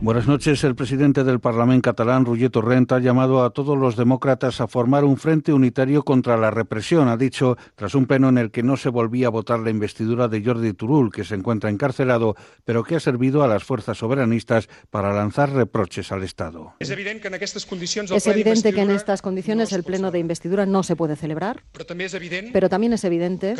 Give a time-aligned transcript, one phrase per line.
[0.00, 0.62] Buenas noches.
[0.62, 5.02] El presidente del Parlamento catalán, Roger Torrent, ha llamado a todos los demócratas a formar
[5.02, 7.08] un frente unitario contra la represión.
[7.08, 10.28] Ha dicho, tras un pleno en el que no se volvía a votar la investidura
[10.28, 14.68] de Jordi Turul, que se encuentra encarcelado, pero que ha servido a las fuerzas soberanistas
[14.88, 16.74] para lanzar reproches al Estado.
[16.78, 20.20] Es evidente que en estas condiciones, es evidente que en estas condiciones el pleno de
[20.20, 21.64] investidura no se puede celebrar,
[22.52, 23.56] pero también es evidente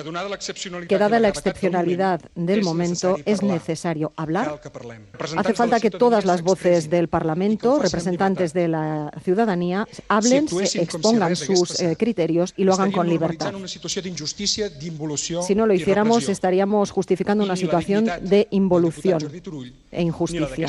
[0.88, 4.60] que dada la excepcionalidad del momento es necesario hablar.
[5.36, 11.80] Hace falta que todas las voces del Parlamento, representantes de la ciudadanía, hablen, expongan sus
[11.80, 13.52] eh, criterios y lo hagan con libertad.
[15.48, 19.20] Si no lo hiciéramos, estaríamos justificando una situación de involución
[19.90, 20.68] e injusticia.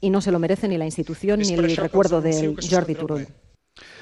[0.00, 3.26] Y no se lo merece ni la institución ni el recuerdo de Jordi Turull.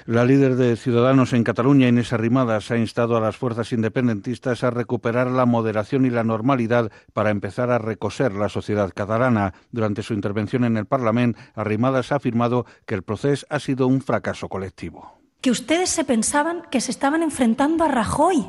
[0.06, 4.70] La líder de Ciudadanos en Cataluña, Inés Arrimadas, ha instado a las fuerzas independentistas a
[4.70, 9.52] recuperar la moderación y la normalidad para empezar a recoser la sociedad catalana.
[9.72, 14.00] Durante su intervención en el Parlamento, Arrimadas ha afirmado que el proceso ha sido un
[14.00, 15.18] fracaso colectivo.
[15.40, 18.46] Que ustedes se pensaban que se estaban enfrentando a Rajoy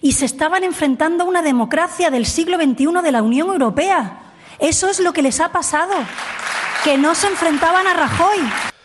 [0.00, 4.20] y se estaban enfrentando a una democracia del siglo XXI de la Unión Europea.
[4.60, 5.94] Eso es lo que les ha pasado,
[6.84, 8.38] que no se enfrentaban a Rajoy.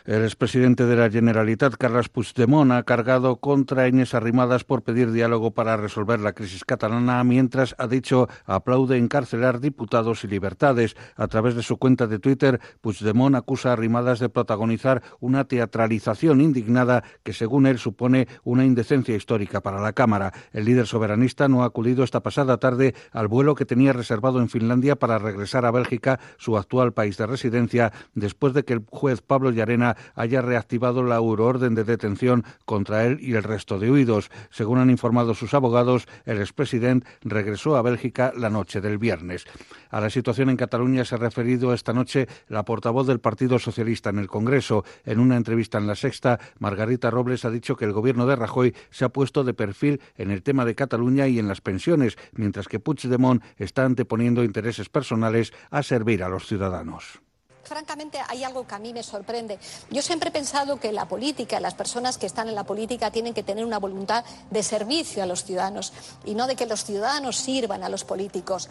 [0.06, 5.52] El expresidente de la Generalitat, Carles Puigdemont, ha cargado contra Inés Arrimadas por pedir diálogo
[5.52, 10.98] para resolver la crisis catalana, mientras ha dicho aplaude encarcelar diputados y libertades.
[11.16, 16.42] A través de su cuenta de Twitter, Puigdemont acusa a Arrimadas de protagonizar una teatralización
[16.42, 20.34] indignada que, según él, supone una indecencia histórica para la Cámara.
[20.52, 24.50] El líder soberanista no ha acudido esta pasada tarde al vuelo que tenía reservado en
[24.50, 29.22] Finlandia para regresar a Bélgica, su actual país de residencia, después de que el juez
[29.22, 34.30] Pablo Llarena haya reactivado la euroorden de detención contra él y el resto de huidos.
[34.50, 39.46] Según han informado sus abogados, el expresidente regresó a Bélgica la noche del viernes.
[39.90, 44.10] A la situación en Cataluña se ha referido esta noche la portavoz del Partido Socialista
[44.10, 44.84] en el Congreso.
[45.06, 48.76] En una entrevista en La Sexta, Margarita Robles ha dicho que el gobierno de Rajoy
[48.90, 52.68] se ha puesto de perfil en el tema de Cataluña y en las pensiones, mientras
[52.68, 57.22] que Puigdemont está anteponiendo intereses personales a servir a los ciudadanos
[57.64, 59.60] francamente hay algo que a mí me sorprende.
[59.90, 63.34] Yo siempre he pensado que la política, las personas que están en la política tienen
[63.34, 65.94] que tener una voluntad de servicio a los ciudadanos
[66.26, 68.70] y no de que los ciudadanos sirvan a los políticos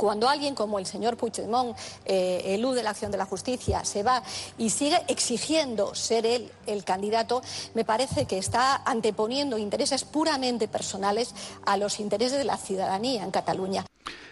[0.00, 1.76] cuando alguien como el señor Puigdemont
[2.06, 4.22] eh, elude la acción de la justicia, se va
[4.56, 7.42] y sigue exigiendo ser él el candidato,
[7.74, 11.34] me parece que está anteponiendo intereses puramente personales
[11.66, 13.84] a los intereses de la ciudadanía en Cataluña.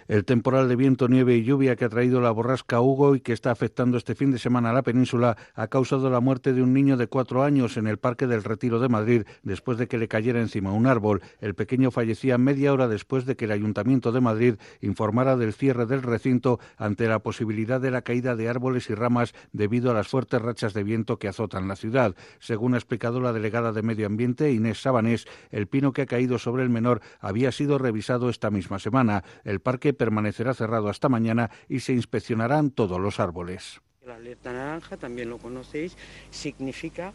[0.08, 3.34] El temporal de viento, nieve y lluvia que ha traído la borrasca Hugo y que
[3.34, 6.72] está afectando este fin de semana a la península ha causado la muerte de un
[6.72, 10.08] niño de cuatro años en el Parque del Retiro de Madrid después de que le
[10.08, 11.20] cayera encima un árbol.
[11.42, 15.84] El pequeño fallecía media hora después de que el Ayuntamiento de Madrid informara del cierre
[15.84, 20.08] del recinto ante la posibilidad de la caída de árboles y ramas debido a las
[20.08, 22.14] fuertes rachas de viento que azotan la ciudad.
[22.38, 26.38] Según ha explicado la delegada de Medio Ambiente, Inés Sabanés, el pino que ha caído
[26.38, 29.22] sobre el menor había sido revisado esta misma semana.
[29.44, 33.82] El parque permanecerá cerrado hasta mañana y se inspeccionarán todos los árboles.
[34.06, 35.94] La alerta naranja, también lo conocéis,
[36.30, 37.12] significa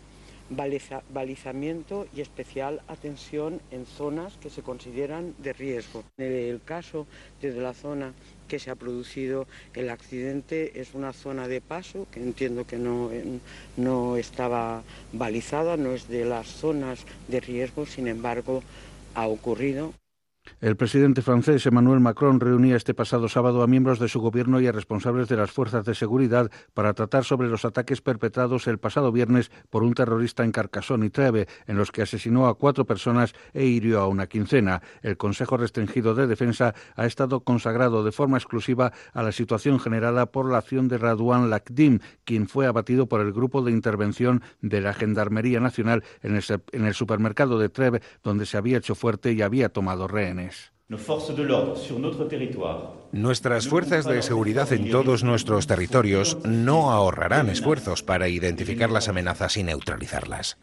[0.50, 6.04] balizamiento y especial atención en zonas que se consideran de riesgo.
[6.18, 7.08] En el caso
[7.42, 8.14] de la zona
[8.48, 14.18] que se ha producido el accidente es una zona de paso que entiendo que no,
[14.18, 18.62] estaba balizada, no es de las zonas de riesgo, sin embargo
[19.16, 19.94] ha ocurrido.
[20.64, 24.68] El presidente francés Emmanuel Macron reunía este pasado sábado a miembros de su gobierno y
[24.68, 29.12] a responsables de las fuerzas de seguridad para tratar sobre los ataques perpetrados el pasado
[29.12, 33.34] viernes por un terrorista en Carcassonne y Treve, en los que asesinó a cuatro personas
[33.53, 34.82] e hirió a una quincena.
[35.02, 40.28] El Consejo Restringido de Defensa ha estado consagrado de forma exclusiva a la situación generada
[40.28, 44.79] por la acción de Radouan Lakdim, quien fue abatido por el grupo de intervención de
[44.79, 49.34] la Gendarmería Nacional en el, en el supermercado de Treve, donde se había hecho fuerte
[49.34, 50.33] y había tomado rehén.
[53.12, 59.58] Nuestras fuerzas de seguridad en todos nuestros territorios no ahorrarán esfuerzos para identificar las amenazas
[59.58, 60.58] y neutralizarlas.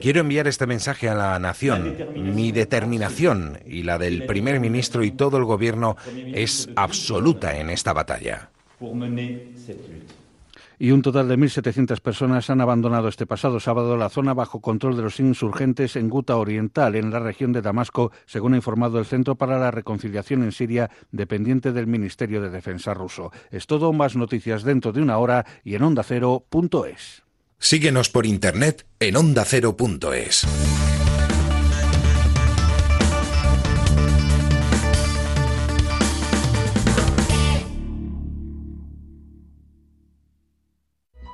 [0.00, 1.96] Quiero enviar este mensaje a la nación.
[2.16, 7.92] Mi determinación y la del primer ministro y todo el gobierno es absoluta en esta
[7.92, 8.50] batalla
[10.78, 14.96] y un total de 1.700 personas han abandonado este pasado sábado la zona bajo control
[14.96, 19.06] de los insurgentes en Guta Oriental, en la región de Damasco, según ha informado el
[19.06, 23.30] Centro para la Reconciliación en Siria, dependiente del Ministerio de Defensa ruso.
[23.50, 27.22] Es todo, más noticias dentro de una hora y en ondacero.es.
[27.58, 30.93] Síguenos por internet en ondacero.es.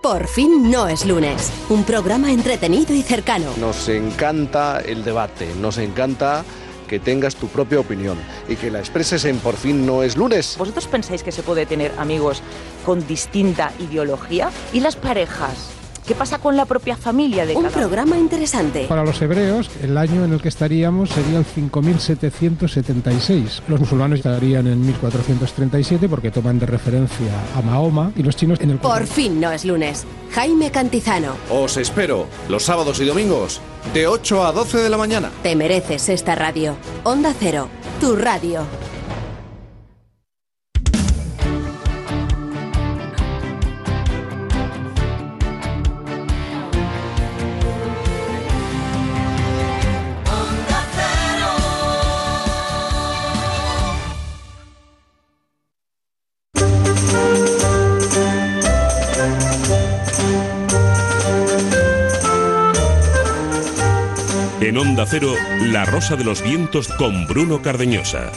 [0.00, 1.52] Por fin no es lunes.
[1.69, 3.52] Un programa entretenido y cercano.
[3.58, 6.43] Nos encanta el debate, nos encanta
[6.88, 8.17] que tengas tu propia opinión
[8.49, 10.56] y que la expreses en Por fin no es lunes.
[10.56, 12.43] ¿Vosotros pensáis que se puede tener amigos
[12.87, 14.50] con distinta ideología?
[14.73, 15.80] ¿Y las parejas?
[16.10, 18.86] ¿Qué pasa con la propia familia de Un cada programa interesante.
[18.88, 23.62] Para los hebreos, el año en el que estaríamos sería el 5776.
[23.68, 28.70] Los musulmanes estarían en 1437 porque toman de referencia a Mahoma y los chinos en
[28.70, 28.78] el...
[28.78, 30.04] Por fin no es lunes.
[30.32, 31.36] Jaime Cantizano.
[31.48, 33.60] Os espero los sábados y domingos
[33.94, 35.30] de 8 a 12 de la mañana.
[35.44, 36.74] Te mereces esta radio.
[37.04, 37.68] Onda Cero,
[38.00, 38.64] tu radio.
[64.70, 68.31] En Onda Cero, La Rosa de los Vientos con Bruno Cardeñosa.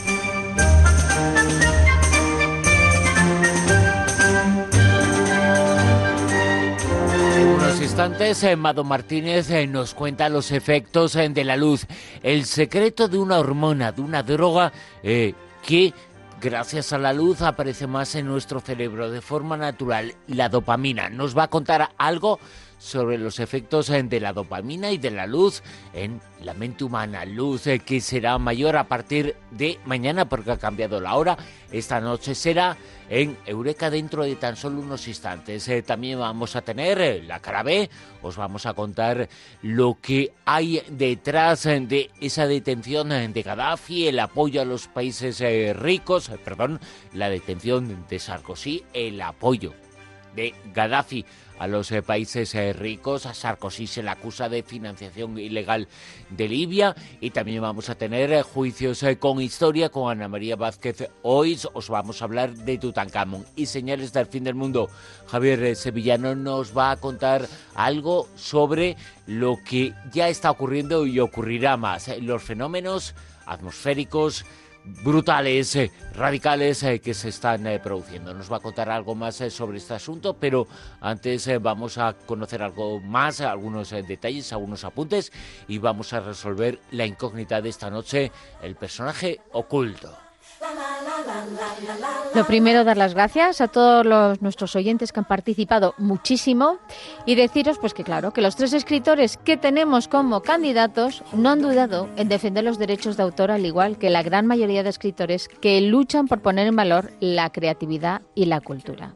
[7.80, 11.86] Instantes, eh, Mado Martínez eh, nos cuenta los efectos eh, de la luz,
[12.24, 15.94] el secreto de una hormona, de una droga que
[16.42, 21.12] gracias a la luz aparece más en nuestro cerebro de forma natural, la dopamina.
[21.12, 22.40] Nos va a contar algo
[22.84, 25.64] sobre los efectos eh, de la dopamina y de la luz
[25.94, 27.24] en la mente humana.
[27.24, 31.38] Luz eh, que será mayor a partir de mañana porque ha cambiado la hora.
[31.72, 32.76] Esta noche será
[33.10, 35.68] en Eureka dentro de tan solo unos instantes.
[35.70, 37.90] Eh, también vamos a tener la cara B.
[38.22, 39.30] Os vamos a contar
[39.62, 45.42] lo que hay detrás de esa detención de Gaddafi, el apoyo a los países
[45.78, 46.80] ricos, perdón,
[47.14, 49.74] la detención de Sarkozy, el apoyo
[50.36, 51.26] de Gaddafi
[51.60, 53.26] a los eh, países eh, ricos.
[53.26, 55.88] A Sarkozy se le acusa de financiación ilegal
[56.30, 61.10] de Libia y también vamos a tener eh, juicios con historia con Ana María Vázquez.
[61.22, 64.90] Hoy os vamos a hablar de Tutankamón y señales del fin del mundo.
[65.28, 71.78] Javier Sevillano nos va a contar algo sobre lo que ya está ocurriendo y ocurrirá
[71.78, 72.10] más.
[72.20, 73.16] Los fenómenos
[73.46, 74.46] atmosféricos
[75.04, 78.34] brutales, eh, radicales eh, que se están eh, produciendo.
[78.34, 80.68] Nos va a contar algo más sobre este asunto, pero
[81.02, 85.32] antes vamos a conocer algo más, algunos detalles, algunos apuntes
[85.68, 88.32] y vamos a resolver la incógnita de esta noche,
[88.62, 90.23] el personaje oculto.
[92.34, 96.78] Lo primero, dar las gracias a todos los, nuestros oyentes que han participado muchísimo
[97.26, 101.62] y deciros, pues que claro, que los tres escritores que tenemos como candidatos no han
[101.62, 105.48] dudado en defender los derechos de autor, al igual que la gran mayoría de escritores
[105.48, 109.14] que luchan por poner en valor la creatividad y la cultura.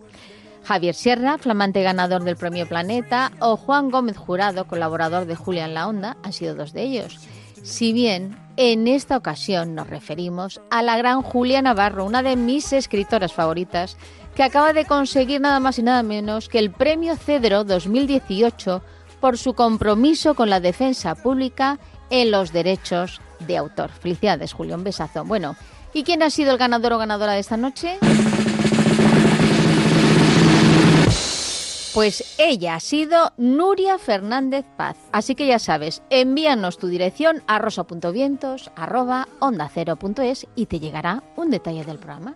[0.63, 5.73] Javier Sierra, flamante ganador del Premio Planeta, o Juan Gómez Jurado, colaborador de Julia en
[5.73, 7.19] la Onda, han sido dos de ellos.
[7.63, 12.73] Si bien en esta ocasión nos referimos a la gran Julia Navarro, una de mis
[12.73, 13.97] escritoras favoritas,
[14.35, 18.81] que acaba de conseguir nada más y nada menos que el Premio Cedro 2018
[19.19, 23.89] por su compromiso con la defensa pública en los derechos de autor.
[23.89, 25.25] Felicidades, Julio, un besazo.
[25.25, 25.55] Bueno,
[25.93, 27.97] ¿y quién ha sido el ganador o ganadora de esta noche?
[31.97, 34.97] Pues ella ha sido Nuria Fernández Paz.
[35.11, 40.67] Así que ya sabes, envíanos tu dirección a rosa.vientos arroba onda cero punto es y
[40.67, 42.35] te llegará un detalle del programa.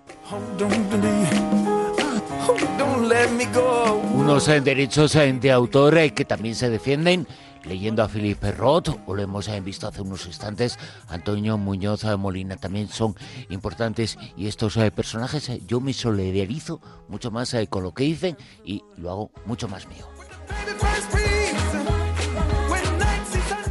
[4.15, 7.27] Unos eh, derechos eh, de autor eh, que también se defienden
[7.65, 10.77] leyendo a Philippe Roth, o lo hemos eh, visto hace unos instantes,
[11.07, 13.15] Antonio Muñoz eh, Molina también son
[13.49, 18.83] importantes y estos eh, personajes yo me solidarizo mucho más con lo que dicen y
[18.97, 20.07] lo hago mucho más mío.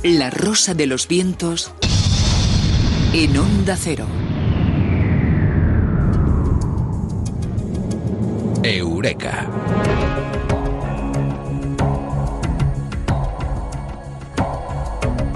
[0.02, 1.72] La rosa de los vientos
[3.12, 4.06] en onda cero.
[8.62, 10.09] Eureka.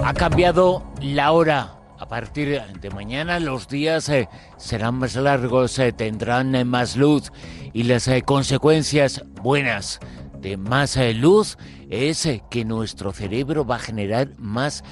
[0.05, 1.79] Ha cambiado la hora.
[1.97, 7.31] A partir de mañana los días eh, serán más largos, eh, tendrán eh, más luz
[7.73, 9.99] y las eh, consecuencias buenas
[10.39, 11.57] de más eh, luz
[11.89, 14.83] es eh, que nuestro cerebro va a generar más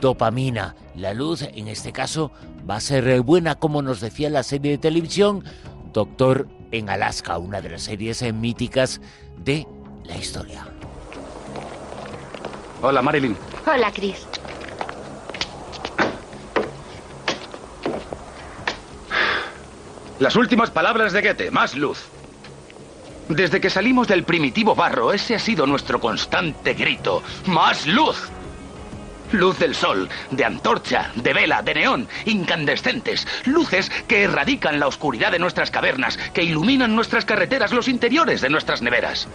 [0.00, 0.76] dopamina.
[0.94, 2.30] La luz, en este caso,
[2.68, 5.42] va a ser eh, buena, como nos decía la serie de televisión
[5.92, 9.00] Doctor en Alaska, una de las series eh, míticas
[9.36, 9.66] de
[10.04, 10.64] la historia.
[12.82, 13.36] Hola, Marilyn.
[13.66, 14.26] Hola, Chris.
[20.20, 21.98] Las últimas palabras de Goethe, más luz.
[23.30, 27.22] Desde que salimos del primitivo barro, ese ha sido nuestro constante grito.
[27.46, 28.28] ¡Más luz!
[29.32, 33.26] Luz del sol, de antorcha, de vela, de neón, incandescentes.
[33.46, 38.50] Luces que erradican la oscuridad de nuestras cavernas, que iluminan nuestras carreteras, los interiores de
[38.50, 39.26] nuestras neveras.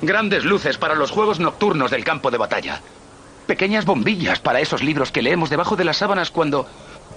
[0.00, 2.80] Grandes luces para los juegos nocturnos del campo de batalla.
[3.48, 6.68] Pequeñas bombillas para esos libros que leemos debajo de las sábanas cuando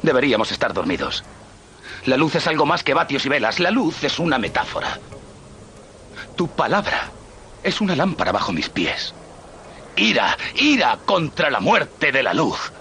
[0.01, 1.23] deberíamos estar dormidos.
[2.05, 3.59] La luz es algo más que vatios y velas.
[3.59, 4.99] La luz es una metáfora.
[6.35, 7.11] Tu palabra
[7.63, 9.13] es una lámpara bajo mis pies.
[9.95, 12.71] Ira, ira contra la muerte de la luz.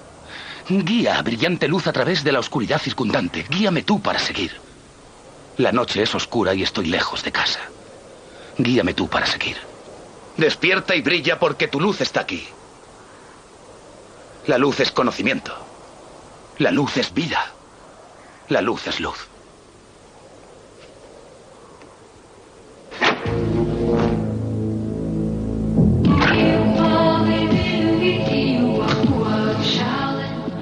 [0.68, 3.44] Guía, brillante luz a través de la oscuridad circundante.
[3.48, 4.58] Guíame tú para seguir.
[5.58, 7.60] La noche es oscura y estoy lejos de casa.
[8.58, 9.56] Guíame tú para seguir.
[10.36, 12.46] Despierta y brilla porque tu luz está aquí.
[14.46, 15.54] La luz es conocimiento.
[16.58, 17.52] La luz es vida.
[18.52, 19.16] La luz es luz.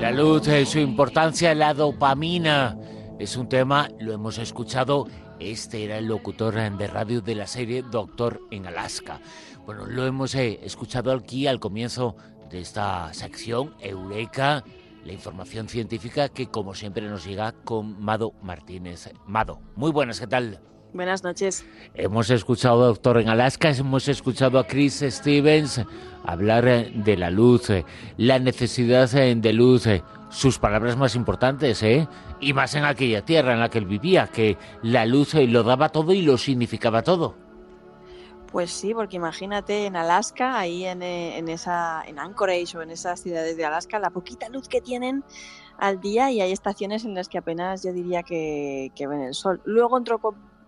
[0.01, 2.79] La luz, su importancia, la dopamina.
[3.19, 5.09] Es un tema, lo hemos escuchado,
[5.41, 9.21] este era el locutor de radio de la serie Doctor en Alaska.
[9.67, 12.15] Bueno, lo hemos eh, escuchado aquí al comienzo
[12.51, 14.63] de esta sección, Eureka,
[15.05, 19.11] la información científica que como siempre nos llega con Mado Martínez.
[19.27, 20.61] Mado, muy buenas, ¿qué tal?
[20.93, 21.65] Buenas noches.
[21.95, 25.81] Hemos escuchado a Doctor en Alaska, hemos escuchado a Chris Stevens
[26.25, 27.85] hablar eh, de la luz, eh,
[28.17, 29.87] la necesidad eh, de luz,
[30.31, 32.09] sus palabras más importantes, ¿eh?
[32.41, 35.91] Y más en aquella tierra en la que él vivía, que la luz lo daba
[35.91, 37.50] todo y lo significaba todo.
[38.53, 43.21] Pues sí, porque imagínate en Alaska, ahí en, en, esa, en Anchorage o en esas
[43.21, 45.23] ciudades de Alaska, la poquita luz que tienen
[45.79, 49.35] al día y hay estaciones en las que apenas yo diría que, que ven el
[49.35, 49.61] sol.
[49.65, 50.19] Luego entró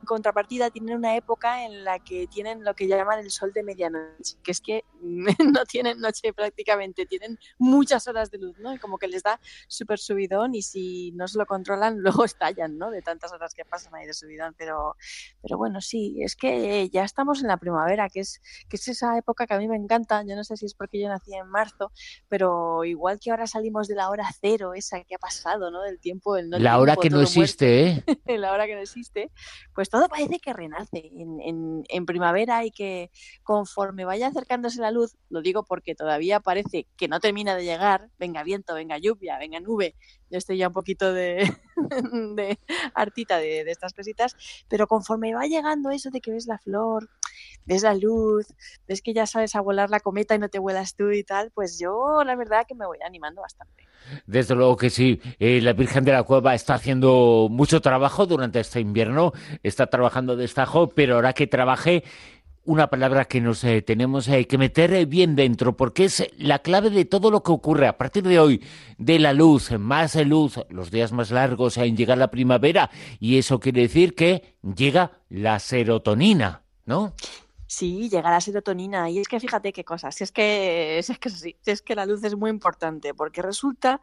[0.05, 4.37] contrapartida tienen una época en la que tienen lo que llaman el sol de medianoche,
[4.43, 8.75] que es que no tienen noche prácticamente, tienen muchas horas de luz, ¿no?
[8.75, 12.79] Y como que les da súper subidón y si no se lo controlan, luego estallan,
[12.79, 12.91] ¿no?
[12.91, 14.55] De tantas horas que pasan ahí de subidón.
[14.57, 14.97] Pero,
[15.41, 19.17] pero bueno, sí, es que ya estamos en la primavera, que es, que es esa
[19.17, 20.23] época que a mí me encanta.
[20.25, 21.93] Yo no sé si es porque yo nací en marzo,
[22.29, 25.83] pero igual que ahora salimos de la hora cero, esa que ha pasado, ¿no?
[25.83, 28.05] Del tiempo, el no La hora que no existe, ¿eh?
[28.39, 29.31] la hora que no existe,
[29.75, 33.11] pues todo parece que renace en, en, primavera y que
[33.43, 38.09] conforme vaya acercándose la luz, lo digo porque todavía parece que no termina de llegar,
[38.19, 39.95] venga viento, venga lluvia, venga nube,
[40.31, 41.47] yo estoy ya un poquito de,
[42.37, 42.59] de
[42.95, 44.35] hartita de, estas cositas,
[44.67, 47.11] pero conforme va llegando eso de que ves la flor,
[47.67, 48.47] ves la luz,
[48.89, 51.51] ves que ya sabes a volar la cometa y no te vuelas tú y tal,
[51.51, 53.92] pues yo la verdad que me voy animando bastante.
[54.27, 55.21] Desde luego que sí.
[55.39, 59.33] Eh, la Virgen de la Cueva está haciendo mucho trabajo durante este invierno,
[59.63, 60.49] está trabajando de
[60.95, 62.05] pero ahora que trabaje,
[62.65, 66.91] una palabra que nos eh, tenemos eh, que meter bien dentro, porque es la clave
[66.91, 68.63] de todo lo que ocurre a partir de hoy,
[68.99, 73.59] de la luz, más luz, los días más largos en llegar la primavera, y eso
[73.59, 77.15] quiere decir que llega la serotonina, ¿no?
[77.75, 79.09] Sí, llega la serotonina.
[79.09, 82.05] Y es que fíjate qué cosa, si es que, es que sí, es que la
[82.05, 83.99] luz es muy importante, porque resulta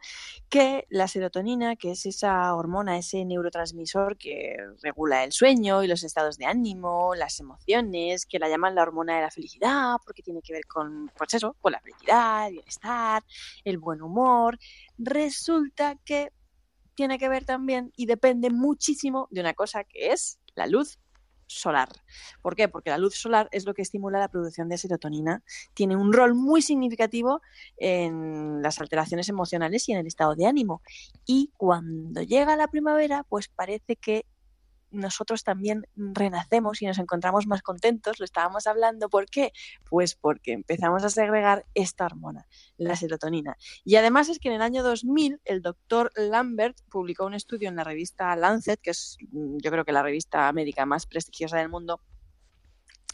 [0.48, 6.02] que la serotonina, que es esa hormona, ese neurotransmisor que regula el sueño y los
[6.02, 10.42] estados de ánimo, las emociones, que la llaman la hormona de la felicidad, porque tiene
[10.42, 13.22] que ver con, pues eso, con la felicidad, el bienestar,
[13.62, 14.58] el buen humor,
[14.98, 16.32] resulta que
[16.96, 20.98] tiene que ver también y depende muchísimo de una cosa que es la luz
[21.50, 21.88] solar.
[22.42, 22.68] ¿Por qué?
[22.68, 25.42] Porque la luz solar es lo que estimula la producción de serotonina.
[25.74, 27.42] Tiene un rol muy significativo
[27.76, 30.82] en las alteraciones emocionales y en el estado de ánimo.
[31.26, 34.26] Y cuando llega la primavera, pues parece que
[34.90, 39.52] nosotros también renacemos y nos encontramos más contentos, lo estábamos hablando, ¿por qué?
[39.88, 43.56] Pues porque empezamos a segregar esta hormona, la serotonina.
[43.84, 47.76] Y además es que en el año 2000 el doctor Lambert publicó un estudio en
[47.76, 51.68] la revista Lancet, que es mm, yo creo que la revista médica más prestigiosa del
[51.68, 52.00] mundo,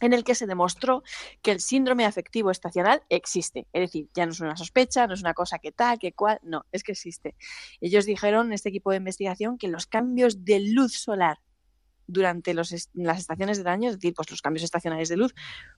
[0.01, 1.03] en el que se demostró
[1.43, 3.67] que el síndrome afectivo estacional existe.
[3.73, 6.39] Es decir, ya no es una sospecha, no es una cosa que tal, que cual,
[6.43, 7.35] no, es que existe.
[7.81, 11.39] Ellos dijeron, este equipo de investigación, que los cambios de luz solar
[12.07, 15.35] durante las estaciones del año, es decir, pues los cambios estacionales de luz,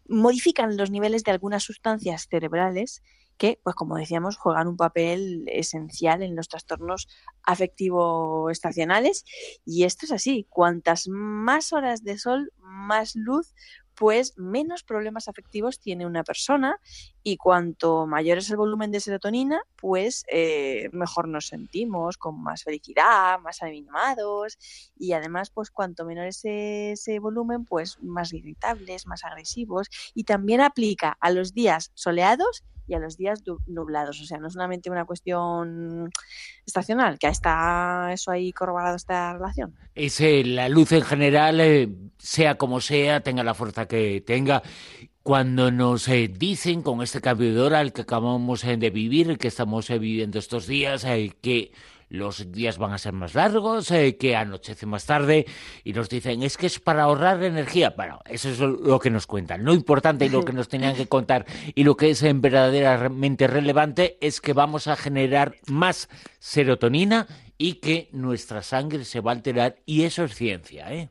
[0.06, 3.02] modifican los niveles de algunas sustancias cerebrales
[3.38, 7.08] que, pues como decíamos, juegan un papel esencial en los trastornos
[7.44, 9.24] afectivo-estacionales.
[9.64, 13.54] Y esto es así, cuantas más horas de sol, más luz,
[13.94, 16.80] pues menos problemas afectivos tiene una persona
[17.30, 22.64] y cuanto mayor es el volumen de serotonina, pues eh, mejor nos sentimos, con más
[22.64, 24.56] felicidad, más animados
[24.98, 30.62] y además pues cuanto menor es ese volumen, pues más irritables, más agresivos y también
[30.62, 34.18] aplica a los días soleados y a los días nublados.
[34.22, 36.10] O sea, no es solamente una cuestión
[36.64, 39.74] estacional, que está eso ahí corroborado esta relación.
[39.94, 44.62] Es la luz en general, eh, sea como sea, tenga la fuerza que tenga
[45.28, 49.28] cuando nos eh, dicen con este cambio de hora el que acabamos eh, de vivir,
[49.28, 51.04] el que estamos eh, viviendo estos días,
[51.42, 51.70] que
[52.08, 55.44] los días van a ser más largos, que anochece más tarde,
[55.84, 57.92] y nos dicen, es que es para ahorrar energía.
[57.94, 59.66] Bueno, eso es lo que nos cuentan.
[59.66, 61.44] Lo importante y lo que nos tenían que contar
[61.74, 66.08] y lo que es verdaderamente relevante es que vamos a generar más
[66.38, 67.26] serotonina
[67.58, 71.10] y que nuestra sangre se va a alterar, y eso es ciencia, ¿eh?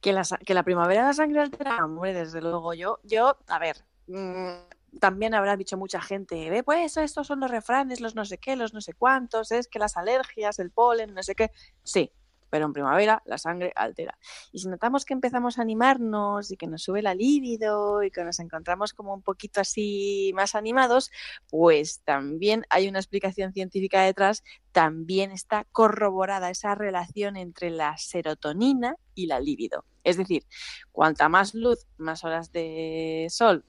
[0.00, 2.74] Que la, que la primavera la sangre altera, hombre, desde luego.
[2.74, 3.76] Yo, yo a ver,
[4.06, 8.38] mm, también habrá dicho mucha gente, ve, pues estos son los refranes, los no sé
[8.38, 11.50] qué, los no sé cuántos, es que las alergias, el polen, no sé qué.
[11.82, 12.12] Sí,
[12.50, 14.18] pero en primavera la sangre altera.
[14.52, 18.24] Y si notamos que empezamos a animarnos y que nos sube la libido y que
[18.24, 21.10] nos encontramos como un poquito así más animados,
[21.48, 28.96] pues también hay una explicación científica detrás, también está corroborada esa relación entre la serotonina
[29.14, 29.84] y la libido.
[30.02, 30.44] Es decir,
[30.92, 33.64] cuanta más luz, más horas de sol,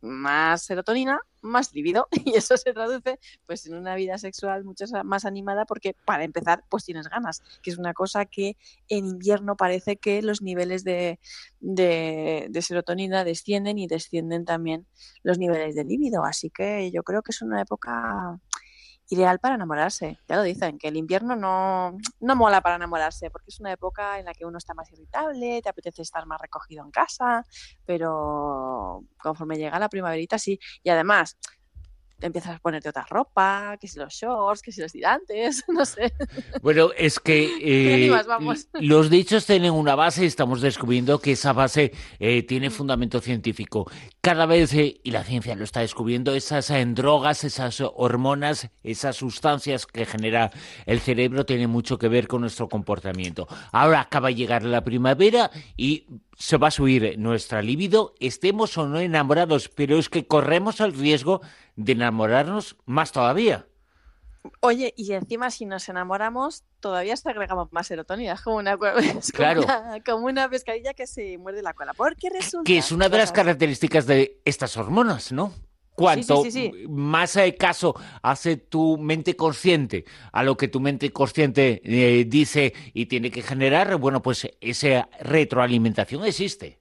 [0.00, 5.24] más serotonina, más lívido y eso se traduce pues en una vida sexual mucho más
[5.24, 8.56] animada porque para empezar pues tienes ganas, que es una cosa que
[8.88, 11.18] en invierno parece que los niveles de,
[11.60, 14.86] de, serotonina descienden y descienden también
[15.22, 18.40] los niveles de líbido, así que yo creo que es una época
[19.10, 20.18] ideal para enamorarse.
[20.28, 24.18] Ya lo dicen, que el invierno no, no mola para enamorarse, porque es una época
[24.18, 27.44] en la que uno está más irritable, te apetece estar más recogido en casa,
[27.84, 30.58] pero conforme llega la primaverita sí.
[30.82, 31.38] Y además,
[32.20, 36.12] empiezas a ponerte otra ropa, que si los shorts, que si los tirantes, no sé.
[36.62, 37.50] Bueno, es que
[38.08, 38.10] eh,
[38.80, 43.90] los dichos tienen una base y estamos descubriendo que esa base eh, tiene fundamento científico.
[44.20, 49.86] Cada vez, eh, y la ciencia lo está descubriendo, esas drogas, esas hormonas, esas sustancias
[49.86, 50.50] que genera
[50.86, 53.46] el cerebro tienen mucho que ver con nuestro comportamiento.
[53.72, 56.06] Ahora acaba de llegar la primavera y
[56.38, 60.94] se va a subir nuestra libido, estemos o no enamorados, pero es que corremos el
[60.94, 61.40] riesgo
[61.74, 63.66] de enamorarnos más todavía.
[64.60, 68.78] Oye, y encima si nos enamoramos, todavía se agregamos más serotonina, es como una,
[70.06, 71.92] como una pescadilla que se muerde la cola.
[71.92, 72.64] Porque resulta...
[72.64, 75.52] Que es una de las características de estas hormonas, ¿no?
[75.98, 76.44] Cuanto
[76.88, 83.06] más caso hace tu mente consciente a lo que tu mente consciente eh, dice y
[83.06, 86.78] tiene que generar, bueno, pues esa retroalimentación existe.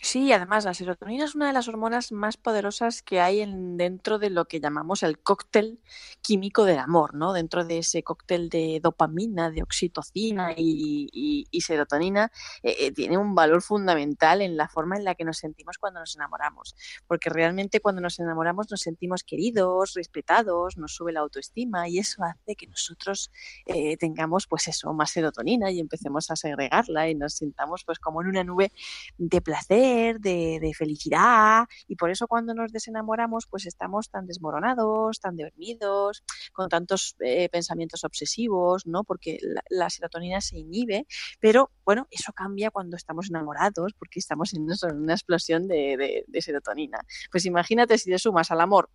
[0.00, 4.18] Sí, además la serotonina es una de las hormonas más poderosas que hay en, dentro
[4.18, 5.80] de lo que llamamos el cóctel
[6.22, 7.32] químico del amor, ¿no?
[7.32, 12.30] Dentro de ese cóctel de dopamina, de oxitocina y, serotonina,
[12.62, 16.00] eh, eh, tiene un valor fundamental en la forma en la que nos sentimos cuando
[16.00, 16.76] nos enamoramos.
[17.06, 22.22] Porque realmente cuando nos enamoramos nos sentimos queridos, respetados, nos sube la autoestima y eso
[22.22, 23.30] hace que nosotros
[23.64, 28.20] eh, tengamos, pues eso, más serotonina y empecemos a segregarla y nos sintamos pues como
[28.20, 28.72] en una nube
[29.16, 35.36] de placer de, felicidad y por eso cuando nos desenamoramos pues estamos tan desmoronados, tan
[35.36, 39.04] dormidos, con tantos eh, pensamientos obsesivos, ¿no?
[39.04, 39.38] Porque
[39.70, 41.06] la, serotonina se inhibe,
[41.40, 46.98] pero bueno, eso cambia cuando estamos enamorados porque estamos en una explosión de, de serotonina.
[47.30, 48.90] Pues imagínate si le sumas al amor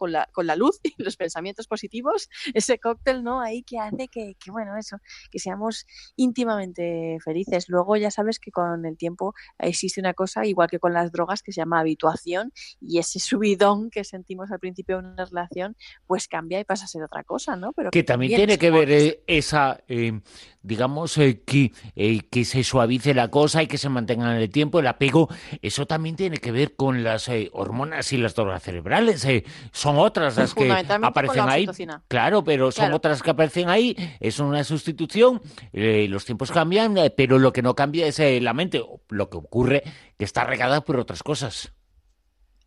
[0.00, 3.42] con la, con la luz y los pensamientos positivos, ese cóctel, ¿no?
[3.42, 4.96] Ahí que hace que, que, bueno, eso,
[5.30, 5.86] que seamos
[6.16, 7.68] íntimamente felices.
[7.68, 11.42] Luego ya sabes que con el tiempo existe una cosa, igual que con las drogas,
[11.42, 16.28] que se llama habituación y ese subidón que sentimos al principio de una relación, pues
[16.28, 17.74] cambia y pasa a ser otra cosa, ¿no?
[17.74, 19.82] Pero que también tiene que ver eh, esa...
[19.86, 20.18] Eh,
[20.62, 21.72] digamos, eh, que,
[22.30, 25.30] que se suavice la cosa y que se mantenga en el tiempo, el apego,
[25.62, 29.26] eso también tiene que ver con las hormonas y las drogas cerebrales.
[29.72, 30.70] son son otras las que
[31.02, 31.66] aparecen ahí.
[32.08, 33.96] Claro, pero son otras que aparecen ahí.
[34.20, 35.40] Es una sustitución.
[35.72, 38.82] Eh, los tiempos cambian, eh, pero lo que no cambia es eh, la mente.
[39.08, 39.82] Lo que ocurre
[40.16, 41.72] que está regada por otras cosas.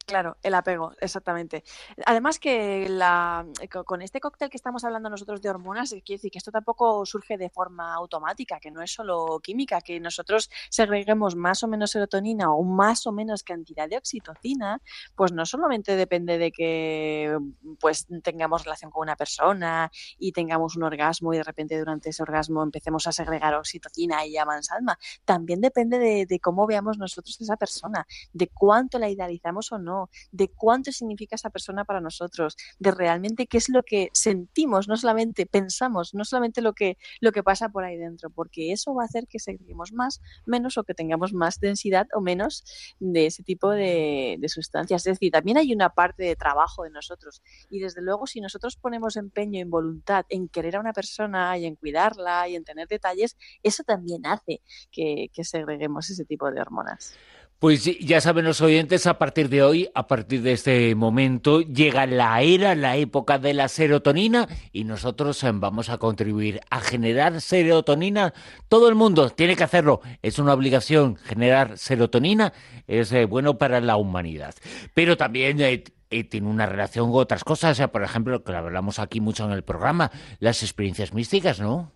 [0.06, 1.64] Claro, el apego, exactamente.
[2.06, 6.30] Además que la, eh, con este cóctel que estamos hablando nosotros de hormonas, quiere decir
[6.30, 11.38] que esto tampoco surge de forma automática, que no es solo química, que nosotros segreguemos
[11.38, 14.82] más o menos serotonina o más o menos cantidad de oxitocina,
[15.16, 17.38] pues no solamente depende de que
[17.80, 22.24] pues tengamos relación con una persona y tengamos un orgasmo y de repente durante ese
[22.24, 28.06] orgasmo empecemos a segregar oxitocina y alma, también depende de, cómo veamos nosotros esa persona,
[28.34, 29.93] de cuánto la idealizamos o no
[30.32, 34.98] de cuánto significa esa persona para nosotros, de realmente qué es lo que sentimos, no
[34.98, 39.04] solamente pensamos, no solamente lo que, lo que pasa por ahí dentro, porque eso va
[39.04, 42.64] a hacer que segreguemos más, menos o que tengamos más densidad o menos
[43.00, 45.08] de ese tipo de, sustancias.
[45.08, 48.76] Es decir, también hay una parte de trabajo de nosotros y desde luego si nosotros
[48.76, 52.88] ponemos empeño en voluntad en querer a una persona y en cuidarla y en tener
[52.88, 57.16] detalles, eso también hace que segreguemos ese tipo de hormonas.
[57.64, 62.06] Pues ya saben los oyentes, a partir de hoy, a partir de este momento, llega
[62.06, 67.40] la era, la época de la serotonina y nosotros eh, vamos a contribuir a generar
[67.40, 68.34] serotonina.
[68.68, 70.02] Todo el mundo tiene que hacerlo.
[70.22, 72.52] Es una obligación generar serotonina,
[72.86, 74.54] es eh, bueno para la humanidad.
[74.94, 75.62] Pero también...
[75.62, 75.86] Eh,
[76.30, 80.12] tiene una relación con otras cosas, por ejemplo, que hablamos aquí mucho en el programa,
[80.38, 81.92] las experiencias místicas, ¿no?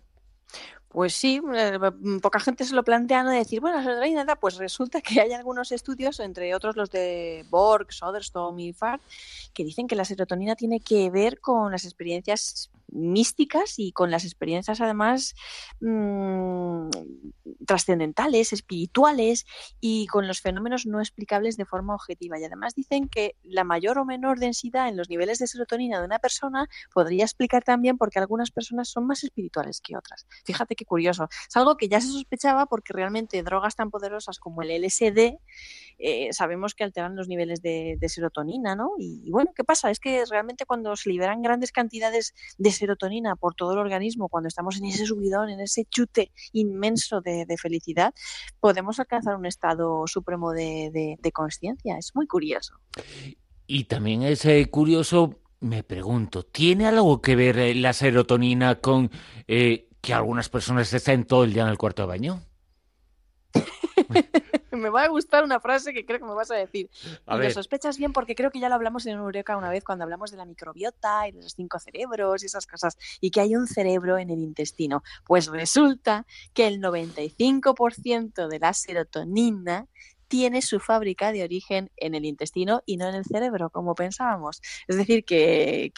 [0.88, 3.30] Pues sí, eh, mm, poca gente se lo plantea, ¿no?
[3.30, 7.92] De decir, bueno, nada, pues resulta que hay algunos estudios, entre otros los de Borg,
[7.92, 9.00] Soderstrom y Farr,
[9.52, 14.24] que dicen que la serotonina tiene que ver con las experiencias místicas y con las
[14.24, 15.34] experiencias además
[15.80, 16.88] mmm,
[17.66, 19.46] trascendentales, espirituales
[19.80, 22.38] y con los fenómenos no explicables de forma objetiva.
[22.38, 26.06] Y además dicen que la mayor o menor densidad en los niveles de serotonina de
[26.06, 30.26] una persona podría explicar también por qué algunas personas son más espirituales que otras.
[30.44, 31.28] Fíjate qué curioso.
[31.48, 35.38] Es algo que ya se sospechaba porque realmente drogas tan poderosas como el LSD
[35.98, 38.92] eh, sabemos que alteran los niveles de, serotonina, ¿no?
[38.98, 39.90] Y, y, bueno, ¿qué pasa?
[39.90, 44.48] Es que realmente cuando se liberan grandes cantidades de serotonina por todo el organismo, cuando
[44.48, 48.14] estamos en ese subidón, en ese chute inmenso de, felicidad,
[48.60, 51.98] podemos alcanzar un estado supremo de, de conciencia.
[51.98, 52.74] Es muy curioso.
[53.66, 59.10] Y también es eh, curioso, me pregunto, ¿tiene algo que ver eh, la serotonina con
[59.46, 62.40] eh, que algunas personas estén todo el día en el cuarto de baño?
[64.82, 66.90] me va a gustar una frase que creo que me vas a decir.
[67.26, 70.30] lo sospechas bien porque creo que ya lo hablamos en Eureka una vez cuando hablamos
[70.30, 73.66] de la microbiota y de los cinco cerebros y esas cosas, y que hay un
[73.66, 75.02] cerebro en el intestino.
[75.24, 79.86] Pues resulta que el 95% de la serotonina
[80.28, 84.60] tiene su fábrica de origen en el intestino y no en el cerebro, como pensábamos.
[84.86, 85.92] Es decir, que,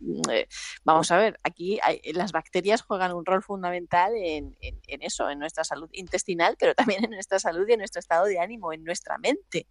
[0.00, 0.48] mm, eh,
[0.84, 1.78] vamos a ver, aquí
[2.14, 7.10] las bacterias juegan un rol fundamental en, eso, en nuestra salud intestinal, pero también en
[7.10, 9.66] nuestra salud y en nuestro estado de ánimo, en nuestra mente.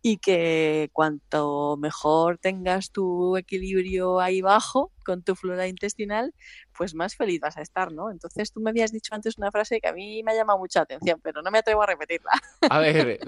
[0.00, 6.34] Y que cuanto mejor tengas tu equilibrio ahí bajo, con tu flora intestinal,
[6.76, 8.10] pues más feliz vas a estar, ¿no?
[8.10, 10.82] Entonces tú me habías dicho antes una frase que a mí me ha llamado mucha
[10.82, 12.30] atención, pero no me atrevo a repetirla.
[12.70, 13.20] A ver,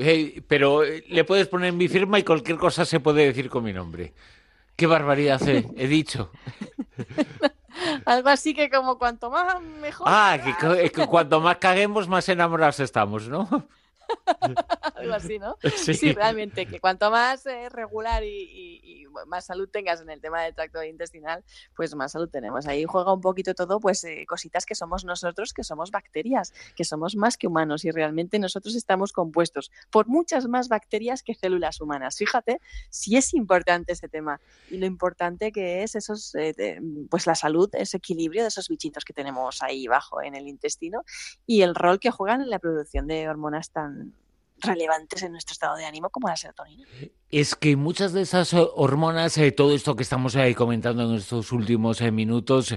[0.46, 3.72] pero eh, le puedes poner mi firma y cualquier cosa se puede decir con mi
[3.72, 4.14] nombre.
[4.76, 6.32] Qué barbaridad he, dicho.
[8.06, 10.06] Algo así que como cuanto más mejor.
[10.10, 13.68] Ah, que, que cuanto más caguemos, más enamorados estamos, ¿no?
[14.94, 15.56] Algo así, ¿no?
[15.94, 16.12] Sí.
[16.12, 20.82] realmente, que cuanto más eh, regular y, más salud tengas en el tema del tracto
[20.82, 21.44] intestinal,
[21.76, 22.66] pues más salud tenemos.
[22.66, 26.84] Ahí juega un poquito todo, pues eh, cositas que somos nosotros, que somos bacterias, que
[26.84, 31.80] somos más que humanos y realmente nosotros estamos compuestos por muchas más bacterias que células
[31.80, 32.16] humanas.
[32.16, 34.40] Fíjate si es importante ese tema
[34.70, 39.04] y lo importante que es esos, eh, pues la salud, ese equilibrio de esos bichitos
[39.04, 41.04] que tenemos ahí bajo en el intestino
[41.46, 44.03] y el rol que juegan en la producción de hormonas tan
[44.60, 46.84] relevantes en nuestro estado de ánimo como la serotonina.
[47.30, 51.16] Es que muchas de esas eh, hormonas, eh, todo esto que estamos ahí comentando en
[51.16, 52.76] estos últimos eh, minutos,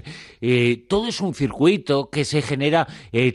[0.88, 2.86] todo es un circuito que se genera,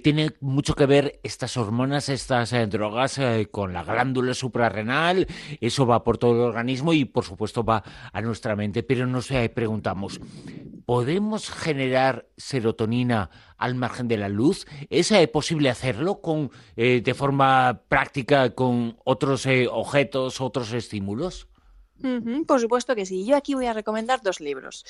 [0.03, 3.19] tiene mucho que ver estas hormonas, estas drogas
[3.51, 5.27] con la glándula suprarrenal,
[5.61, 9.29] eso va por todo el organismo y por supuesto va a nuestra mente, pero nos
[9.53, 10.19] preguntamos,
[10.85, 13.29] ¿podemos generar serotonina
[13.63, 14.65] al margen de la luz?
[14.89, 21.47] ¿Es posible hacerlo con, de forma práctica con otros objetos, otros estímulos?
[22.47, 23.25] Por supuesto que sí.
[23.25, 24.85] Yo aquí voy a recomendar dos libros.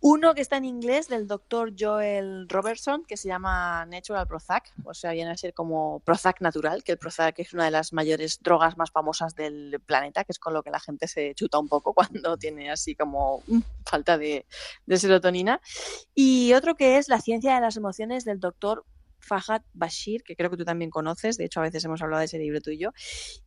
[0.00, 4.94] Uno que está en inglés del doctor Joel Robertson, que se llama Natural Prozac, o
[4.94, 8.40] sea, viene a ser como Prozac natural, que el Prozac es una de las mayores
[8.42, 11.68] drogas más famosas del planeta, que es con lo que la gente se chuta un
[11.68, 14.46] poco cuando tiene así como mm, falta de,
[14.96, 15.60] serotonina.
[16.14, 18.84] Y otro que es La ciencia de las emociones del doctor
[19.18, 22.26] Fahad Bashir, que creo que tú también conoces, de hecho a veces hemos hablado de
[22.26, 22.90] ese libro tú y yo.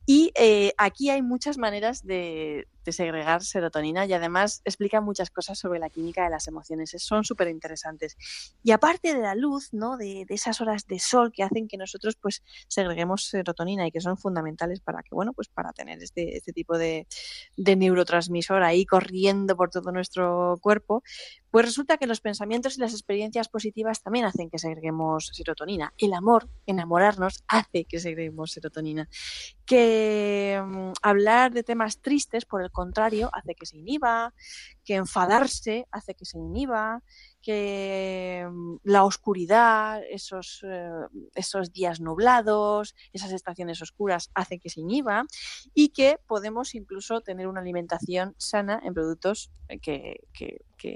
[0.06, 5.60] Y eh, aquí hay muchas maneras de, de segregar serotonina y además explica muchas cosas
[5.60, 6.93] sobre la química de las emociones.
[6.98, 8.15] Son súper interesantes.
[8.63, 9.98] Y aparte de la luz, ¿no?
[9.98, 14.17] De, esas horas de sol que hacen que nosotros pues segreguemos serotonina y que son
[14.17, 17.08] fundamentales para que, bueno, pues para tener este, este tipo de,
[17.58, 21.04] de neurotransmisor ahí corriendo por todo nuestro cuerpo,
[21.56, 25.93] pues resulta que los pensamientos y las experiencias positivas también hacen que segreguemos serotonina.
[25.98, 29.08] El amor, enamorarnos, hace que segreguemos serotonina.
[29.65, 34.34] Que mm, hablar de temas tristes, por el contrario, hace que se inhiba,
[34.84, 37.01] que enfadarse hace que se inhiba,
[37.41, 40.89] que mm, la oscuridad, esos, eh,
[41.34, 45.25] esos días nublados, esas estaciones oscuras hacen que se inhiba
[45.73, 50.21] y que podemos incluso tener una alimentación sana en productos eh, que,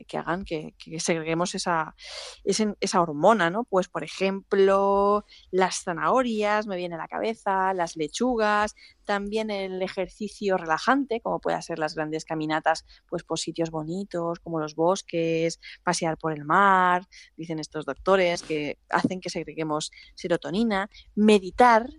[0.07, 1.95] que, hagan que, segreguemos esa,
[2.43, 3.63] esa, hormona, ¿no?
[3.63, 8.75] Pues, por ejemplo, las zanahorias, me viene a la cabeza, las lechugas,
[9.05, 14.59] también el ejercicio relajante, como puede ser las grandes caminatas, pues por sitios bonitos, como
[14.59, 21.89] los bosques, pasear por el mar, dicen estos doctores, que hacen que segreguemos serotonina, meditar,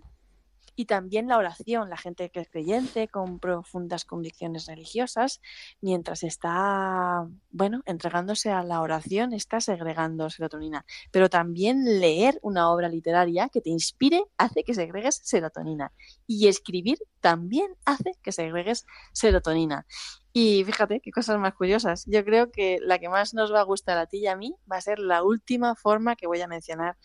[0.75, 5.41] y también la oración, la gente que es creyente con profundas convicciones religiosas,
[5.81, 10.85] mientras está, bueno, entregándose a la oración, está segregando serotonina.
[11.11, 15.91] Pero también leer una obra literaria que te inspire hace que segregues serotonina.
[16.27, 19.85] Y escribir también hace que segregues serotonina.
[20.33, 22.05] Y fíjate qué cosas más curiosas.
[22.07, 24.55] Yo creo que la que más nos va a gustar a ti y a mí
[24.71, 26.97] va a ser la última forma que voy a mencionar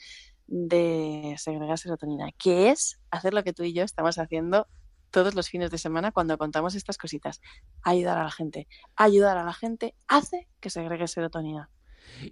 [0.46, 4.66] de segregar serotonina, que es hacer lo que tú y yo estamos haciendo
[5.11, 7.40] todos los fines de semana cuando contamos estas cositas.
[7.82, 8.68] Ayudar a la gente.
[8.96, 11.70] Ayudar a la gente hace que segregue serotonina.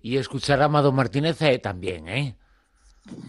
[0.03, 2.37] Y escuchar a Amado Martínez eh, también, ¿eh?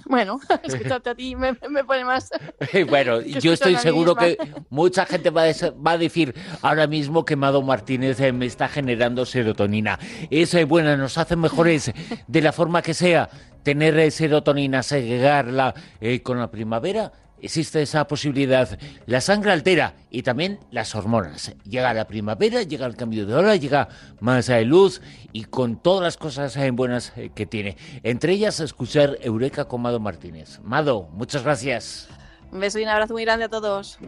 [0.06, 2.32] Bueno, escucharte a ti me, pone más.
[2.90, 4.38] bueno, yo estoy seguro que
[4.70, 10.00] mucha gente va a, decir ahora mismo que Amado Martínez eh, me está generando serotonina.
[10.30, 11.92] Eso es bueno, nos hace mejores
[12.28, 13.30] de la forma que sea
[13.64, 18.78] tener eh, serotonina, segregarla eh, con la primavera, existe esa posibilidad.
[19.06, 21.54] La sangre altera y también las hormonas.
[21.64, 23.88] Llega la primavera, llega el cambio de hora, llega
[24.20, 27.78] más de luz y con todas las cosas eh, buenas que tiene.
[28.04, 30.60] Entre ellas, escuchar Eureka con Mado Martínez.
[30.64, 32.08] Mado, muchas gracias.
[32.52, 34.00] Un beso y un abrazo muy grande a todos.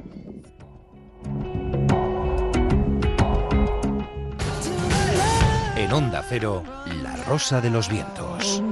[5.75, 6.63] En Onda Cero,
[7.03, 8.63] La Rosa de los Vientos.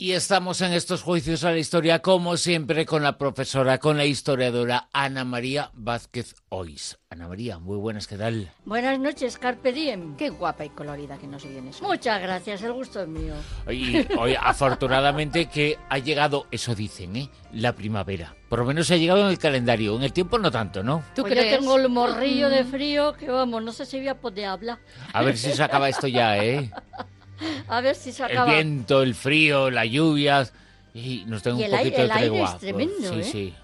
[0.00, 4.04] Y estamos en estos juicios a la historia, como siempre, con la profesora, con la
[4.04, 7.00] historiadora Ana María Vázquez Ois.
[7.10, 8.48] Ana María, muy buenas, ¿qué tal?
[8.64, 10.16] Buenas noches, Carpe Diem.
[10.16, 11.82] Qué guapa y colorida que nos vienes.
[11.82, 13.34] Muchas gracias, el gusto es mío.
[13.68, 17.28] Y hoy, afortunadamente, que ha llegado, eso dicen, ¿eh?
[17.52, 18.36] La primavera.
[18.48, 19.96] Por lo menos ha llegado en el calendario.
[19.96, 21.02] En el tiempo no tanto, ¿no?
[21.16, 21.54] ¿Tú pues crees?
[21.54, 24.78] Yo tengo el morrillo de frío que, vamos, no sé si voy a poder hablar.
[25.12, 26.70] A ver si se acaba esto ya, ¿eh?
[27.68, 28.50] A ver si se acaba.
[28.50, 30.52] El viento, el frío, las lluvias.
[30.94, 32.50] Y nos tengo un poquito de tregua.
[32.50, 33.24] es tremendo, sí, ¿eh?
[33.24, 33.54] sí.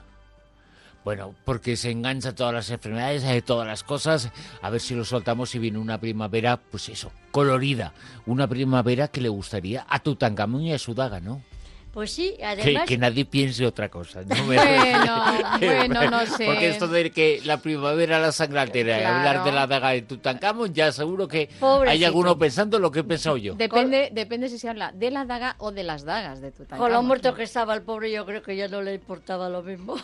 [1.04, 4.30] Bueno, porque se engancha todas las enfermedades, de todas las cosas.
[4.62, 7.92] A ver si lo soltamos y viene una primavera, pues eso, colorida.
[8.24, 11.42] Una primavera que le gustaría a Tutankamón y a su daga, ¿no?
[11.94, 12.88] Pues sí, además...
[12.88, 14.22] Que, nadie piense otra cosa.
[14.46, 15.22] bueno,
[15.60, 16.44] bueno, no sé.
[16.44, 20.74] Porque esto de que la primavera la sangratera y hablar de la daga de Tutankamón,
[20.74, 21.48] ya seguro que
[21.86, 23.54] hay alguno pensando lo que he pensado yo.
[23.54, 26.84] Depende, depende si se habla de la daga o de las dagas de Tutankamón.
[26.84, 29.62] Con lo muerto que estaba el pobre, yo creo que ya no le importaba lo
[29.62, 29.94] mismo.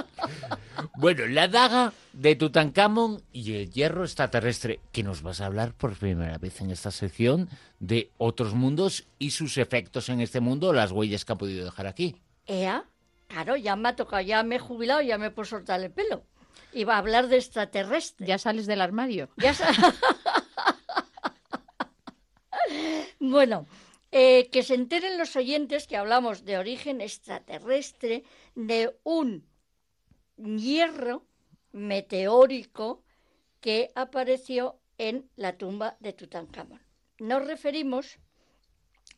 [0.96, 5.98] bueno, la daga de Tutankamón y el hierro extraterrestre, que nos vas a hablar por
[5.98, 10.92] primera vez en esta sección de otros mundos y sus efectos en este mundo, las
[10.92, 12.16] huellas que ha podido dejar aquí.
[12.46, 12.86] ¿Ea?
[13.28, 15.90] Claro, ya me ha tocado, ya me he jubilado, ya me he puesto soltar el
[15.90, 16.24] pelo.
[16.72, 18.26] Iba a hablar de extraterrestre.
[18.26, 19.28] Ya sales del armario.
[19.36, 19.54] Ya
[23.20, 23.66] bueno,
[24.10, 28.24] eh, que se enteren los oyentes que hablamos de origen extraterrestre,
[28.54, 29.44] de un
[30.36, 31.25] hierro
[31.76, 33.04] meteórico
[33.60, 36.80] que apareció en la tumba de Tutankamón.
[37.18, 38.18] Nos referimos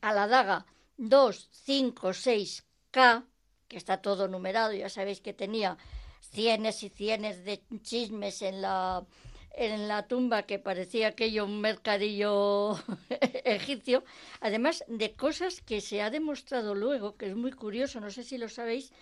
[0.00, 0.66] a la daga
[0.98, 3.24] 256K,
[3.68, 5.78] que está todo numerado, ya sabéis que tenía
[6.20, 9.06] cienes y cienes de chismes en la,
[9.52, 12.76] en la tumba que parecía aquello un mercadillo
[13.44, 14.02] egipcio,
[14.40, 18.36] además de cosas que se ha demostrado luego, que es muy curioso, no sé si
[18.36, 18.92] lo sabéis,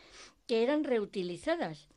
[0.46, 1.88] que eran reutilizadas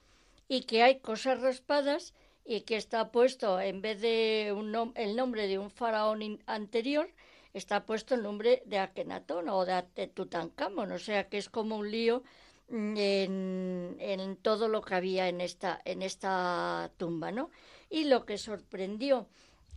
[0.50, 4.50] y que hay cosas raspadas y que está puesto, en vez de
[4.96, 7.08] el nombre de un faraón anterior,
[7.54, 11.92] está puesto el nombre de Akenatón o de Tutankamón, o sea que es como un
[11.92, 12.24] lío
[12.70, 17.52] mm, en, todo lo que había en esta, en esta tumba, ¿no?
[17.90, 19.28] Y lo que sorprendió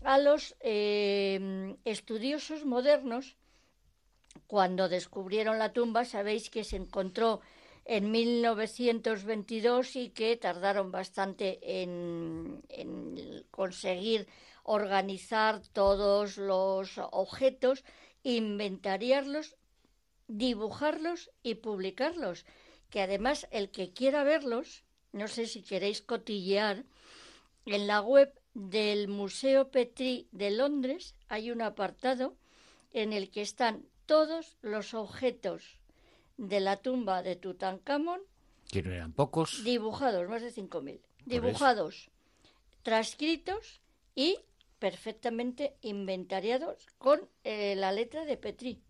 [0.02, 3.37] a los em, estudiosos modernos
[4.46, 7.40] cuando descubrieron la tumba, sabéis que se encontró
[7.85, 12.62] en 1922 y que tardaron bastante en,
[13.51, 14.29] conseguir
[14.62, 17.85] organizar todos los objetos,
[18.23, 19.57] inventariarlos,
[20.29, 22.45] dibujarlos y publicarlos.
[22.90, 26.85] que además el que quiera verlos, no sé si queréis cotillear,
[27.64, 32.37] en la web del Museo Petri de Londres hay un apartado
[32.92, 35.79] en el que están todos los objetos
[36.37, 38.21] de la tumba de Tutankamón.
[38.71, 39.64] Que no eran pocos.
[39.64, 41.01] Dibujados, más de 5.000.
[41.27, 42.11] Dibujados,
[42.83, 43.81] transcritos
[44.14, 44.38] y
[44.79, 48.83] perfectamente inventariados con eh, la letra de Petri.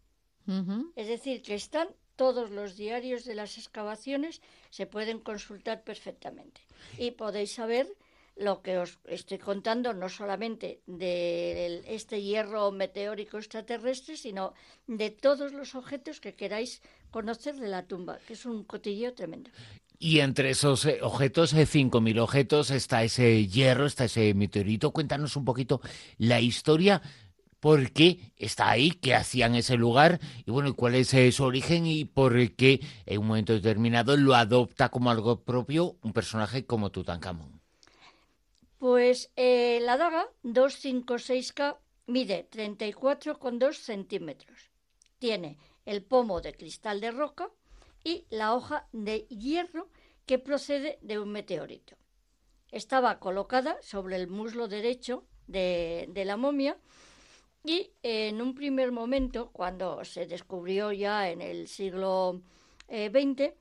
[0.96, 6.60] Es decir, que están todos los diarios de las excavaciones, se pueden consultar perfectamente.
[6.98, 7.86] Y podéis saber
[8.36, 14.54] lo que os estoy contando, no solamente de este hierro meteórico extraterrestre, sino
[14.86, 19.50] de todos los objetos que queráis conocer de la tumba, que es un cotilleo tremendo.
[19.98, 24.90] Y entre esos eh, objetos, 5.000 eh, objetos, está ese hierro, está ese meteorito.
[24.90, 25.80] Cuéntanos un poquito
[26.18, 27.00] la historia,
[27.60, 31.44] por qué está ahí, qué hacía en ese lugar, y bueno, cuál es eh, su
[31.44, 36.66] origen y por qué en un momento determinado lo adopta como algo propio un personaje
[36.66, 37.61] como Tutankamón.
[38.82, 44.72] Pues eh, la daga 256K mide 34,2 centímetros.
[45.20, 47.48] Tiene el pomo de cristal de roca
[48.02, 49.88] y la hoja de hierro
[50.26, 51.96] que procede de un meteorito.
[52.72, 56.76] Estaba colocada sobre el muslo derecho de, la momia
[57.64, 62.42] y en un primer momento, cuando se descubrió ya en el siglo
[62.88, 63.54] XX, eh,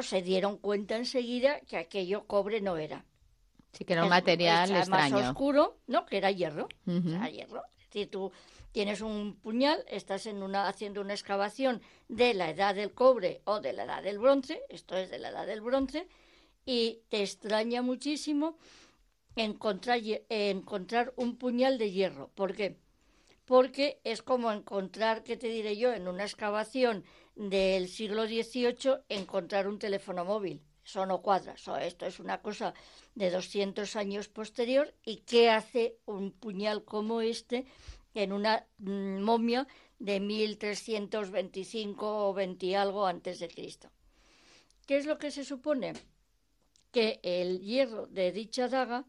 [0.00, 3.04] se dieron cuenta enseguida que aquello cobre no era
[3.72, 5.16] Sí, que era un material extraño.
[5.16, 6.04] más oscuro, ¿no?
[6.06, 6.68] Que era hierro.
[6.84, 7.62] hierro.
[7.90, 8.32] Si tú
[8.72, 13.60] tienes un puñal, estás en una, haciendo una excavación de la edad del cobre o
[13.60, 16.08] de la edad del bronce, esto es de la edad del bronce,
[16.64, 18.56] y te extraña muchísimo
[19.36, 22.30] encontrar, encontrar un puñal de hierro.
[22.34, 22.78] ¿Por qué?
[23.44, 27.04] Porque es como encontrar, ¿qué te diré yo?, en una excavación
[27.34, 30.62] del siglo XVIII, encontrar un teléfono móvil.
[30.84, 31.54] Eso no cuadra.
[31.80, 32.74] esto es una cosa
[33.14, 37.66] de 200 años posterior y qué hace un puñal como este
[38.14, 39.68] en una mm, momia
[39.98, 43.90] de 1325 o 20 algo antes de Cristo.
[44.86, 45.92] ¿Qué es lo que se supone?
[46.90, 49.04] Que el hierro de dicha daga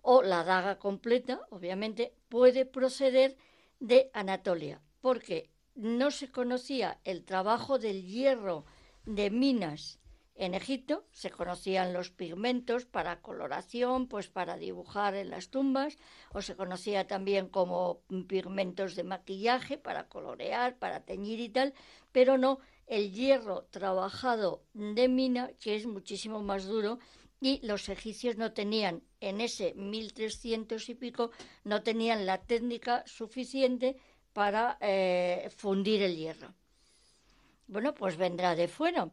[0.00, 3.36] o la daga completa, obviamente, puede proceder
[3.80, 8.64] de Anatolia, porque no se conocía el trabajo del hierro
[9.04, 9.98] de minas
[10.36, 15.96] en Egipto se conocían los pigmentos para coloración, pues para dibujar en las tumbas,
[16.32, 21.72] o se conocía también como pigmentos de maquillaje para colorear, para teñir y tal,
[22.10, 26.98] pero no el hierro trabajado de mina, que es muchísimo más duro,
[27.40, 31.30] y los egipcios no tenían en ese 1300 y pico,
[31.62, 33.96] no tenían la técnica suficiente
[34.32, 36.54] para eh, fundir el hierro.
[37.68, 39.10] Bueno, pues vendrá de fuera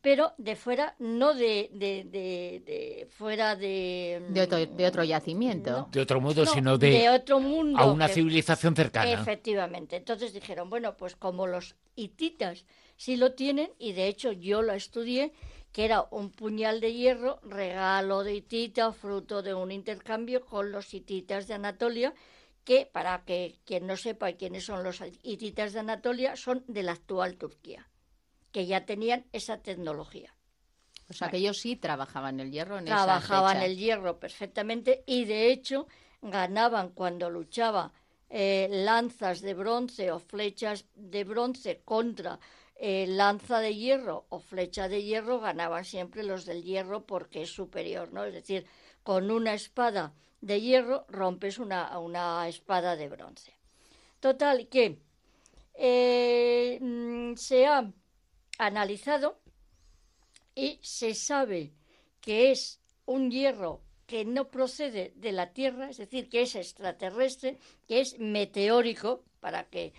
[0.00, 4.22] pero de fuera, no de, de, de, fuera de...
[4.30, 5.88] De otro, de otro yacimiento.
[5.90, 7.78] de otro mundo, sino de, otro mundo.
[7.78, 9.10] A una civilización cercana.
[9.12, 9.96] Efectivamente.
[9.96, 12.64] Entonces dijeron, bueno, pues como los hititas
[12.96, 15.32] sí lo tienen, y de hecho yo lo estudié,
[15.72, 20.94] que era un puñal de hierro, regalo de hitita, fruto de un intercambio con los
[20.94, 22.14] hititas de Anatolia,
[22.64, 26.92] que para que quien no sepa quiénes son los hititas de Anatolia, son de la
[26.92, 27.88] actual Turquía
[28.52, 30.34] que ya tenían esa tecnología.
[31.10, 35.50] O sea, que ellos sí trabajaban el hierro en Trabajaban el hierro perfectamente y de
[35.50, 35.86] hecho
[36.20, 37.92] ganaban cuando luchaba
[38.28, 42.38] eh, lanzas de bronce o flechas de bronce contra
[42.80, 47.50] eh, lanza de hierro o flecha de hierro, ganaban siempre los del hierro porque es
[47.50, 48.22] superior, ¿no?
[48.24, 48.66] Es decir,
[49.02, 53.52] con una espada de hierro rompes una, una espada de bronce.
[54.20, 55.00] Total, que
[55.74, 57.90] eh, mm, se ha
[58.58, 59.40] analizado
[60.54, 61.72] y se sabe
[62.20, 67.58] que es un hierro que no procede de la Tierra, es decir, que es extraterrestre,
[67.86, 69.92] que es meteórico, para que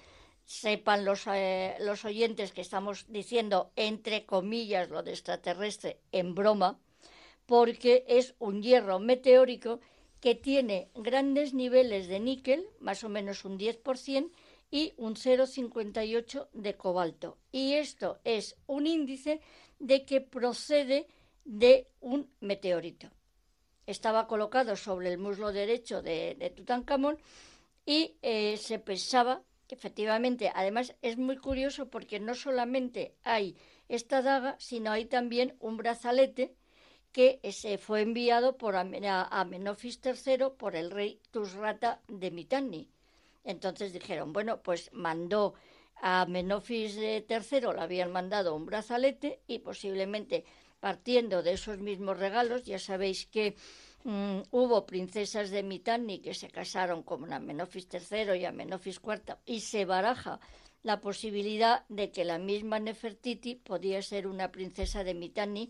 [0.45, 6.80] sepan los, eh, los oyentes que estamos diciendo entre comillas lo de extraterrestre en broma,
[7.45, 9.80] porque es un hierro meteórico
[10.20, 14.32] que tiene grandes niveles de níquel, más o menos un 10%,
[14.72, 17.38] y un 0,58 de cobalto.
[17.51, 19.41] Y esto es un índice
[19.80, 21.07] de que procede
[21.45, 23.09] de un meteorito.
[23.86, 27.17] Estaba colocado sobre el muslo derecho de, Tutankamón
[27.86, 33.55] y eh, se pensaba que efectivamente, además es muy curioso porque no solamente hay
[33.88, 36.53] esta daga, sino hay también un brazalete
[37.11, 42.89] que se fue enviado por Amenofis III por el rey Tusrata de Mitanni
[43.44, 45.54] entonces dijeron, bueno, pues mandó
[46.02, 50.46] a Menofis III le habían mandado un brazalete y posiblemente
[50.80, 53.56] partiendo de esos mismos regalos, ya sabéis que
[54.04, 59.60] mm, hubo princesas de Mitanni que se casaron con Amenofis III y Amenofis IV y
[59.60, 60.40] se baraja
[60.82, 65.70] la posibilidad de que la misma Nefertiti podía ser una princesa de Mitanni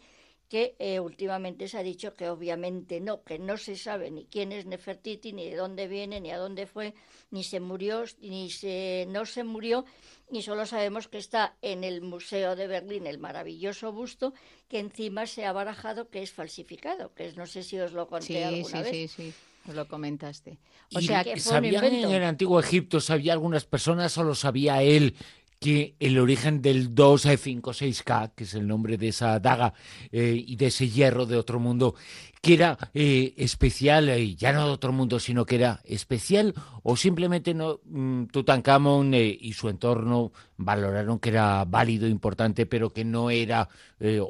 [0.50, 4.52] que eh, últimamente se ha dicho que obviamente no, que no se sabe ni quién
[4.52, 6.96] es Nefertiti, ni de dónde viene, ni a dónde fue,
[7.30, 9.86] ni se murió, ni se, no se murió,
[10.32, 14.34] y solo sabemos que está en el Museo de Berlín el maravilloso busto,
[14.68, 18.08] que encima se ha barajado que es falsificado, que es, no sé si os lo
[18.08, 18.92] conté alguna vez.
[18.92, 19.32] Sí, sí,
[19.68, 20.58] sí, lo comentaste.
[20.96, 25.16] O sea, que ¿Sabían en el antiguo Egipto, sabía algunas personas o lo sabía él
[25.60, 29.74] que el origen del 256K, que es el nombre de esa daga
[30.12, 31.96] eh, y de ese hierro de otro mundo,
[32.42, 36.54] que era eh, especial, y ya no de otro mundo, sino que era especial,
[36.84, 42.94] o simplemente no, mm, Tutankamón eh, y su entorno valoraron que era válido, importante, pero
[42.94, 43.68] que no era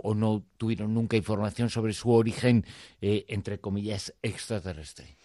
[0.01, 2.65] o no tuvieron nunca información sobre su origen,
[3.01, 5.15] entre comillas, extraterrestre.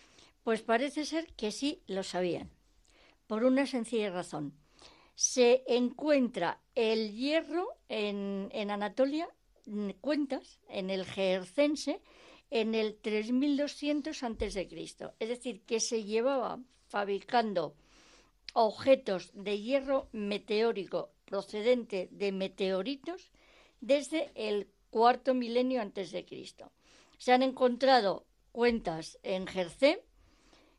[0.42, 2.50] Pues parece ser que sí lo sabían,
[3.26, 4.52] por una sencilla razón
[5.15, 9.29] se encuentra el hierro en, Anatolia,
[10.01, 12.01] cuentas, en el Gercense,
[12.51, 14.69] en el 3200 a.C.
[15.19, 17.75] Es decir, que se llevaba fabricando
[18.53, 23.33] objetos de hierro meteórico procedente de meteoritos
[23.81, 26.71] desde el cuarto milenio antes de Cristo.
[27.19, 30.05] Se han encontrado cuentas en Jercé,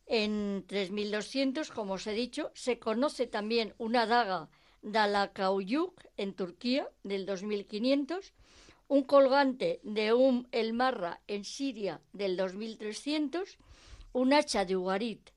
[0.06, 2.51] en 3200, como os he dicho.
[2.53, 4.49] Se conoce también una daga
[4.82, 8.34] Dalakauyuk en Turquía del 2500,
[8.88, 13.58] un colgante de Um el Marra en Siria del 2300,
[14.14, 15.32] un hacha de Ugarit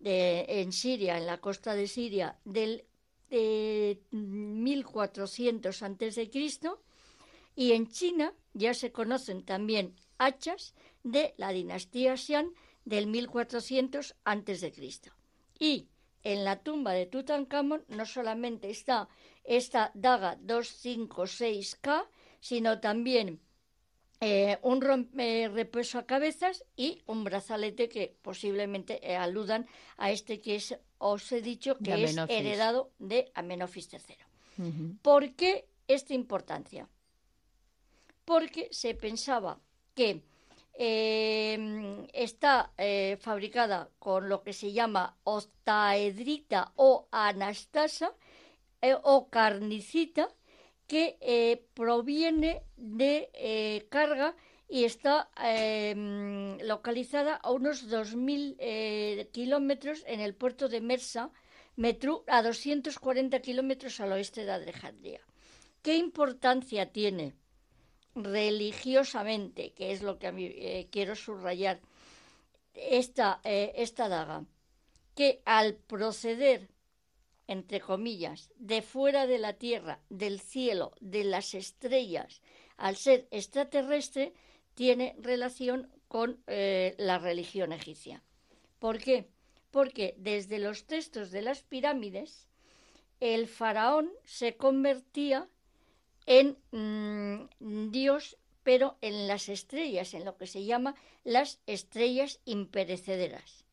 [0.00, 2.84] de, en Siria, en la costa de Siria, del
[3.30, 6.30] 1400 a.C.
[7.54, 12.54] y en China ya se conocen también hachas de la dinastía Xian
[12.86, 14.72] del 1400 a.C.
[15.58, 15.88] Y
[16.22, 19.08] en la tumba de Tutankamón no solamente está
[19.44, 22.06] esta daga 256K,
[22.40, 23.40] sino también
[24.20, 29.66] eh, un eh, repuesto a cabezas y un brazalete que posiblemente eh, aludan
[29.98, 30.62] a este que
[30.98, 34.96] os he dicho que es heredado de Amenofis III.
[35.02, 36.88] ¿Por qué esta importancia?
[38.24, 39.60] Porque se pensaba
[39.94, 40.22] que
[40.78, 48.12] Em, está eh, fabricada con lo que se llama octaedrita o anastasa
[48.82, 50.28] eh, o carnicita
[50.86, 53.30] que eh, proviene de
[53.88, 54.36] carga
[54.68, 61.30] y está em, localizada a unos 2.000 kilómetros en el puerto de Mersa,
[61.76, 65.22] Metru, a 240 kilómetros al oeste de Alejandría.
[65.80, 67.34] ¿Qué importancia tiene?
[68.16, 71.80] Religiosamente, que es lo que a mí eh, quiero subrayar,
[72.74, 74.44] esta, eh, esta daga,
[75.14, 76.68] que al proceder,
[77.46, 82.42] entre comillas, de fuera de la tierra, del cielo, de las estrellas,
[82.76, 84.34] al ser extraterrestre,
[84.74, 88.22] tiene relación con eh, la religión egipcia.
[88.78, 89.28] ¿Por qué?
[89.70, 92.48] Porque desde los textos de las pirámides,
[93.20, 95.48] el faraón se convertía
[96.26, 103.64] en mm, Dios, pero en las estrellas, en lo que se llama las estrellas imperecederas.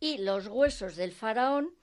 [0.00, 1.74] Y los huesos del faraón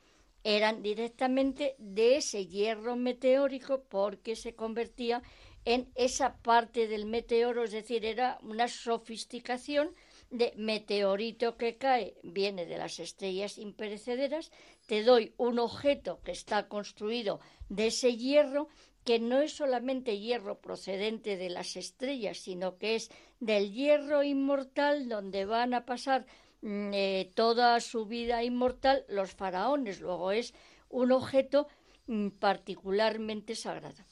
[0.44, 5.24] eran directamente de ese hierro meteórico porque se convertía
[5.66, 9.96] en esa parte del meteoro, es decir, era una sofisticación
[10.30, 14.52] de meteorito que cae, viene de las estrellas imperecederas,
[14.88, 17.40] te doy un objeto que está construido
[17.70, 18.68] de ese hierro
[19.04, 25.10] que no es solamente hierro procedente de las estrellas, sino que es del hierro inmortal
[25.10, 26.26] donde van a pasar
[26.62, 30.00] mm, eh, toda su vida inmortal los faraones.
[30.00, 30.54] Luego es
[30.90, 31.68] un objeto
[32.08, 34.04] mm, particularmente sagrado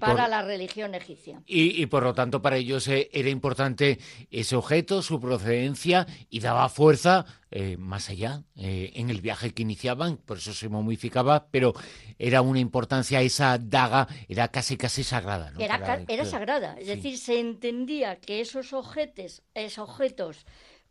[0.00, 1.42] para la religión egipcia.
[1.46, 3.98] Y, por lo tanto para ellos eh, era importante
[4.30, 9.62] ese objeto, su procedencia y daba fuerza eh, más allá eh, en el viaje que
[9.62, 11.74] iniciaban, por eso se momificaba, pero
[12.18, 15.52] era una importancia, esa daga era casi casi sagrada.
[15.58, 20.46] Era, sagrada, es decir, se entendía que esos objetos, esos objetos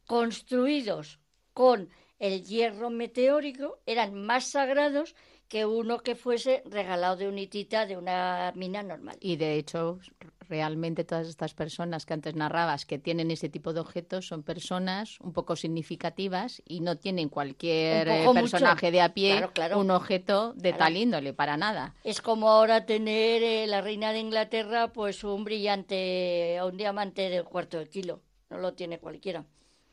[0.05, 1.19] construidos
[1.53, 1.89] con
[2.19, 5.15] el hierro meteórico eran más sagrados
[5.51, 9.17] que uno que fuese regalado de un hitita de una mina normal.
[9.19, 9.99] Y de hecho
[10.47, 15.19] realmente todas estas personas que antes narrabas que tienen ese tipo de objetos son personas
[15.19, 19.45] un poco significativas y no tienen cualquier eh, personaje de a pie
[19.75, 21.95] un objeto de tal índole, para nada.
[22.05, 27.43] Es como ahora tener eh, la reina de Inglaterra pues un brillante, un diamante del
[27.43, 28.21] cuarto de kilo.
[28.49, 29.43] No lo tiene cualquiera.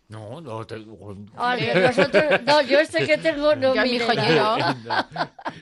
[0.09, 0.65] No, no,
[2.47, 4.57] no, yo este que tengo no, mi joyero.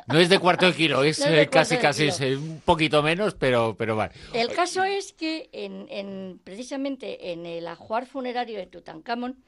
[0.07, 3.75] No, es de cuarto de kilo, es eh, casi, casi es un poquito menos, pero,
[3.77, 4.13] pero vale.
[4.33, 9.43] El caso es que en, en, precisamente en el ajuar funerario de Tutankamón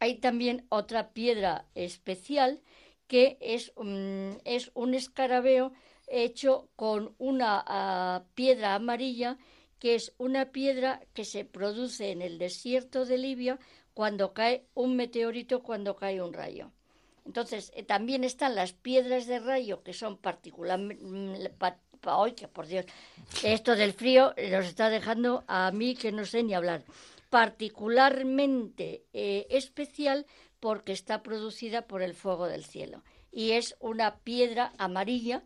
[0.00, 2.62] hay también otra piedra especial
[3.08, 3.72] que es,
[4.44, 5.72] es un escarabeo
[6.06, 9.36] hecho con una ah, piedra amarilla
[9.78, 13.58] que es una piedra que se produce en el desierto de Libia
[13.98, 16.70] cuando cae un meteorito, cuando cae un rayo.
[17.26, 21.52] Entonces, eh, también están las piedras de rayo que son particularmente...
[22.02, 22.86] ¡Ay, que por Dios!
[23.42, 26.84] Esto del frío nos está dejando a mí que no sé ni hablar.
[27.28, 30.26] Particularmente eh, especial
[30.60, 33.02] porque está producida por el fuego del cielo.
[33.32, 35.42] Y es una piedra amarilla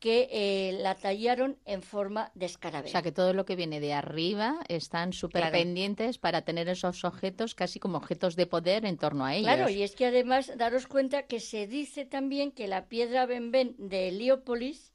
[0.00, 2.88] que eh, la tallaron en forma de escarabeo.
[2.88, 7.04] O sea, que todo lo que viene de arriba están súper pendientes para tener esos
[7.04, 9.52] objetos casi como objetos de poder en torno a ellos.
[9.52, 13.74] Claro, y es que además daros cuenta que se dice también que la piedra Benben
[13.76, 14.94] de Heliópolis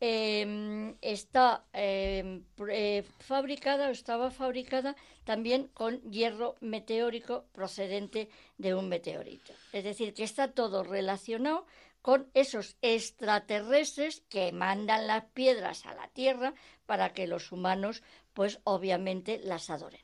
[0.00, 8.28] em, está em, eh, fabricada o estaba fabricada también con hierro meteórico procedente
[8.58, 9.52] de un meteorito.
[9.72, 11.66] Es decir, que está todo relacionado
[12.02, 16.54] con esos extraterrestres que mandan las piedras a la Tierra
[16.86, 20.00] para que los humanos, pues obviamente las adoren.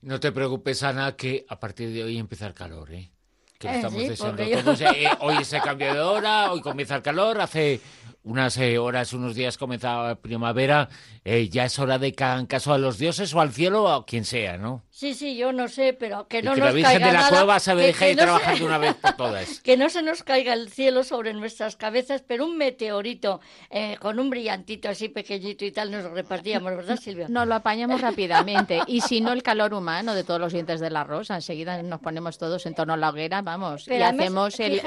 [0.00, 3.10] No te preocupes, Ana, que a partir de hoy empieza el calor, ¿eh?
[3.58, 4.80] Que eh, estamos deseando todos.
[4.96, 7.80] Eh, hoy se cambio de hora, hoy comienza el calor, hace
[8.22, 10.88] unas eh, horas, unos días comenzaba primavera,
[11.24, 13.88] eh, ya es hora de que hagan caso a los dioses o al cielo o
[13.88, 14.84] a quien sea, ¿no?
[14.90, 17.28] Sí, sí, yo no sé, pero que no y que nos la Virgen de la
[17.30, 19.60] Cueva se deje de trabajar de una vez por todas.
[19.64, 23.40] que no se nos caiga el cielo sobre nuestras cabezas, pero un meteorito
[23.70, 27.28] eh, con un brillantito así pequeñito y tal nos lo repartíamos, ¿verdad, Silvia?
[27.30, 28.80] Nos lo apañamos rápidamente.
[28.86, 32.00] Y si no, el calor humano de todos los dientes de la rosa, enseguida nos
[32.00, 34.82] ponemos todos en torno a la hoguera, vamos, y hacemos el,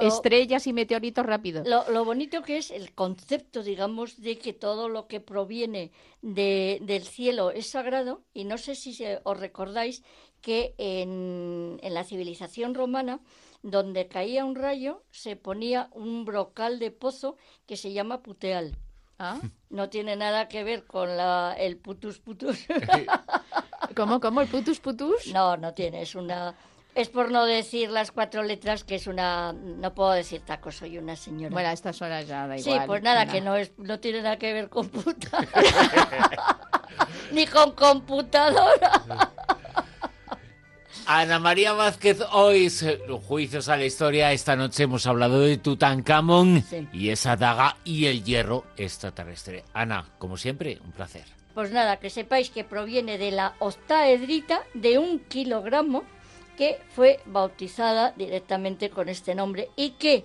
[0.00, 1.66] estrellas y meteoritos rápidos.
[1.68, 5.92] Lo, lo bonito que es el concepto, digamos, de que todo lo que proviene
[6.22, 8.22] de, del cielo es sagrado.
[8.32, 10.02] Y no sé si os recordáis
[10.40, 13.20] que en, en la civilización romana,
[13.62, 17.36] donde caía un rayo, se ponía un brocal de pozo
[17.66, 18.78] que se llama puteal.
[19.18, 19.40] ¿Ah?
[19.70, 22.66] No tiene nada que ver con la, el putus putus.
[23.96, 24.40] ¿Cómo, cómo?
[24.40, 25.26] ¿El putus putus?
[25.32, 26.02] No, no tiene.
[26.02, 26.54] Es una
[26.96, 29.52] es por no decir las cuatro letras, que es una...
[29.52, 31.52] No puedo decir taco, soy una señora.
[31.52, 32.80] Bueno, a estas horas ya da igual.
[32.80, 35.46] Sí, pues nada, que no, es, no tiene nada que ver con puta.
[37.32, 39.02] Ni con computadora.
[41.06, 42.72] Ana María Vázquez, hoy
[43.06, 44.32] los juicios a la historia.
[44.32, 49.64] Esta noche hemos hablado de Tutankamón y esa daga y el hierro extraterrestre.
[49.74, 51.24] Ana, como siempre, un placer.
[51.52, 56.04] Pues nada, que sepáis que proviene de la octaedrita de un kilogramo
[56.56, 60.24] que fue bautizada directamente con este nombre y que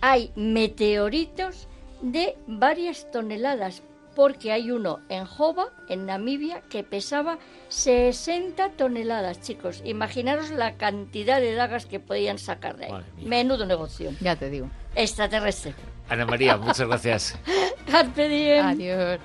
[0.00, 1.68] hay meteoritos
[2.02, 3.82] de varias toneladas,
[4.16, 9.82] porque hay uno en Jova, en Namibia, que pesaba 60 toneladas, chicos.
[9.84, 13.04] Imaginaros la cantidad de dagas que podían sacar de ahí.
[13.24, 14.12] Menudo negocio.
[14.20, 14.68] Ya te digo.
[14.94, 15.74] Extraterrestre.
[16.08, 17.38] Ana María, muchas gracias.
[17.90, 18.66] Carpe diem.
[18.66, 19.20] Adiós.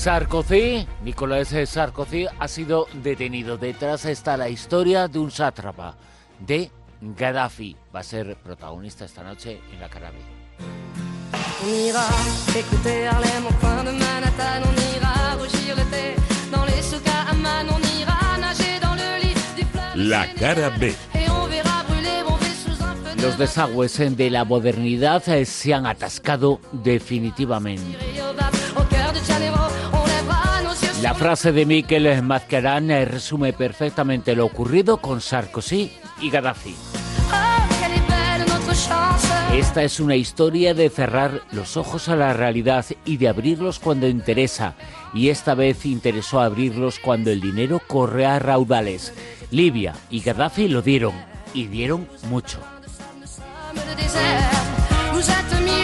[0.00, 3.58] Sarkozy, Nicolás Sarkozy, ha sido detenido.
[3.58, 5.94] Detrás está la historia de un sátrapa,
[6.38, 6.70] de
[7.02, 7.76] Gaddafi.
[7.94, 10.10] Va a ser protagonista esta noche en la cara
[19.96, 20.94] La cara B.
[23.20, 27.98] Los desagües de la modernidad eh, se han atascado definitivamente.
[31.02, 36.74] La frase de Miquel Mascarán resume perfectamente lo ocurrido con Sarkozy y Gaddafi.
[39.54, 44.06] Esta es una historia de cerrar los ojos a la realidad y de abrirlos cuando
[44.06, 44.74] interesa.
[45.12, 49.12] Y esta vez interesó abrirlos cuando el dinero corre a raudales.
[49.50, 51.14] Libia y Gaddafi lo dieron,
[51.52, 52.60] y dieron mucho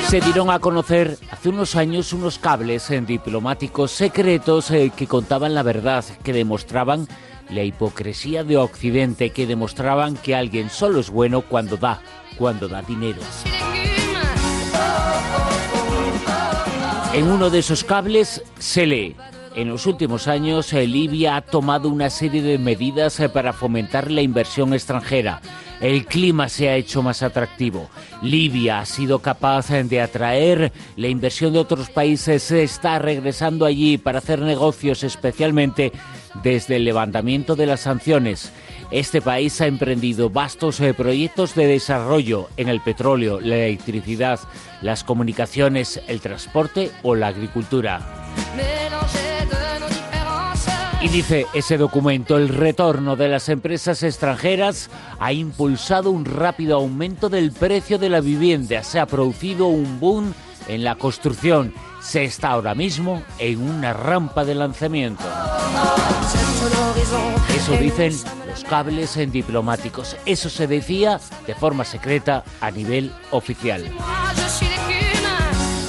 [0.08, 5.52] se dieron a conocer hace unos años unos cables en diplomáticos secretos eh, que contaban
[5.52, 7.08] la verdad, que demostraban
[7.50, 12.00] la hipocresía de Occidente, que demostraban que alguien solo es bueno cuando da,
[12.38, 13.18] cuando da dinero.
[17.12, 19.16] En uno de esos cables se lee,
[19.56, 24.72] en los últimos años Libia ha tomado una serie de medidas para fomentar la inversión
[24.72, 25.40] extranjera.
[25.80, 27.90] El clima se ha hecho más atractivo.
[28.22, 33.98] Libia ha sido capaz de atraer la inversión de otros países, se está regresando allí
[33.98, 35.92] para hacer negocios, especialmente
[36.42, 38.52] desde el levantamiento de las sanciones.
[38.90, 44.40] Este país ha emprendido vastos eh, proyectos de desarrollo en el petróleo, la electricidad,
[44.80, 48.00] las comunicaciones, el transporte o la agricultura.
[51.06, 54.90] Y dice ese documento, el retorno de las empresas extranjeras
[55.20, 58.82] ha impulsado un rápido aumento del precio de la vivienda.
[58.82, 60.34] Se ha producido un boom
[60.66, 61.72] en la construcción.
[62.00, 65.22] Se está ahora mismo en una rampa de lanzamiento.
[67.56, 68.12] Eso dicen
[68.48, 70.16] los cables en diplomáticos.
[70.26, 73.84] Eso se decía de forma secreta a nivel oficial.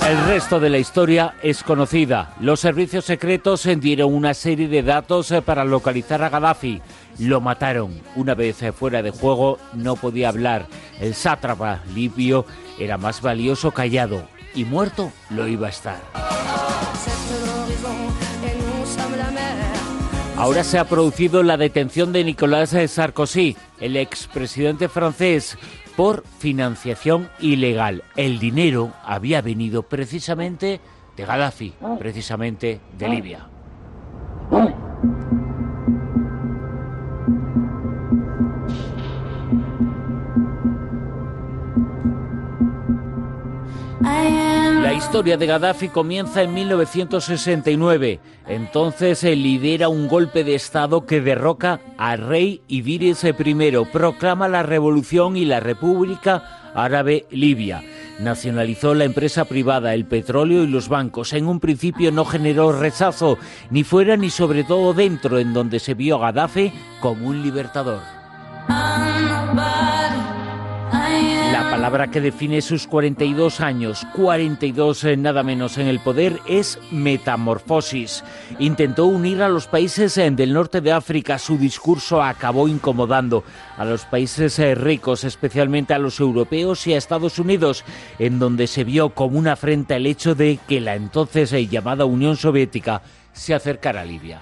[0.07, 2.33] El resto de la historia es conocida.
[2.39, 6.81] Los servicios secretos dieron una serie de datos eh, para localizar a Gaddafi.
[7.19, 7.99] Lo mataron.
[8.15, 10.67] Una vez eh, fuera de juego no podía hablar.
[11.01, 12.45] El sátrapa libio
[12.79, 15.99] era más valioso callado y muerto lo iba a estar.
[20.37, 25.57] Ahora se ha producido la detención de Nicolas Sarkozy, el expresidente francés,
[25.97, 28.03] por financiación ilegal.
[28.15, 30.79] El dinero había venido precisamente
[31.17, 33.47] de Gaddafi, precisamente de Libia.
[44.81, 48.19] La historia de Gaddafi comienza en 1969.
[48.47, 53.33] Entonces se lidera un golpe de Estado que derroca al rey Idris I,
[53.91, 57.83] proclama la revolución y la República Árabe Libia.
[58.19, 61.33] Nacionalizó la empresa privada, el petróleo y los bancos.
[61.33, 63.37] En un principio no generó rechazo,
[63.69, 68.01] ni fuera ni sobre todo dentro, en donde se vio a Gaddafi como un libertador.
[71.57, 76.77] La palabra que define sus 42 años, 42 eh, nada menos en el poder, es
[76.91, 78.23] metamorfosis.
[78.59, 81.39] Intentó unir a los países eh, del norte de África.
[81.39, 83.43] Su discurso acabó incomodando
[83.75, 87.83] a los países eh, ricos, especialmente a los europeos y a Estados Unidos,
[88.19, 92.37] en donde se vio como una afrenta el hecho de que la entonces llamada Unión
[92.37, 93.01] Soviética
[93.33, 94.41] se acercara a Libia.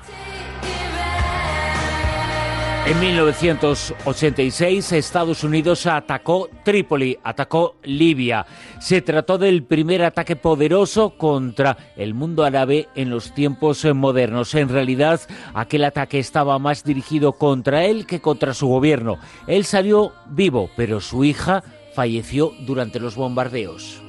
[2.88, 8.46] En 1986 Estados Unidos atacó Trípoli, atacó Libia.
[8.80, 14.54] Se trató del primer ataque poderoso contra el mundo árabe en los tiempos modernos.
[14.54, 15.20] En realidad,
[15.56, 19.18] aquel ataque estaba más dirigido contra él que contra su gobierno.
[19.48, 21.64] Él salió vivo, pero su hija
[21.96, 24.05] falleció durante los bombardeos.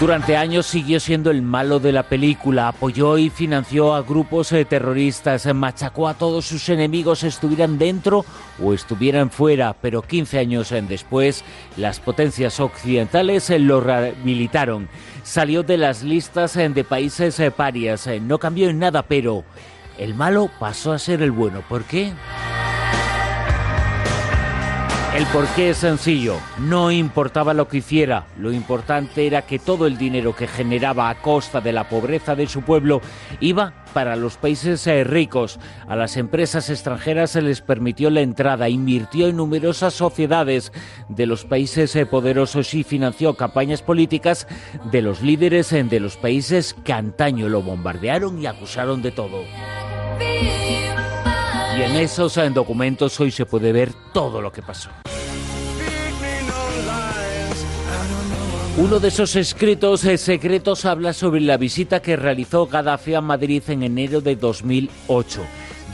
[0.00, 4.64] Durante años siguió siendo el malo de la película, apoyó y financió a grupos eh,
[4.64, 8.24] terroristas, machacó a todos sus enemigos, estuvieran dentro
[8.64, 11.44] o estuvieran fuera, pero 15 años después
[11.76, 14.88] las potencias occidentales eh, lo rehabilitaron.
[15.22, 19.44] Salió de las listas eh, de países parias, no cambió en nada, pero
[19.98, 21.62] el malo pasó a ser el bueno.
[21.68, 22.14] ¿Por qué?
[25.16, 29.98] El porqué es sencillo, no importaba lo que hiciera, lo importante era que todo el
[29.98, 33.00] dinero que generaba a costa de la pobreza de su pueblo
[33.40, 35.58] iba para los países eh, ricos.
[35.88, 40.72] A las empresas extranjeras se les permitió la entrada, invirtió en numerosas sociedades
[41.08, 44.46] de los países eh, poderosos y financió campañas políticas
[44.92, 49.42] de los líderes eh, de los países que antaño lo bombardearon y acusaron de todo.
[51.76, 54.90] Y en esos documentos hoy se puede ver todo lo que pasó.
[58.76, 63.62] Uno de esos escritos eh, secretos habla sobre la visita que realizó Gaddafi a Madrid
[63.68, 65.42] en enero de 2008.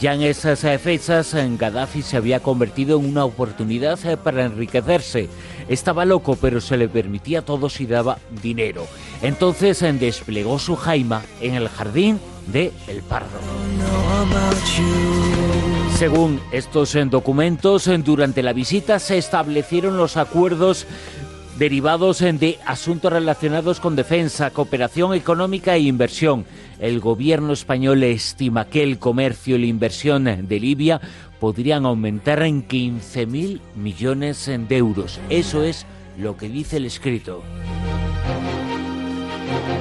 [0.00, 5.28] Ya en esas eh, fechas, Gaddafi se había convertido en una oportunidad eh, para enriquecerse.
[5.68, 8.86] Estaba loco, pero se le permitía todo si daba dinero.
[9.20, 13.38] Entonces desplegó su jaima en el jardín de El Pardo.
[15.97, 20.86] Según estos documentos, durante la visita se establecieron los acuerdos
[21.59, 26.44] derivados de asuntos relacionados con defensa, cooperación económica e inversión.
[26.78, 31.01] El gobierno español estima que el comercio y la inversión de Libia
[31.40, 35.18] podrían aumentar en 15.000 millones de euros.
[35.30, 35.86] Eso es
[36.18, 37.42] lo que dice el escrito.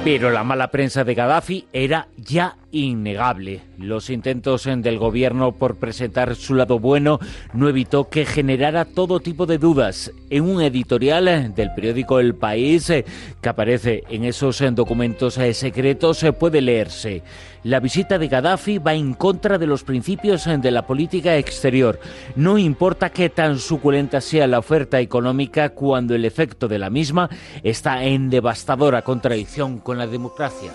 [0.04, 3.62] Pero la mala prensa de Gaddafi era ya innegable.
[3.78, 7.18] Los intentos del gobierno por presentar su lado bueno
[7.52, 10.12] no evitó que generara todo tipo de dudas.
[10.30, 13.04] En un editorial del periódico El País eh,
[13.40, 17.22] que aparece en esos documentos eh, secretos eh, puede leerse.
[17.62, 21.98] La visita de Gaddafi va en contra de los principios de la política exterior.
[22.36, 27.28] No importa qué tan suculenta sea la oferta económica cuando el efecto de la misma
[27.64, 30.72] está en devastadora contradicción con la democracia.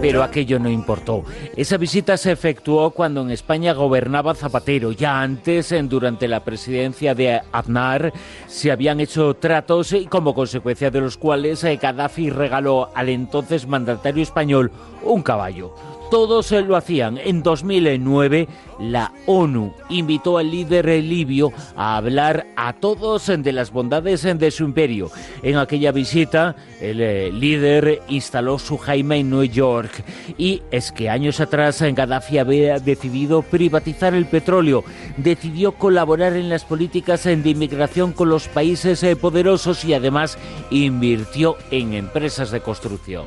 [0.00, 1.22] Pero aquello no importó.
[1.56, 4.90] Esa visita se efectuó cuando en España gobernaba Zapatero.
[4.90, 8.12] Ya antes, durante la presidencia de Aznar,
[8.48, 13.68] se habían hecho tratos y como consecuencia de los cuales eh, Gaddafi regaló al entonces
[13.68, 14.72] mandatario español
[15.04, 15.72] un caballo
[16.12, 17.16] todos lo hacían.
[17.16, 18.46] En 2009
[18.80, 24.64] la ONU invitó al líder libio a hablar a todos de las bondades de su
[24.64, 25.10] imperio.
[25.42, 30.04] En aquella visita el eh, líder instaló su Jaime en Nueva York
[30.36, 34.84] y es que años atrás Gaddafi había decidido privatizar el petróleo,
[35.16, 40.36] decidió colaborar en las políticas de inmigración con los países eh, poderosos y además
[40.70, 43.24] invirtió en empresas de construcción.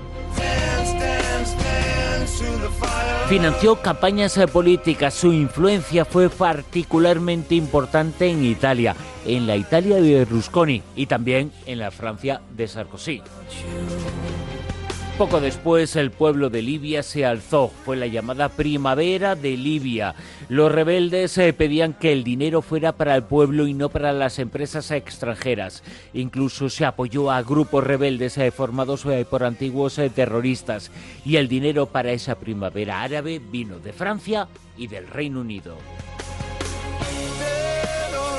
[3.29, 5.15] Financió campañas políticas.
[5.15, 8.95] Su influencia fue particularmente importante en Italia,
[9.25, 13.23] en la Italia de Berlusconi y también en la Francia de Sarkozy.
[15.17, 20.13] Poco después el pueblo de Libia se alzó, fue la llamada primavera de Libia.
[20.49, 24.39] Los rebeldes eh, pedían que el dinero fuera para el pueblo y no para las
[24.39, 25.83] empresas extranjeras.
[26.13, 30.91] Incluso se apoyó a grupos rebeldes eh, formados eh, por antiguos terroristas
[31.23, 35.77] y el dinero para esa primavera árabe vino de Francia y del Reino Unido.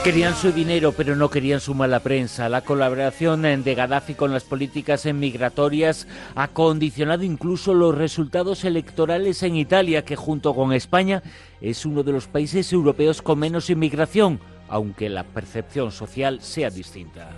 [0.06, 2.48] Querían su dinero, pero no querían su mala prensa.
[2.48, 9.56] La colaboración de Gaddafi con las políticas migratorias ha condicionado incluso los resultados electorales en
[9.56, 11.24] Italia, que junto con España
[11.60, 14.38] es uno de los países europeos con menos inmigración,
[14.68, 17.32] aunque la percepción social sea distinta.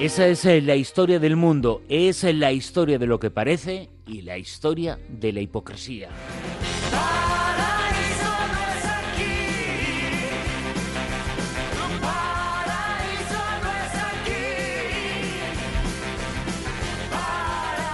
[0.00, 4.22] Esa es eh, la historia del mundo, es la historia de lo que parece y
[4.22, 6.08] la historia de la hipocresía.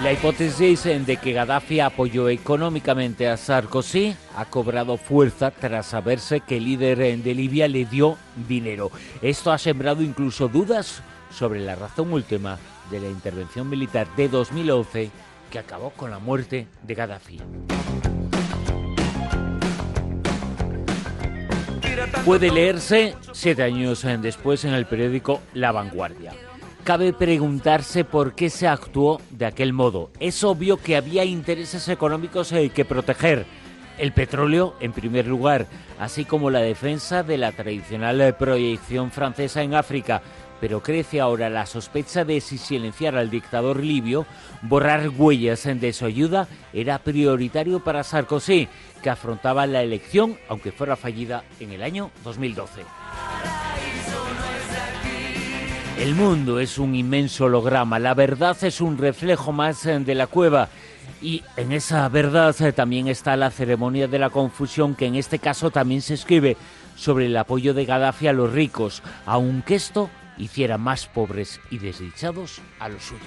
[0.06, 6.58] La hipótesis de que Gaddafi apoyó económicamente a Sarkozy ha cobrado fuerza tras saberse que
[6.58, 8.92] el líder de Libia le dio dinero.
[9.20, 11.02] Esto ha sembrado incluso dudas
[11.36, 12.56] sobre la razón última
[12.88, 15.10] de la intervención militar de 2011
[15.50, 17.40] que acabó con la muerte de Gaddafi.
[22.24, 26.32] Puede leerse siete años después en el periódico La Vanguardia
[26.86, 30.12] cabe preguntarse por qué se actuó de aquel modo.
[30.20, 33.44] Es obvio que había intereses económicos eh, que proteger.
[33.98, 35.66] El petróleo, en primer lugar,
[35.98, 40.22] así como la defensa de la tradicional eh, proyección francesa en África.
[40.60, 44.24] Pero crece ahora la sospecha de si silenciar al dictador libio,
[44.62, 48.68] borrar huellas de su ayuda, era prioritario para Sarkozy,
[49.02, 52.82] que afrontaba la elección, aunque fuera fallida, en el año 2012.
[55.98, 60.26] El mundo es un inmenso holograma, la verdad es un reflejo más eh, de la
[60.26, 60.68] cueva
[61.22, 65.38] y en esa verdad eh, también está la ceremonia de la confusión que en este
[65.38, 66.58] caso también se escribe
[66.96, 72.60] sobre el apoyo de Gaddafi a los ricos, aunque esto hiciera más pobres y desdichados
[72.78, 73.22] a los suyos.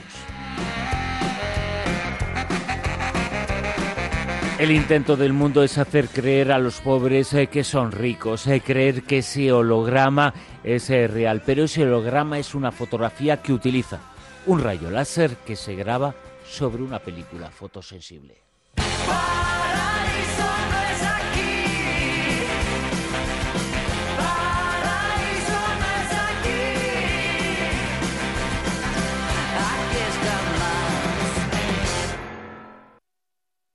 [4.60, 9.04] El intento del mundo es hacer creer a los pobres eh, que son ricos, creer
[9.04, 10.34] que ese holograma
[10.64, 14.00] es eh, real, pero ese holograma es una fotografía que utiliza
[14.46, 16.16] un rayo láser que se graba
[16.48, 18.36] sobre una película fotosensible.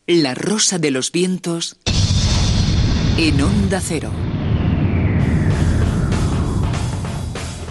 [0.06, 1.78] La Rosa de los Vientos
[3.16, 4.10] en Onda Cero.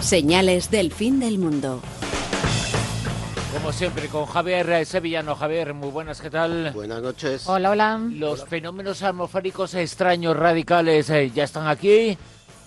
[0.04, 1.80] Señales del fin del mundo.
[3.54, 5.34] Como siempre, con Javier Sevillano.
[5.34, 6.72] Javier, muy buenas, ¿qué tal?
[6.74, 7.48] Buenas noches.
[7.48, 7.98] Hola, hola.
[8.10, 12.18] Los fenómenos atmosféricos extraños radicales eh, ya están aquí.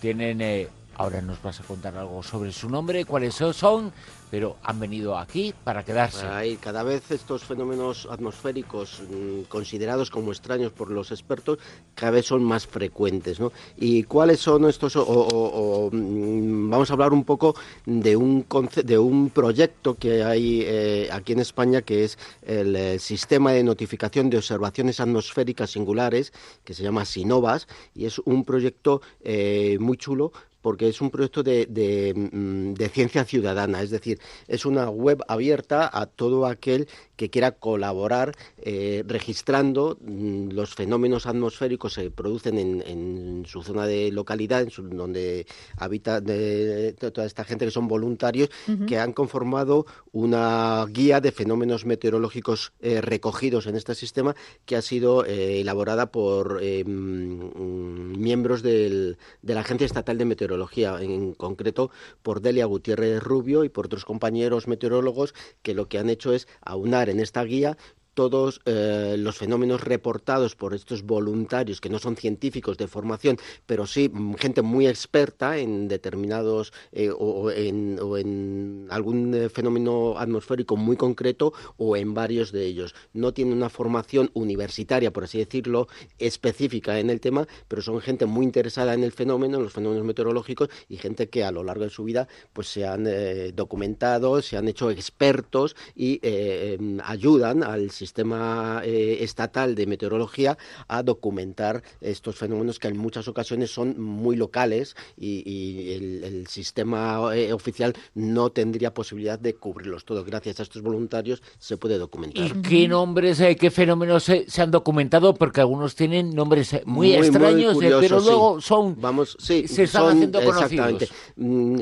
[0.02, 0.68] Tienen eh,
[0.98, 3.94] Ahora nos vas a contar algo sobre su nombre, cuáles son,
[4.32, 6.26] pero han venido aquí para quedarse.
[6.60, 11.60] cada vez estos fenómenos atmosféricos mm, considerados como extraños por los expertos
[11.94, 13.40] cada vez son más frecuentes.
[13.40, 13.52] ¿no?
[13.78, 14.96] ¿Y cuáles son estos?
[14.96, 18.46] Mm, vamos a hablar un poco de un,
[18.84, 23.64] de un proyecto que hay eh, aquí en España que es el, eh, Sistema de
[23.64, 26.34] Notificación de Observaciones Atmosféricas Singulares,
[26.64, 30.32] que se llama SINOVAS, y es un proyecto eh, muy chulo
[30.68, 35.90] porque es un proyecto de, mm, de, ciencia ciudadana, es decir, es una web abierta
[35.94, 42.58] a todo aquel que quiera colaborar eh, registrando mm, los fenómenos atmosféricos que se producen
[42.58, 45.46] en, su zona de localidad, en donde
[45.78, 48.50] habita toda esta gente que son voluntarios,
[48.88, 54.82] que han conformado una guía de fenómenos meteorológicos eh, recogidos en este sistema que ha
[54.82, 61.90] sido eh, elaborada por mm, miembros de la Agencia Estatal de Meteorología, en concreto
[62.22, 66.48] por Delia Gutiérrez Rubio y por otros compañeros meteorólogos que lo que han hecho es
[66.62, 67.78] aunar en esta guía
[68.18, 73.38] todos eh, los fenómenos reportados por estos voluntarios que no son científicos de formación,
[73.68, 80.76] pero sí mm, gente muy experta en determinados eh, o, en, algún eh, fenómeno atmosférico
[80.76, 82.96] muy concreto o en varios de ellos.
[83.14, 85.88] No tienen una formación universitaria, por así decirlo,
[86.18, 90.08] específica en el tema, pero son gente muy interesada en el fenómeno, en los fenómenos
[90.08, 93.08] meteorológicos y gente que a lo largo de su vida pues se han
[93.54, 100.58] documentado, se han hecho expertos y em, ayudan al sistema sistema eh, estatal de meteorología
[100.88, 105.92] a documentar estos fenómenos que en muchas ocasiones son muy locales y,
[106.24, 110.26] el, sistema eh, oficial no tendría posibilidad de cubrirlos todos.
[110.26, 112.46] Gracias a estos voluntarios se puede documentar.
[112.46, 115.34] ¿Y qué nombres, eh, qué fenómenos se, han documentado?
[115.34, 121.12] Porque algunos tienen nombres muy, extraños, pero luego son Vamos, sí, se están haciendo conocidos.
[121.36, 121.80] Mm,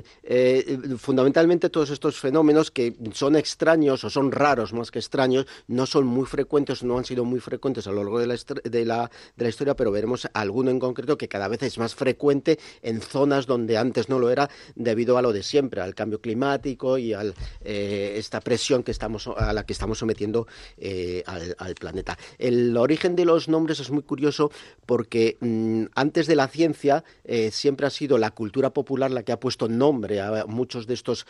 [0.98, 6.15] fundamentalmente todos estos fenómenos que son extraños o son raros más que extraños, no son
[6.16, 9.44] muy frecuentes, no han sido muy frecuentes a lo largo de la, de la, de
[9.44, 13.46] la historia, pero veremos alguno en concreto que cada vez es más frecuente en zonas
[13.46, 17.24] donde antes no lo era debido a lo de siempre, al cambio climático y a
[17.62, 20.48] eh, esta presión que estamos, a la que estamos sometiendo
[20.78, 22.18] eh, al, planeta.
[22.38, 24.50] El origen de los nombres es muy curioso
[24.86, 29.34] porque mm, antes de la ciencia eh, siempre ha sido la cultura popular la que
[29.34, 31.26] ha puesto nombre a muchos de estos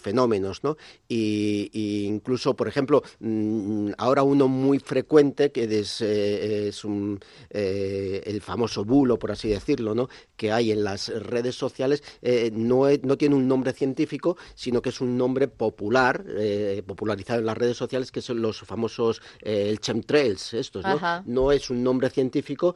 [0.00, 0.76] fenómenos, ¿no?
[1.08, 6.70] Y, incluso, por ejemplo, mm, ahora uno muy frecuente, que es, eh,
[7.50, 10.08] eh, el famoso bulo, por así decirlo, ¿no?
[10.36, 14.88] que hay en las redes sociales, eh, no, no, tiene un nombre científico, sino que
[14.88, 16.24] es un nombre popular,
[16.86, 21.22] popularizado en las redes sociales, que son los famosos el chemtrails, estos, ¿no?
[21.26, 22.74] No es un nombre científico,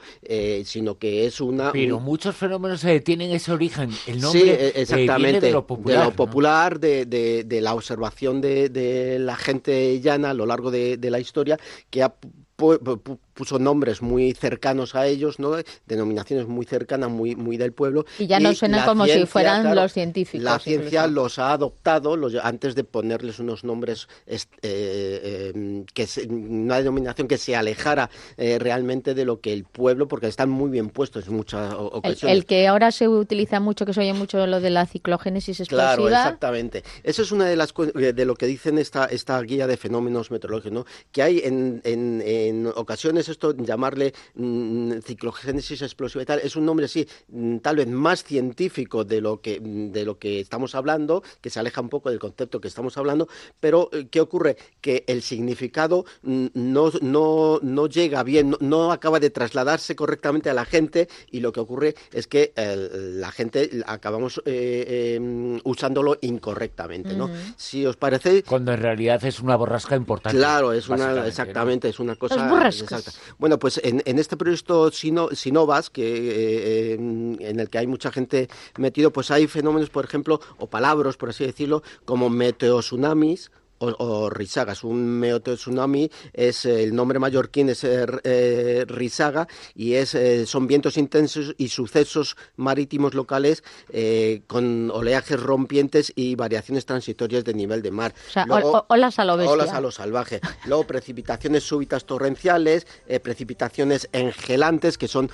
[0.65, 1.73] sino que es una...
[1.73, 5.99] Pero muchos fenómenos tienen ese origen, el nombre sí, exactamente, de lo popular.
[5.99, 10.71] De lo popular, de, de, la observación de, de, la gente llana a lo largo
[10.71, 11.44] de, la historia
[11.91, 12.15] que ha
[13.35, 15.57] puso nombres muy cercanos a ellos, ¿no?
[15.87, 18.07] denominaciones muy cercanas, muy, muy del pueblo.
[18.19, 20.45] Y ya no suenan como si fueran los científicos.
[20.45, 26.79] La ciencia los ha adoptado los, antes de ponerles unos nombres, eh, em, que una
[26.79, 30.89] denominación que se alejara eh, realmente de lo que el pueblo, porque están muy bien
[30.91, 32.37] puestos en muchas ocasiones.
[32.37, 35.97] El, que ahora se utiliza mucho, que se oye mucho lo de la ciclogénesis explosiva.
[35.97, 36.85] Claro, exactamente.
[37.03, 40.73] Eso es una de las de lo que dicen esta, esta guía de fenómenos meteorológicos,
[40.73, 40.87] ¿no?
[41.13, 46.67] que hay en, en, en ocasiones esto, llamarle mm, ciclogénesis explosiva y tal, es un
[46.67, 50.75] nombre así, mm, tal vez más científico de lo que mm, de lo que estamos
[50.75, 53.29] hablando, que se aleja un poco del concepto que estamos hablando,
[53.61, 54.57] pero eh, ¿qué ocurre?
[54.81, 60.65] Que el significado no, no, no llega bien, no, acaba de trasladarse correctamente a la
[60.65, 67.31] gente y lo que ocurre es que la gente acabamos eh, em, usándolo incorrectamente, ¿no?
[67.57, 68.43] Si os parece...
[68.43, 70.37] Cuando en realidad es una borrasca importante.
[70.37, 72.34] Claro, es una, exactamente, es una cosa...
[73.39, 79.13] Bueno, pues en, este proyecto Sinovas, que, eh, en el que hay mucha gente metido,
[79.13, 83.51] pues hay fenómenos, por ejemplo, o palabras, por así decirlo, como meteotsunamis
[83.99, 84.85] o, risagas.
[84.85, 91.55] Un tsunami es el nombre mallorquín es eh, risaga y es eh, son vientos intensos
[91.59, 98.15] y sucesos marítimos locales eh, con oleajes rompientes y variaciones transitorias de nivel de mar.
[98.29, 98.47] O sea,
[98.89, 100.41] olas a lo Olas a lo salvaje.
[100.67, 102.87] Luego precipitaciones súbitas torrenciales,
[103.23, 105.31] precipitaciones engelantes que son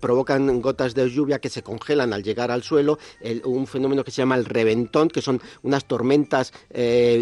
[0.00, 2.98] provocan gotas de lluvia que se congelan al llegar al suelo,
[3.44, 6.52] un fenómeno que se llama el reventón, que son unas tormentas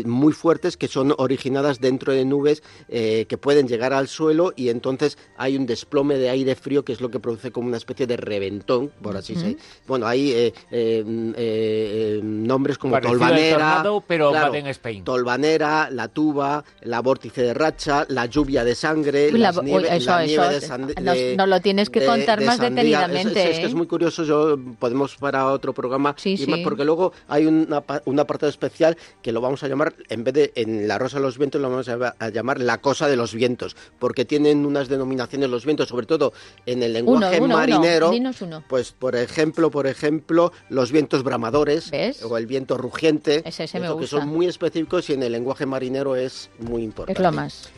[0.04, 4.55] muy fuertes fuertes que son originadas dentro de nubes eh, que pueden llegar al suelo
[4.57, 7.76] y entonces hay un desplome de aire frío que es lo que produce como una
[7.76, 9.59] especie de reventón, por así decirlo.
[9.86, 15.05] Bueno, hay eh, eh, nombres como tolvanera, pero en Spain.
[15.05, 21.46] tolvanera, la tuba, la vórtice de racha, la lluvia de sangre, la, nieve, de nos,
[21.46, 23.51] lo tienes que contar más detenidamente.
[23.51, 27.44] Es, que es muy curioso, yo podemos para otro programa, y más porque luego hay
[27.44, 31.18] una, un apartado especial que lo vamos a llamar, en vez de en la rosa
[31.18, 34.89] de los vientos, lo vamos a, llamar la cosa de los vientos, porque tienen unas
[34.89, 36.33] denominaciones los vientos, sobre todo
[36.66, 38.12] en el lenguaje marinero.
[38.68, 41.91] Pues por ejemplo, por ejemplo, los vientos bramadores
[42.22, 46.83] o el viento rugiente, que son muy específicos y en el lenguaje marinero es muy
[46.83, 47.20] importante.
[47.20, 47.70] Es lo más.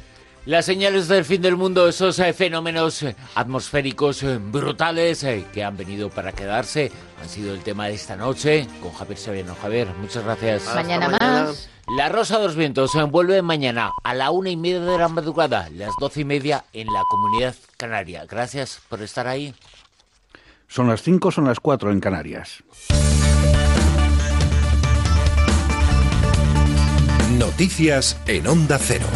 [0.47, 5.77] Las señales del fin del mundo, esos eh, fenómenos eh, atmosféricos eh, brutales que han
[5.77, 6.91] venido para quedarse,
[7.21, 9.55] han sido el tema de esta noche con Javier Sabiano.
[9.61, 10.75] Javier, muchas gracias.
[10.75, 11.69] mañana, más.
[11.97, 15.09] La Rosa de los Vientos se envuelve mañana a la una y media de la
[15.09, 18.24] madrugada, las doce y media en la Comunidad Canaria.
[18.26, 19.53] Gracias por estar ahí.
[20.68, 22.62] Son las cinco, son las cuatro en Canarias.
[27.36, 29.07] Noticias en Onda Cero.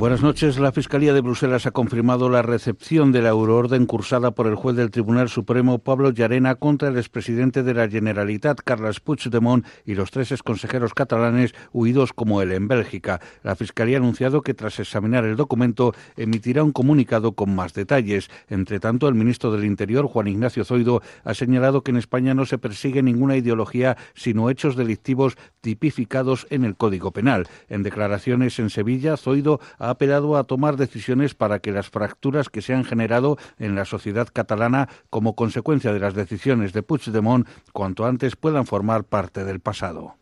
[0.00, 0.58] Buenas noches.
[0.58, 4.74] La Fiscalía de Bruselas ha confirmado la recepción de la euroorden cursada por el juez
[4.74, 10.10] del Tribunal Supremo Pablo Llarena contra el expresidente de la Generalitat, Carles Puigdemont, y los
[10.10, 13.20] tres exconsejeros catalanes huidos como él en Bélgica.
[13.42, 18.30] La Fiscalía ha anunciado que tras examinar el documento emitirá un comunicado con más detalles.
[18.48, 22.46] Entre tanto, el ministro del Interior, Juan Ignacio Zoido, ha señalado que en España no
[22.46, 27.48] se persigue ninguna ideología, sino hechos delictivos tipificados en el Código Penal.
[27.68, 32.48] En declaraciones en Sevilla, Zoido ha ha apelado a tomar decisiones para que las fracturas
[32.48, 37.48] que se han generado en la sociedad catalana como consecuencia de las decisiones de Puigdemont
[37.72, 40.14] cuanto antes puedan formar parte del pasado.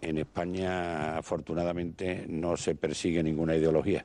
[0.00, 4.04] En España, afortunadamente, no se persigue ninguna ideología.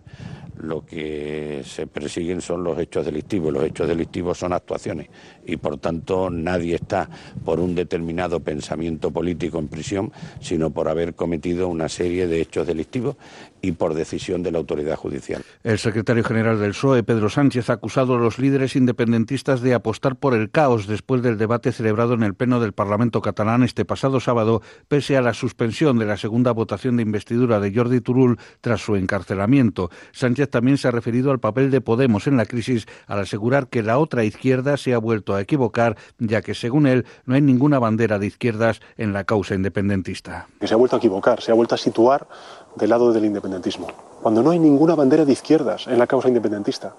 [0.57, 3.53] Lo que se persiguen son los hechos delictivos.
[3.53, 5.09] Los hechos delictivos son actuaciones
[5.45, 7.07] y, por tanto, nadie está
[7.45, 12.65] por un determinado pensamiento político en prisión, sino por haber cometido una serie de hechos
[12.65, 13.15] delictivos
[13.63, 15.41] y por decisión de la autoridad judicial.
[15.63, 20.17] El secretario general del PSOE, Pedro Sánchez, ha acusado a los líderes independentistas de apostar
[20.17, 24.19] por el caos después del debate celebrado en el Pleno del Parlamento catalán este pasado
[24.19, 28.81] sábado, pese a la suspensión de la segunda votación de investidura de Jordi Turul tras
[28.81, 29.89] su encarcelamiento.
[30.11, 33.81] Sánchez también se ha referido al papel de Podemos en la crisis al asegurar que
[33.81, 37.79] la otra izquierda se ha vuelto a equivocar, ya que, según él, no hay ninguna
[37.79, 40.47] bandera de izquierdas en la causa independentista.
[40.61, 42.27] Se ha vuelto a equivocar, se ha vuelto a situar
[42.75, 43.87] del lado del independentismo,
[44.21, 46.93] cuando no hay ninguna bandera de izquierdas en la causa independentista.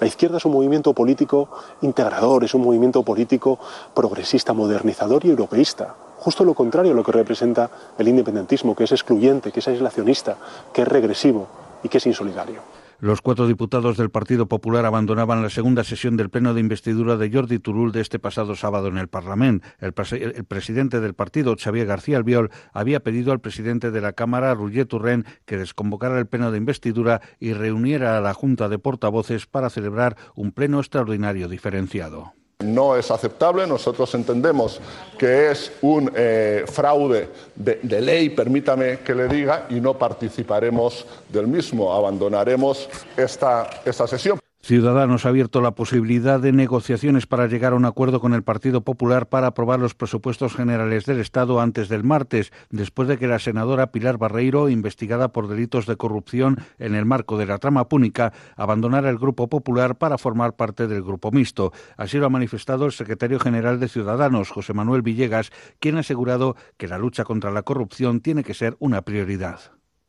[0.00, 1.48] La izquierda es un movimiento político
[1.82, 3.58] integrador, es un movimiento político
[3.94, 5.94] progresista, modernizador y europeísta.
[6.18, 10.36] Justo lo contrario a lo que representa el independentismo, que es excluyente, que es aislacionista,
[10.72, 11.46] que es regresivo
[11.82, 12.83] y que es insolidario.
[13.00, 17.30] Los cuatro diputados del Partido Popular abandonaban la segunda sesión del pleno de investidura de
[17.30, 19.66] Jordi Turul de este pasado sábado en el Parlamento.
[19.78, 24.86] El, presidente del partido, Xavier García Albiol, había pedido al presidente de la Cámara, Roger
[24.86, 29.70] Turren, que desconvocara el pleno de investidura y reuniera a la Junta de Portavoces para
[29.70, 32.34] celebrar un pleno extraordinario diferenciado
[32.64, 33.66] no es aceptable.
[33.66, 34.80] Nosotros entendemos
[35.18, 41.46] que es un eh, fraude de, ley, permítame que le diga, y no participaremos del
[41.46, 41.92] mismo.
[41.92, 44.43] Abandonaremos esta, esta sesión.
[44.64, 48.80] Ciudadanos ha abierto la posibilidad de negociaciones para llegar a un acuerdo con el Partido
[48.80, 53.38] Popular para aprobar los presupuestos generales del Estado antes del martes, después de que la
[53.38, 58.32] senadora Pilar Barreiro, investigada por delitos de corrupción en el marco de la trama púnica,
[58.56, 61.74] abandonara el Grupo Popular para formar parte del Grupo Mixto.
[61.98, 66.56] Así lo ha manifestado el secretario general de Ciudadanos, José Manuel Villegas, quien ha asegurado
[66.78, 69.60] que la lucha contra la corrupción tiene que ser una prioridad.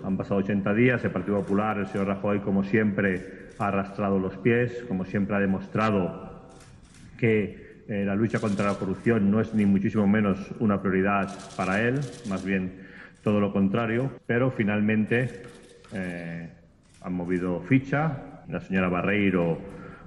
[0.02, 4.38] Han pasado 80 días, el Partido Popular, el señor Rajoy, como siempre, ha arrastrado los
[4.38, 6.32] pies, como siempre ha demostrado
[7.18, 11.82] que eh, la lucha contra la corrupción no es ni muchísimo menos una prioridad para
[11.82, 12.00] él,
[12.30, 12.88] más bien
[13.24, 15.44] todo lo contrario, pero finalmente
[15.94, 16.50] eh,
[17.02, 19.60] han movido ficha, la señora Barreiro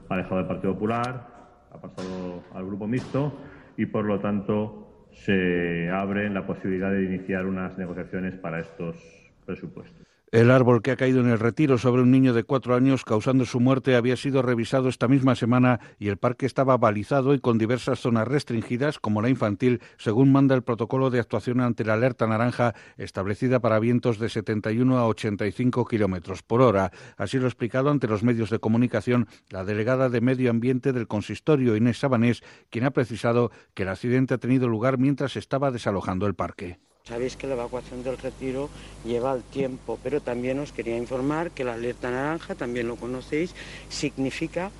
[0.08, 1.28] ha dejado el Partido Popular,
[1.70, 3.38] ha pasado al grupo mixto
[3.76, 8.96] y por lo tanto se abre la posibilidad de iniciar unas negociaciones para estos
[9.44, 10.07] presupuestos.
[10.30, 13.46] El árbol que ha caído en el retiro sobre un niño de cuatro años causando
[13.46, 17.56] su muerte había sido revisado esta misma semana y el parque estaba balizado y con
[17.56, 22.26] diversas zonas restringidas, como la infantil, según manda el protocolo de actuación ante la alerta
[22.26, 26.92] naranja establecida para vientos de 71 a 85 kilómetros por hora.
[27.16, 31.08] Así lo ha explicado ante los medios de comunicación la delegada de Medio Ambiente del
[31.08, 36.26] consistorio, Inés Sabanés, quien ha precisado que el accidente ha tenido lugar mientras estaba desalojando
[36.26, 38.68] el parque Sabéis que la evacuación del retiro
[39.04, 43.54] lleva el tiempo, pero también os quería informar que la alerta naranja, también lo conocéis,
[43.88, 44.70] significa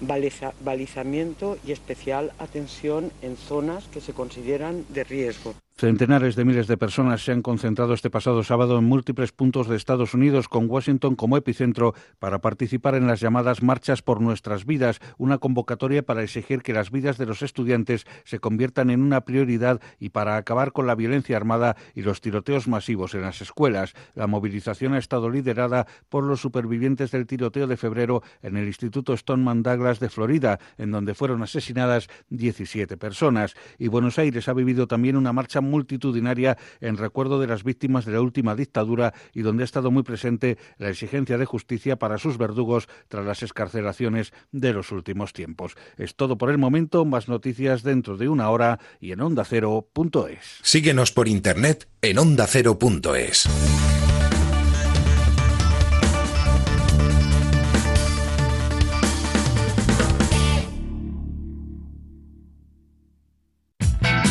[0.00, 5.54] balizamiento y especial atención en zonas que se consideran de riesgo.
[5.78, 9.76] Centenares de miles de personas se han concentrado este pasado sábado en múltiples puntos de
[9.76, 15.00] Estados Unidos, con Washington como epicentro, para participar en las llamadas Marchas por Nuestras Vidas,
[15.18, 19.82] una convocatoria para exigir que las vidas de los estudiantes se conviertan en una prioridad
[20.00, 23.92] y para acabar con la violencia armada y los tiroteos masivos en las escuelas.
[24.14, 29.14] La movilización ha estado liderada por los supervivientes del tiroteo de febrero en el Instituto
[29.14, 33.54] Stoneman Douglas de Florida, en donde fueron asesinadas 17 personas.
[33.78, 38.12] Y Buenos Aires ha vivido también una marcha multitudinaria en recuerdo de las víctimas de
[38.12, 42.38] la última dictadura y donde ha estado muy presente la exigencia de justicia para sus
[42.38, 45.74] verdugos tras las escarcelaciones de los últimos tiempos.
[45.96, 50.60] Es todo por el momento, más noticias dentro de una hora y en ondacero.es.
[50.62, 53.95] Síguenos por internet en ondacero.es.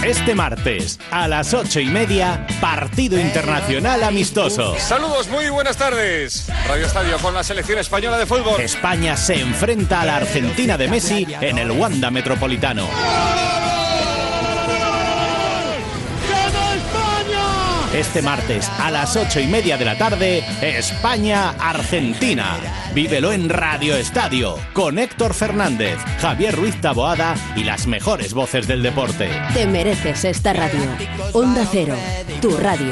[0.06, 4.76] Este martes a las ocho y media, partido internacional amistoso.
[4.78, 6.48] Saludos, muy buenas tardes.
[6.68, 8.62] Radio Estadio con la selección española de fútbol.
[8.62, 12.88] España se enfrenta a la Argentina de Messi en el Wanda Metropolitano.
[17.96, 22.58] Este martes a las ocho y media de la tarde, España-Argentina.
[22.94, 28.84] Vívelo en Radio Estadio con Héctor Fernández, Javier Ruiz Taboada y las mejores voces del
[28.84, 29.30] deporte.
[29.54, 30.82] Te mereces esta radio.
[31.32, 31.96] Onda Cero,
[32.42, 32.92] tu radio.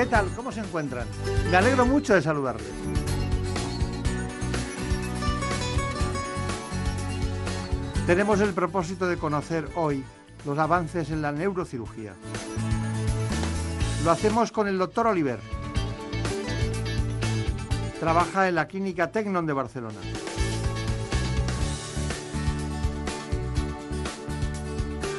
[0.00, 0.28] ¿Qué tal?
[0.34, 1.06] ¿Cómo se encuentran?
[1.50, 2.66] Me alegro mucho de saludarles.
[8.06, 10.02] Tenemos el propósito de conocer hoy
[10.46, 12.14] los avances en la neurocirugía.
[14.02, 15.38] Lo hacemos con el doctor Oliver.
[17.98, 19.98] Trabaja en la clínica Tecnon de Barcelona.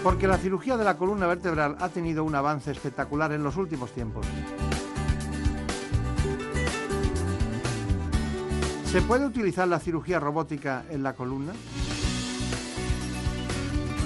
[0.04, 3.92] Porque la cirugía de la columna vertebral ha tenido un avance espectacular en los últimos
[3.92, 4.26] tiempos.
[8.92, 11.54] ¿Se puede utilizar la cirugía robótica en la columna?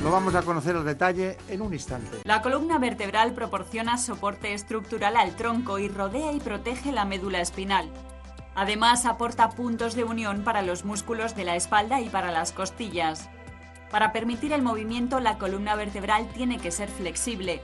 [0.04, 2.20] Lo vamos a conocer al detalle en un instante.
[2.24, 7.90] La columna vertebral proporciona soporte estructural al tronco y rodea y protege la médula espinal.
[8.54, 13.28] Además, aporta puntos de unión para los músculos de la espalda y para las costillas.
[13.90, 17.64] Para permitir el movimiento, la columna vertebral tiene que ser flexible.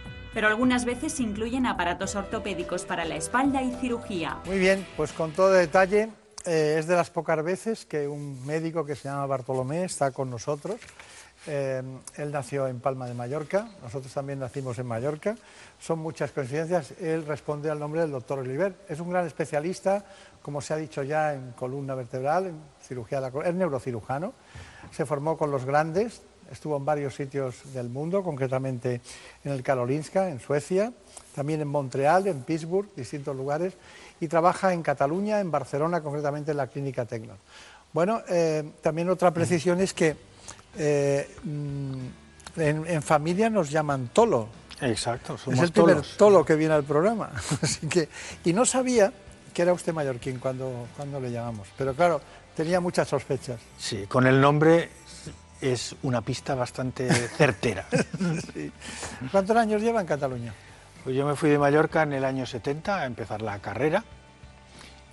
[0.33, 4.37] pero algunas veces incluyen aparatos ortopédicos para la espalda y cirugía.
[4.45, 6.09] Muy bien, pues con todo detalle,
[6.45, 10.29] eh, es de las pocas veces que un médico que se llama Bartolomé está con
[10.29, 10.79] nosotros.
[11.47, 11.81] Eh,
[12.17, 15.35] él nació en Palma de Mallorca, nosotros también nacimos en Mallorca.
[15.79, 16.91] Son muchas coincidencias.
[16.99, 18.75] Él responde al nombre del doctor Oliver.
[18.87, 20.05] Es un gran especialista,
[20.41, 23.49] como se ha dicho ya, en columna vertebral, en cirugía de la columna.
[23.49, 24.33] Es neurocirujano.
[24.91, 26.21] Se formó con los grandes,
[26.51, 29.01] estuvo en varios sitios del mundo, concretamente
[29.43, 30.91] en el Karolinska, en Suecia,
[31.33, 33.73] también en Montreal, en Pittsburgh, distintos lugares,
[34.19, 37.33] y trabaja en Cataluña, en Barcelona, concretamente en la Clínica Tecno.
[37.93, 40.15] Bueno, eh, también otra precisión es que
[40.77, 42.05] eh, mm,
[42.57, 44.47] en, familia nos llaman Tolo.
[44.81, 47.31] Exacto, somos Es el primer Tolo que viene al programa.
[47.61, 48.09] Así que,
[48.43, 49.11] y no sabía
[49.53, 52.21] que era usted mallorquín cuando, cuando le llamamos, pero claro,
[52.55, 53.59] tenía muchas sospechas.
[53.77, 54.89] Sí, con el nombre
[55.61, 57.85] es una pista bastante certera.
[59.31, 60.53] ¿Cuántos años lleva en Cataluña?
[61.03, 64.03] Pues yo me fui de Mallorca en el año 70 a empezar la carrera.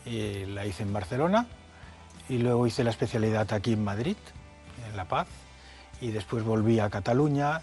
[0.04, 1.46] Y la hice en Barcelona
[2.28, 4.16] y luego hice la especialidad aquí en Madrid,
[4.88, 5.26] en La Paz,
[6.00, 7.60] y después volví a Cataluña.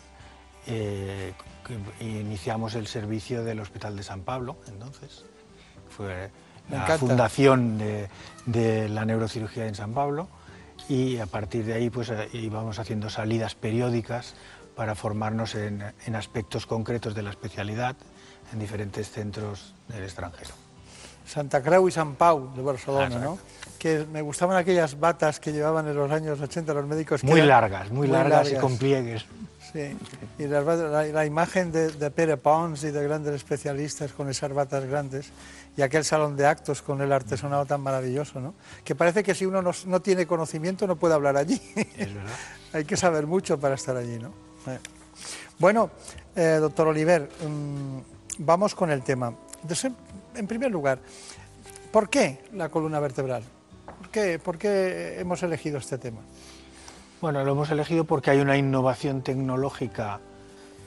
[0.67, 1.33] Eh,
[1.99, 5.25] iniciamos el servicio del Hospital de San Pablo, entonces.
[5.89, 6.29] Fue
[6.69, 8.09] la fundación de,
[8.45, 10.27] de la neurocirugía en San Pablo
[10.89, 14.35] y a partir de ahí pues eh, íbamos haciendo salidas periódicas
[14.75, 15.83] para formarnos en,
[16.13, 17.95] aspectos concretos de la especialidad
[18.51, 20.51] en diferentes centros del extranjero.
[21.25, 23.39] Santa Creu y San Pau de Barcelona, ¿no?
[23.79, 27.23] Que me gustaban aquellas batas que llevaban en los años 80 los médicos.
[27.23, 29.25] muy largas, muy, largas, y con pliegues.
[29.73, 29.97] Sí,
[30.37, 35.31] y la, imagen de, de, Pere Pons y de grandes especialistas con esas batas grandes
[35.77, 38.53] y aquel salón de actos con el artesonado tan maravilloso, ¿no?
[38.84, 41.61] Que parece que si uno no, tiene conocimiento no puede hablar allí.
[41.76, 42.31] Es verdad.
[42.73, 44.30] Hay que saber mucho para estar allí, ¿no?
[44.68, 44.80] Eh.
[45.60, 45.91] Bueno,
[46.35, 47.99] eh, doctor Oliver, mm,
[48.39, 49.34] vamos con el tema.
[50.35, 50.99] en primer lugar,
[51.91, 53.43] ¿por qué la columna vertebral?
[53.99, 56.22] ¿Por qué, ¿Por qué hemos elegido este tema?
[57.22, 60.19] Bueno, lo hemos elegido porque hay una innovación tecnológica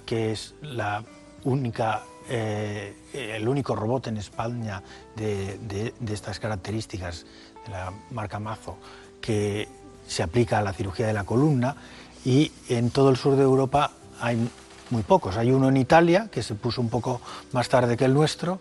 [0.06, 1.04] que es la
[1.44, 4.82] única eh, el único robot en España
[5.16, 7.24] de, estas características,
[7.64, 8.76] de la marca Mazo,
[9.20, 9.68] que
[10.06, 11.74] se aplica a la cirugía de la columna
[12.24, 14.50] y en todo el sur de Europa hay
[14.90, 15.36] muy pocos.
[15.36, 17.20] Hay uno en Italia que se puso un poco
[17.52, 18.60] más tarde que el nuestro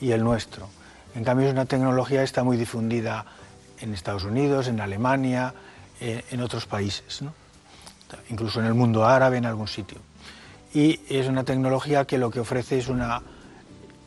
[0.00, 0.68] y el nuestro.
[1.14, 3.24] En cambio es una tecnología que está muy difundida
[3.80, 5.54] en Estados Unidos, en Alemania,
[6.00, 7.20] eh, en otros países,
[8.30, 9.98] incluso en el mundo árabe, en algún sitio
[10.74, 13.00] y es una tecnología que lo que ofrece es un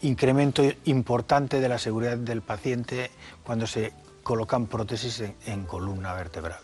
[0.01, 3.09] incremento importante de la seguridad del paciente
[3.43, 6.59] cuando se colocan prótesis en, columna vertebral.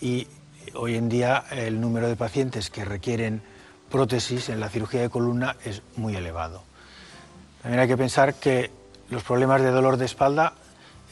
[0.00, 0.26] Y
[0.74, 3.40] hoy en día el número de pacientes que requieren
[3.88, 6.64] prótesis en la cirugía de columna es muy elevado.
[7.62, 8.72] También hay que pensar que
[9.10, 10.54] los problemas de dolor de espalda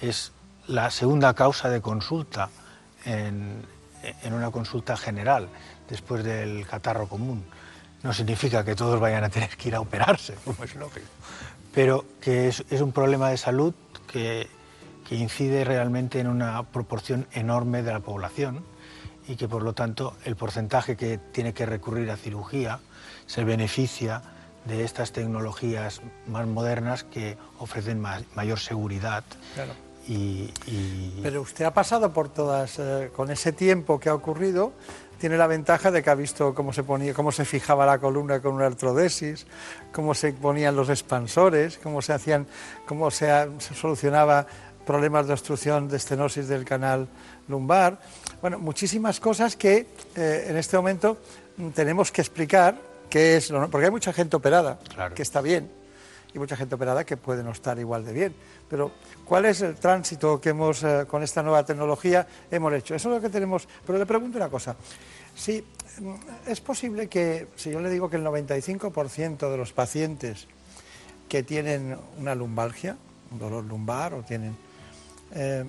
[0.00, 0.32] es
[0.66, 2.50] la segunda causa de consulta
[3.04, 3.64] en
[4.32, 5.48] una consulta general
[5.88, 7.44] después del catarro común
[8.02, 11.06] no significa que todos vayan a tener que ir a operarse, como es lógico,
[11.74, 13.74] pero que es, un problema de salud
[14.06, 14.48] que,
[15.10, 18.64] incide realmente en una proporción enorme de la población
[19.28, 22.80] y que por lo tanto el porcentaje que tiene que recurrir a cirugía
[23.26, 24.22] se beneficia
[24.64, 29.22] de estas tecnologías más modernas que ofrecen mayor seguridad.
[30.08, 30.50] Y,
[31.22, 34.72] Pero usted ha pasado por todas, eh, con ese tiempo que ha ocurrido,
[35.22, 38.40] tiene la ventaja de que ha visto cómo se ponía, cómo se fijaba la columna
[38.40, 39.46] con una artrodesis,
[39.92, 42.44] cómo se ponían los expansores, cómo se hacían,
[42.86, 43.30] cómo se,
[43.72, 44.44] solucionaba
[44.84, 47.06] problemas de obstrucción de estenosis del canal
[47.46, 48.00] lumbar.
[48.40, 49.86] Bueno, muchísimas cosas que
[50.16, 51.18] eh, en este momento
[51.72, 52.74] tenemos que explicar
[53.08, 54.80] qué es, porque hay mucha gente operada
[55.14, 55.70] que está bien
[56.34, 58.34] y mucha gente operada que puede no estar igual de bien.
[58.68, 58.90] Pero
[59.24, 62.94] ¿cuál es el tránsito que hemos eh, con esta nueva tecnología hemos hecho?
[62.94, 63.68] Eso es lo que tenemos.
[63.86, 64.74] Pero le pregunto una cosa.
[65.34, 65.64] Sí,
[66.46, 70.46] es posible que, si yo le digo que el 95% de los pacientes
[71.28, 72.96] que tienen una lumbalgia,
[73.30, 74.56] un dolor lumbar o tienen,
[75.34, 75.64] eh,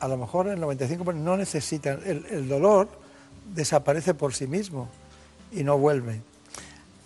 [0.00, 2.88] a lo mejor el 95% no necesitan, el, dolor
[3.54, 4.88] desaparece por sí mismo
[5.52, 6.20] y no vuelve.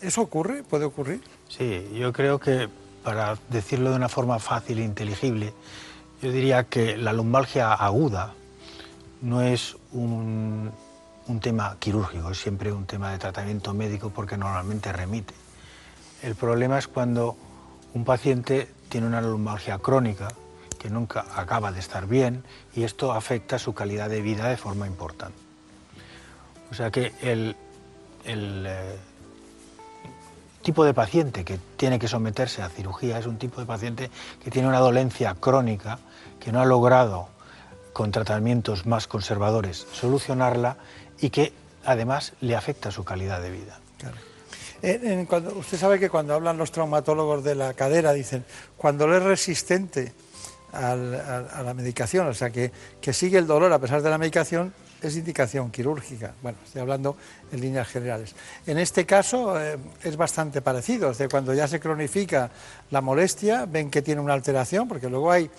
[0.01, 0.63] ¿Eso ocurre?
[0.63, 1.21] ¿Puede ocurrir?
[1.49, 2.69] Sí, yo creo que,
[3.03, 5.53] para decirlo de una forma fácil e inteligible,
[6.23, 8.35] yo diría que la lumbalgia aguda
[9.21, 10.71] no es un
[11.29, 15.35] un tema quirúrgico, es siempre un tema de tratamiento médico porque normalmente remite.
[16.23, 17.37] El problema es cuando
[17.95, 20.29] un paciente tiene una lumbalgia crónica
[20.79, 22.45] que nunca acaba de estar bien
[22.75, 25.39] y esto afecta su calidad de vida de forma importante.
[26.71, 27.57] O sea que el,
[28.25, 28.97] eh,
[30.63, 34.11] tipo de paciente que tiene que someterse a cirugía es un tipo de paciente
[34.43, 35.99] que tiene una dolencia crónica,
[36.41, 37.29] que no ha logrado
[37.93, 40.77] con tratamientos más conservadores solucionarla
[41.21, 41.53] y que
[41.85, 43.81] además le afecta su calidad de vida.
[44.81, 48.45] En cuando- usted sabe que cuando hablan los traumatólogos de la cadera, dicen,
[48.77, 50.13] cuando le es resistente
[50.73, 52.71] a, la medicación, o sea, que,
[53.01, 54.73] que sigue el dolor a pesar de la medicación,
[55.03, 56.35] es indicación quirúrgica.
[56.43, 57.17] Bueno, estoy hablando
[57.53, 58.35] en líneas generales.
[58.67, 62.51] En este caso eh, es bastante parecido, es de cuando ya se cronifica
[62.91, 65.51] la molestia, ven que tiene una alteración, porque luego hay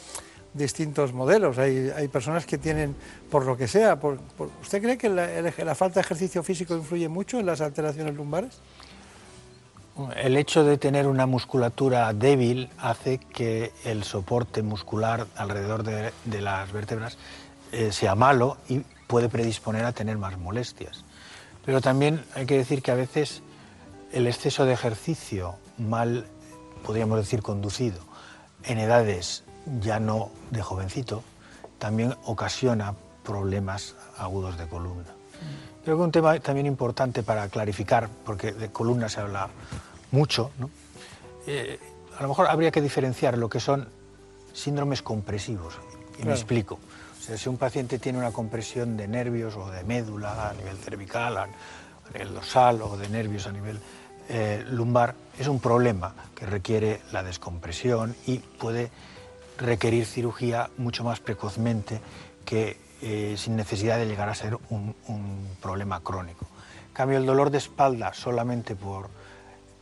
[0.53, 2.95] distintos modelos, hay, hay personas que tienen,
[3.29, 4.19] por lo que sea, por-
[4.61, 8.57] ¿usted cree que la- falta de ejercicio físico influye mucho en las alteraciones lumbares?
[10.15, 16.41] El hecho de tener una musculatura débil hace que el soporte muscular alrededor de, de
[16.41, 17.17] las vértebras
[17.73, 21.03] eh, sea malo y puede predisponer a tener más molestias.
[21.65, 23.41] Pero también hay que decir que a veces
[24.13, 26.25] el exceso de ejercicio mal,
[26.85, 27.99] podríamos decir, conducido
[28.63, 29.43] en edades
[29.81, 31.23] ya no de jovencito,
[31.77, 32.93] también ocasiona
[33.23, 35.07] problemas agudos de columna.
[35.83, 39.49] Creo que un tema también importante para clarificar, porque de columna se habla
[40.11, 40.69] mucho, ¿no?
[41.47, 41.79] Eh,
[42.17, 43.87] a lo mejor habría que diferenciar lo que son
[44.53, 45.75] síndromes compresivos.
[46.21, 46.79] Y me explico.
[47.17, 50.77] O sea, si un paciente tiene una compresión de nervios o de médula a nivel
[50.77, 51.47] cervical, a
[52.13, 53.79] nivel dorsal o de nervios a nivel
[54.27, 58.91] eh, lumbar, es un problema que requiere la descompresión y puede
[59.59, 62.01] requerir cirugía mucho más precozmente
[62.45, 66.47] que eh, sin necesidad de llegar a ser un, un problema crónico.
[66.87, 69.09] En cambio, el dolor de espalda solamente por,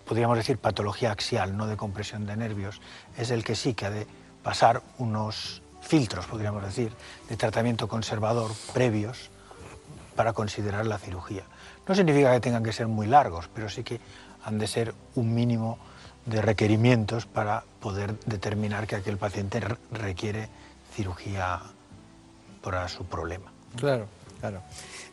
[0.05, 2.81] podríamos decir, patología axial, no de compresión de nervios,
[3.17, 4.07] es el que sí que ha de
[4.43, 6.91] pasar unos filtros, podríamos decir,
[7.29, 9.29] de tratamiento conservador previos
[10.15, 11.43] para considerar la cirugía.
[11.87, 13.99] No significa que tengan que ser muy largos, pero sí que
[14.43, 15.77] han de ser un mínimo
[16.27, 20.49] de requerimientos para poder determinar que aquel paciente re- requiere
[20.95, 21.61] cirugía
[22.61, 23.51] para su problema.
[23.75, 24.07] Claro,
[24.39, 24.61] claro.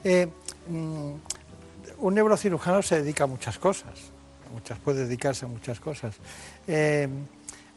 [0.03, 0.29] Eh,
[0.69, 1.13] mm,
[1.99, 3.93] un neurocirujano se dedica a muchas cosas,
[4.53, 6.17] muchas, puede dedicarse a muchas cosas.
[6.67, 7.09] Eh,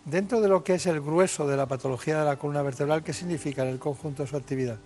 [0.05, 3.13] dentro de lo que es el grueso de la patología de la columna vertebral, ¿qué
[3.13, 4.77] significa en el conjunto de su actividad?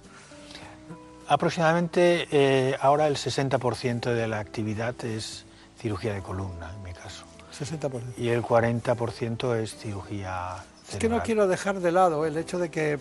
[1.28, 5.46] Aproximadamente eh, ahora el 60% de la actividad es
[5.80, 7.21] cirugía de columna, en mi caso.
[7.66, 8.02] 60%.
[8.18, 10.56] Y el 40% es cirugía
[10.90, 11.22] Es que no cerebral.
[11.24, 13.00] quiero dejar de lado el hecho de que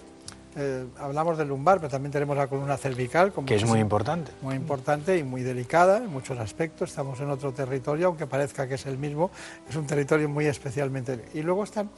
[0.57, 3.33] eh, hablamos del lumbar, pero también tenemos la columna cervical.
[3.33, 4.33] con Que es muy importante.
[4.43, 6.91] Muy importante y muy delicada en muchos aspectos.
[6.91, 9.31] Estamos en otro territorio, aunque parezca que es el mismo,
[9.69, 11.25] es un territorio muy especialmente.
[11.35, 11.91] Y luego están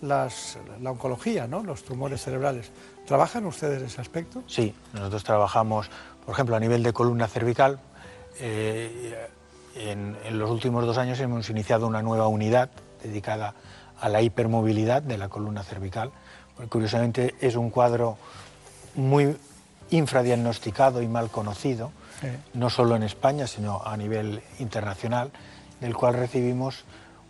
[0.00, 1.62] las, la oncología, ¿no?
[1.62, 2.70] los tumores cerebrales.
[3.06, 4.42] ¿Trabajan ustedes ese aspecto?
[4.46, 5.90] Sí, nosotros trabajamos,
[6.24, 7.80] por ejemplo, a nivel de columna cervical.
[8.38, 9.28] eh,
[9.74, 12.70] en, en los últimos dos años hemos iniciado una nueva unidad
[13.02, 13.54] dedicada
[14.00, 16.10] a la hipermovilidad de la columna cervical.
[16.56, 18.16] Porque, curiosamente es un cuadro
[18.94, 19.36] muy
[19.90, 21.92] infradiagnosticado y mal conocido,
[22.54, 25.30] no solo en España, sino a nivel internacional,
[25.80, 26.84] del cual recibimos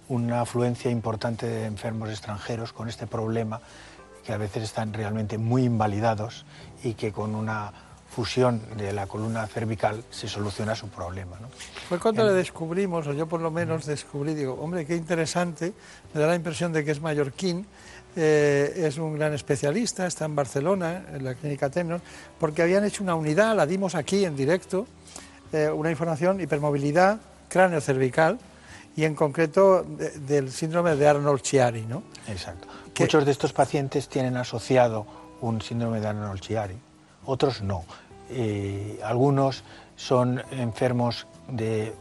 [0.09, 3.61] una afluencia importante de enfermos extranjeros con este problema,
[4.25, 6.45] que a veces están realmente muy invalidados
[6.83, 7.73] y que con una
[8.11, 11.39] fusión de la columna cervical se soluciona su problema.
[11.41, 11.49] ¿no?
[11.89, 15.73] Fue cuando le descubrimos, o yo por lo menos descubrí, digo, hombre, qué interesante,
[16.13, 17.67] me da la impresión de que es mallorquín,
[18.17, 22.03] eh, es un gran especialista, está en Barcelona, en la clínica Temnon,
[22.41, 24.87] porque habían hecho una unidad, la dimos aquí en directo,
[25.53, 28.39] eh, una información, hipermovilidad cráneo-cervical,
[28.97, 32.03] y en concreto de- del síndrome de Arnold-Chiari, ¿no?
[32.27, 32.67] Exacto.
[32.99, 35.07] Muchos de estos pacientes tienen asociado
[35.41, 36.75] un síndrome de Arnold-Chiari,
[37.25, 37.85] otros no.
[38.31, 39.65] Eh, algunos
[39.97, 41.95] son enfermos de eh,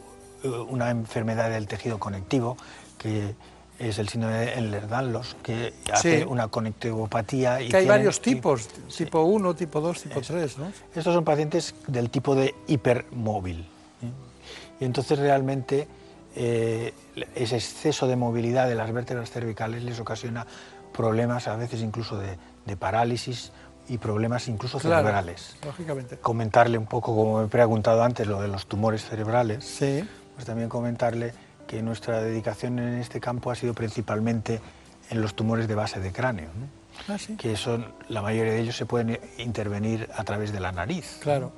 [0.70, 2.56] una enfermedad del tejido conectivo,
[2.98, 3.36] que
[3.80, 7.62] es el síndrome de Ehlers-Danlos, que hace una conectivopatía.
[7.62, 10.72] Y Que hay tienen- varios tipos, tipo 1, tipo 2, tipo 3, ¿no?
[10.96, 13.60] Estos son pacientes del tipo de hipermóvil.
[14.02, 14.82] ¿eh?
[14.82, 15.88] Y entonces realmente
[16.36, 16.94] eh,
[17.36, 20.46] ese exceso de movilidad de las vértebras cervicales les ocasiona
[20.94, 23.52] problemas a veces incluso de, de parálisis
[23.90, 25.58] y problemas incluso Claro, cerebrales.
[25.66, 26.18] lógicamente.
[26.18, 29.66] Comentarle un poco, como me he preguntado antes, lo de los tumores cerebrales.
[29.66, 30.08] Sí.
[30.36, 31.34] Pues también comentarle
[31.68, 34.62] que nuestra dedicación en este campo ha sido principalmente
[35.10, 36.50] en los tumores de base de cráneo.
[36.56, 37.14] ¿no?
[37.14, 37.36] Ah, sí.
[37.38, 41.18] que son la mayoría de ellos se pueden intervenir a través de la nariz.
[41.22, 41.52] Claro.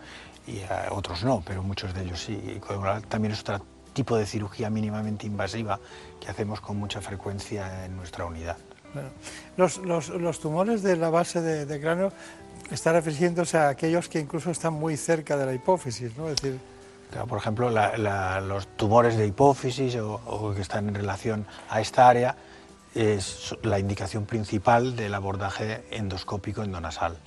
[0.48, 2.60] Y otros no, pero muchos de ellos sí.
[3.10, 3.62] También es otro
[3.94, 5.80] tipo de cirugía mínimamente invasiva
[6.20, 8.58] que hacemos con mucha frecuencia en nuestra unidad.
[8.94, 9.10] Bueno,
[9.58, 12.12] los, los- los tumores de la base de, de cráneo
[12.72, 16.30] están refiriéndose a aquellos que incluso están muy cerca de la hipófisis, ¿no?
[16.30, 16.60] Es decir,
[17.12, 21.46] Claro, por ejemplo, la- la- los tumores de hipófisis o, o que están en relación
[21.70, 22.36] a esta área
[22.96, 27.18] es la indicación principal del abordaje endoscópico endonasal,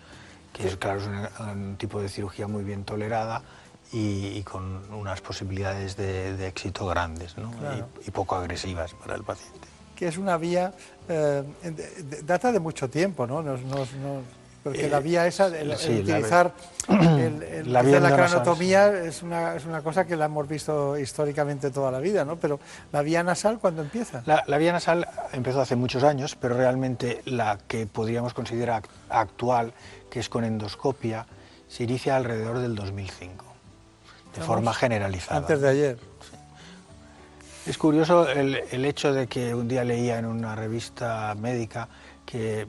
[0.55, 3.43] que es, claro, es un, un tipo de cirugía muy bien tolerada
[3.93, 7.51] y, y con unas posibilidades de, de éxito grandes ¿no?
[7.53, 7.89] Claro.
[8.05, 9.69] y, y poco agresivas para el paciente.
[10.05, 10.71] Que es una vía,
[11.09, 11.43] eh,
[12.27, 13.41] data de mucho tiempo, ¿no?
[13.43, 14.23] Nos- nos- nos-
[14.63, 16.53] porque Eh, la vía esa, el, el sí, la- utilizar
[16.91, 17.81] el, el- la
[18.15, 22.37] cranotomía es una, es una cosa que la hemos visto históricamente toda la vida, ¿no?
[22.37, 22.61] Pero
[22.93, 24.23] la vía nasal, ¿cuándo empieza?
[24.27, 28.89] La, la vía nasal empezó hace muchos años, pero realmente la que podríamos considerar act-
[29.09, 29.73] actual,
[30.11, 31.25] que es con endoscopia,
[31.67, 33.43] se inicia alrededor del 2005,
[34.37, 35.41] de forma generalizada.
[35.41, 35.99] Antes de ayer.
[37.67, 41.89] Es curioso el, el hecho de que un día leía en una revista médica
[42.27, 42.67] que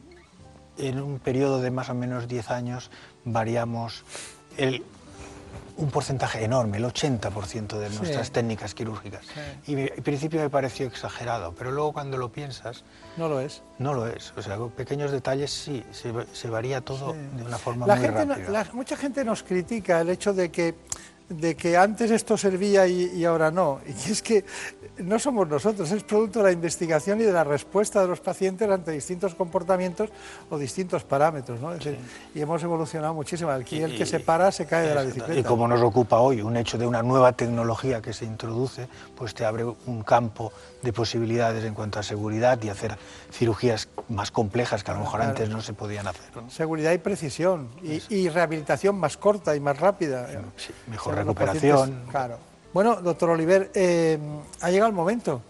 [0.77, 2.91] en un periodo de más o menos 10 años
[3.26, 4.05] variamos
[4.57, 4.84] el,
[5.77, 7.97] un porcentaje enorme, el 80% de Sí.
[7.97, 9.26] nuestras técnicas quirúrgicas.
[9.26, 9.72] Sí.
[9.73, 12.85] Y me- al principio me pareció exagerado, pero luego cuando lo piensas,
[13.17, 13.63] No lo es.
[13.80, 14.34] no lo es.
[14.38, 18.05] O sea, con pequeños detalles sí, se, se varía todo de una forma La muy
[18.05, 18.49] gente, no- rápida.
[18.51, 20.76] la- mucha gente nos critica el hecho de que,
[21.30, 23.80] de que antes esto servía y, y ahora no.
[23.88, 24.45] Y es que
[24.97, 28.69] no somos nosotros, es producto de la investigación y de la respuesta de los pacientes
[28.69, 30.10] ante distintos comportamientos
[30.49, 31.60] o distintos parámetros.
[31.60, 31.73] ¿no?
[31.73, 31.99] Es decir,
[32.34, 33.49] Y hemos evolucionado muchísimo.
[33.52, 35.39] Aquí el que se para se cae de la bicicleta.
[35.39, 38.88] Y como nos ocupa hoy un hecho de una nueva tecnología que se introduce,
[39.18, 42.95] pues te abre un campo de posibilidades en cuanto a seguridad y hacer
[43.31, 45.31] cirugías más complejas que a lo mejor Claro.
[45.31, 46.23] antes no se podían hacer.
[46.35, 46.49] ¿no?
[46.49, 47.69] Seguridad y precisión.
[47.81, 50.27] Y, y rehabilitación más corta y más rápida.
[50.88, 51.77] mejor sea, los recuperación.
[51.77, 52.37] pacientes- claro.
[52.73, 54.19] Bueno, doctor Oliver, eh,
[54.61, 55.41] ha llegado el momento.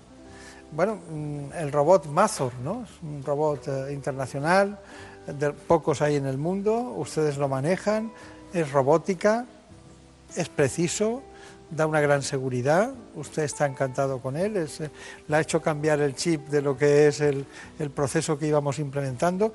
[0.71, 2.83] Bueno, mm, el robot Mazor, ¿no?
[2.83, 4.77] Es un robot eh, internacional,
[5.27, 8.11] de pocos hay en el mundo, ustedes lo manejan,
[8.53, 9.45] es robótica,
[10.35, 11.23] es preciso,
[11.71, 14.91] da una gran seguridad, usted está encantado con él, es, eh,
[15.27, 17.45] le ha hecho cambiar el chip de lo que es el,
[17.79, 19.53] el proceso que íbamos implementando.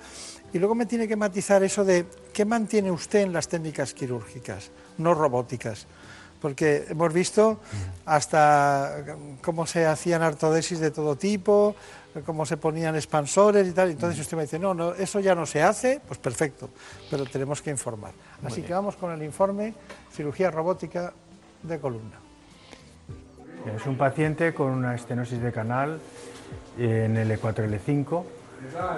[0.53, 4.70] Y luego me tiene que matizar eso de qué mantiene usted en las técnicas quirúrgicas,
[4.99, 5.87] no robóticas.
[6.41, 7.61] Porque hemos visto
[8.07, 9.05] hasta
[9.43, 11.75] cómo se hacían artrodesis de todo tipo,
[12.25, 13.91] cómo se ponían expansores y tal.
[13.91, 16.71] Entonces usted me dice, no, no, eso ya no se hace, pues perfecto,
[17.11, 18.12] pero tenemos que informar.
[18.45, 19.75] Así que vamos con el informe
[20.12, 21.12] cirugía robótica
[21.62, 22.19] de columna.
[23.77, 26.01] Es un paciente con una estenosis de canal
[26.79, 28.25] en el E4L5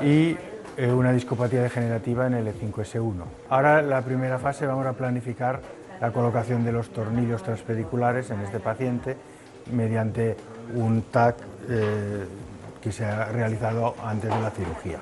[0.04, 0.36] y
[0.76, 3.24] eh, una discopatía degenerativa en el E E5S1.
[3.50, 5.60] Ahora, la primera fase, vamos a planificar
[6.02, 9.16] la colocación de los tornillos transpediculares en este paciente
[9.70, 10.36] mediante
[10.74, 11.36] un TAC
[11.68, 12.24] eh,
[12.82, 14.98] que se ha realizado antes de la cirugía.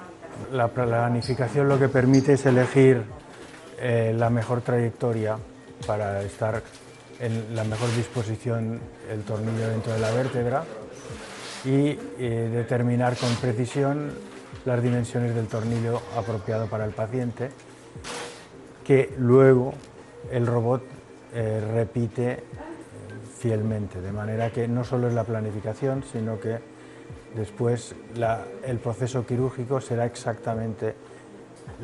[0.53, 3.03] La planificación lo que permite es elegir
[3.81, 5.39] eh, la mejor trayectoria
[5.87, 6.63] para estar
[7.19, 8.79] en la mejor disposición
[9.11, 10.65] el tornillo dentro de la vértebra
[11.65, 14.13] y eh, determinar con precisión
[14.67, 17.49] las dimensiones del tornillo apropiado para el paciente,
[18.85, 19.73] que luego
[20.31, 20.83] el robot
[21.33, 22.41] eh, repite eh,
[23.39, 26.59] fielmente, de manera que no solo es la planificación, sino que
[27.35, 27.95] después
[28.67, 30.95] el proceso quirúrgico será exactamente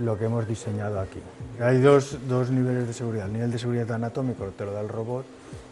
[0.01, 1.21] lo que hemos diseñado aquí.
[1.61, 3.27] Hay dos, dos niveles de seguridad.
[3.27, 5.25] El nivel de seguridad anatómico te lo da el robot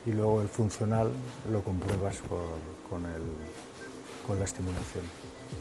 [0.07, 1.11] y luego el funcional
[1.51, 3.03] lo compruebas con,
[4.27, 5.05] con la estimulación.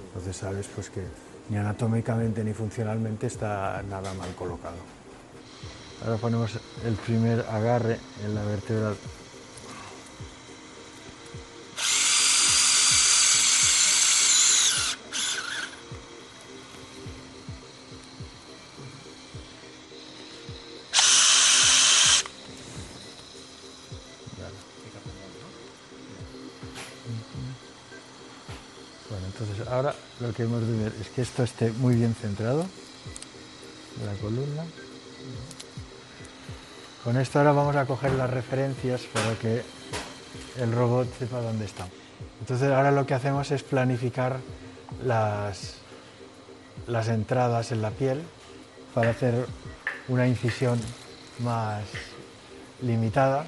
[0.07, 1.01] Entonces sabes pues, que
[1.49, 4.77] ni anatómicamente ni funcionalmente está nada mal colocado.
[6.01, 6.51] Ahora ponemos
[6.83, 8.93] el primer agarre en la vértebra
[29.09, 32.65] Bueno, entonces ahora lo que hemos de ver es que esto esté muy bien centrado,
[34.03, 34.65] la columna.
[37.03, 39.61] Con esto ahora vamos a coger las referencias para que
[40.57, 41.85] el robot sepa dónde está.
[42.39, 44.39] Entonces ahora lo que hacemos es planificar
[45.03, 45.75] las,
[46.87, 48.21] las entradas en la piel
[48.93, 49.47] para hacer
[50.07, 50.79] una incisión
[51.39, 51.83] más
[52.81, 53.45] limitada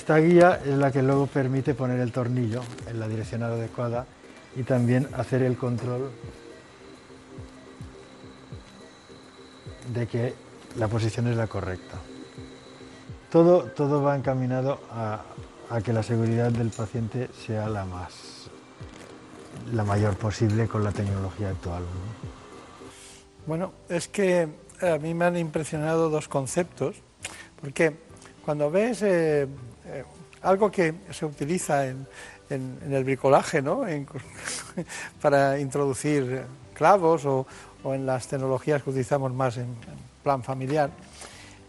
[0.00, 4.06] Esta guía es la que luego permite poner el tornillo en la dirección adecuada
[4.56, 6.10] y también hacer el control
[9.92, 10.32] de que
[10.78, 11.98] la posición es la correcta.
[13.30, 15.22] Todo, todo va encaminado a,
[15.84, 18.48] que la seguridad del paciente sea la más
[19.74, 21.82] la mayor posible con la tecnología actual.
[21.82, 23.46] ¿no?
[23.46, 24.48] Bueno, es que
[24.80, 26.96] a mí me han impresionado dos conceptos,
[27.60, 27.94] porque
[28.42, 29.46] cuando ves eh,
[29.92, 30.04] eh,
[30.42, 32.06] algo que se utiliza en,
[32.50, 33.82] el bricolaje, ¿no?
[35.22, 36.42] para introducir
[36.74, 37.46] clavos o,
[37.84, 39.76] en las tecnologías que utilizamos más en,
[40.22, 40.90] plan familiar,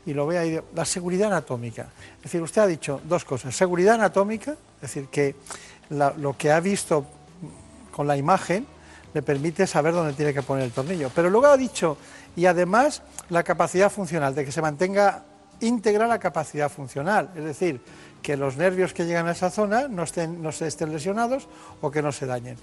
[0.05, 1.89] y lo ve ahí, la seguridad anatómica.
[2.17, 3.55] Es decir, usted ha dicho dos cosas.
[3.55, 5.35] Seguridad anatómica, es decir, que
[5.89, 7.05] lo que ha visto
[7.91, 8.65] con la imagen
[9.13, 11.11] le permite saber dónde tiene que poner el tornillo.
[11.13, 11.97] Pero luego ha dicho,
[12.35, 15.23] y además la capacidad funcional, de que se mantenga
[15.61, 17.81] íntegra la capacidad funcional, es decir,
[18.21, 21.47] que los nervios que llegan a esa zona no, se estén lesionados
[21.81, 22.57] o que no se dañen.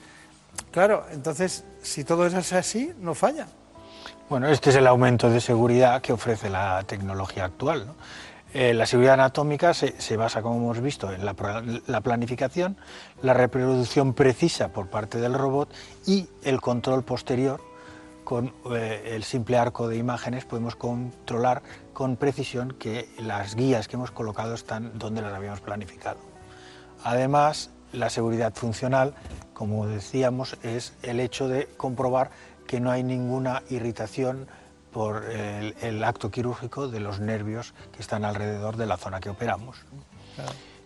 [0.70, 3.46] Claro, entonces, si todo eso es así, no falla.
[4.28, 7.94] Bueno, este es el aumento de seguridad que ofrece la tecnología actual.
[8.54, 12.76] Eh, la seguridad anatómica se, basa, como hemos visto, en la, planificación,
[13.22, 15.70] la reproducción precisa por parte del robot
[16.06, 17.60] y el control posterior.
[18.28, 21.62] Con eh, el simple arco de imágenes podemos controlar
[21.94, 26.18] con precisión que las guías que hemos colocado están donde las habíamos planificado.
[27.05, 29.14] Además, la seguridad funcional,
[29.55, 32.30] como decíamos, es el hecho de comprobar
[32.66, 34.46] que no hay ninguna irritación
[34.92, 39.78] por el, acto quirúrgico de los nervios que están alrededor de la zona que operamos.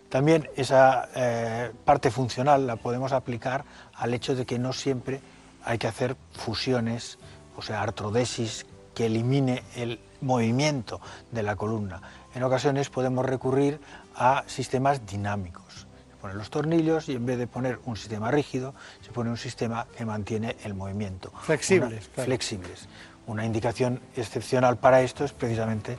[0.07, 3.65] También esa eh, parte funcional la podemos aplicar
[3.95, 5.19] al hecho de que no siempre
[5.65, 7.17] hay que hacer fusiones,
[7.55, 11.01] o sea, artrodesis que elimine el movimiento
[11.31, 12.01] de la columna.
[12.35, 13.79] En ocasiones podemos recurrir
[14.15, 15.87] a sistemas dinámicos.
[16.09, 19.37] Se ponen los tornillos y en vez de poner un sistema rígido, se pone un
[19.37, 21.31] sistema que mantiene el movimiento.
[21.41, 22.07] Flexibles.
[22.07, 22.87] Flexibles.
[23.25, 25.97] Una indicación excepcional para esto es precisamente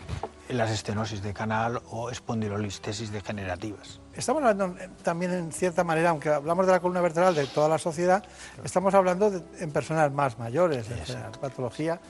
[0.48, 4.00] las estenosis de canal o espondilolistesis degenerativas.
[4.16, 7.68] Estamos hablando eh, también en cierta manera, aunque hablamos de la columna vertebral de toda
[7.68, 8.24] la sociedad,
[8.64, 12.00] estamos hablando en personas más mayores, en patología,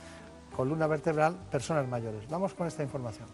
[0.55, 2.29] columna vertebral, personas mayores.
[2.29, 3.29] Vamos con esta información.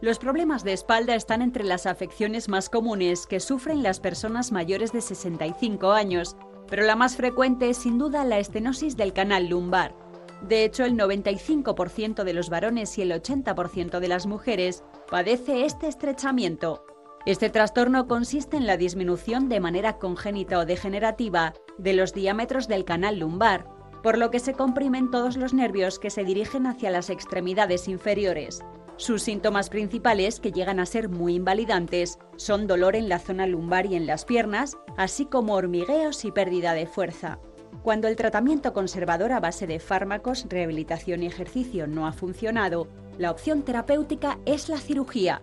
[0.00, 4.92] Los problemas de espalda están entre las afecciones más comunes que sufren las personas mayores
[4.92, 6.36] de 65 años
[6.68, 9.94] pero la más frecuente es sin duda la estenosis del canal lumbar.
[10.42, 15.88] De hecho, el 95% de los varones y el 80% de las mujeres padece este
[15.88, 16.84] estrechamiento.
[17.26, 22.84] Este trastorno consiste en la disminución de manera congénita o degenerativa de los diámetros del
[22.84, 23.66] canal lumbar,
[24.02, 28.60] por lo que se comprimen todos los nervios que se dirigen hacia las extremidades inferiores.
[28.96, 33.86] Sus síntomas principales, que llegan a ser muy invalidantes, son dolor en la zona lumbar
[33.86, 37.40] y en las piernas, así como hormigueos y pérdida de fuerza.
[37.82, 43.30] Cuando el tratamiento conservador a base de fármacos, rehabilitación y ejercicio no ha funcionado, la
[43.30, 45.42] opción terapéutica es la cirugía.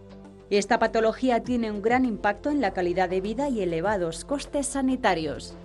[0.50, 5.56] Esta patología tiene un gran impacto en la calidad de vida y elevados costes sanitarios.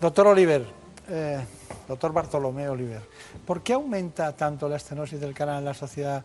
[0.00, 0.66] Doctor Oliver,
[1.08, 1.40] eh,
[1.88, 3.00] doctor Bartolomé Oliver,
[3.46, 6.24] ¿por qué aumenta tanto la estenosis del canal en la sociedad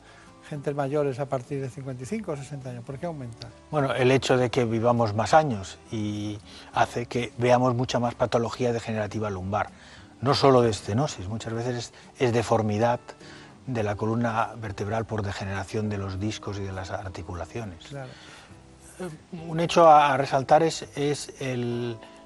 [0.49, 2.83] gentes mayores a partir de 55 o 60 años?
[2.83, 3.47] ¿Por qué aumenta?
[3.71, 6.39] Bueno, el hecho de que vivamos más años y
[6.73, 9.69] hace que veamos mucha más patología degenerativa lumbar.
[10.19, 12.99] No solo de estenosis, muchas veces es, deformidad
[13.67, 17.85] de la columna vertebral por degeneración de los discos y de las articulaciones.
[17.87, 18.09] Claro.
[19.47, 21.31] Un hecho a resaltar es, es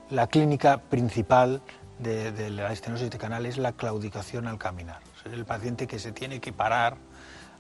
[0.09, 1.61] la clínica principal
[2.01, 4.99] de, la estenosis de canal es la claudicación al caminar.
[5.25, 6.97] Es el paciente que se tiene que parar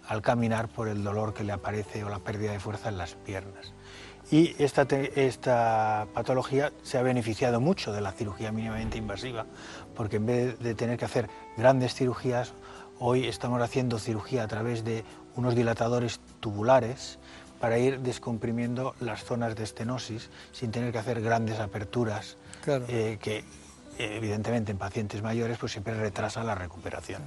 [0.07, 3.15] al caminar por el dolor que le aparece o la pérdida de fuerza en las
[3.15, 3.73] piernas.
[4.31, 9.45] Y esta, esta patología se ha beneficiado mucho de la cirugía mínimamente invasiva,
[9.95, 12.53] porque en vez de tener que hacer grandes cirugías,
[13.03, 15.03] hoy estamos haciendo cirugía a través de
[15.35, 17.17] unos dilatadores tubulares
[17.59, 22.37] para ir descomprimiendo las zonas de estenosis sin tener que hacer grandes aperturas
[22.67, 23.43] eh, que
[23.97, 27.23] evidentemente en pacientes mayores pues siempre retrasa la recuperación.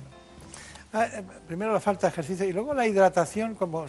[0.93, 3.87] Ah, eh, primero la falta de ejercicio y luego la hidratación, como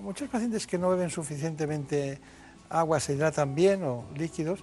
[0.00, 2.20] muchos pacientes que no beben suficientemente
[2.68, 4.60] agua se hidratan bien o líquidos,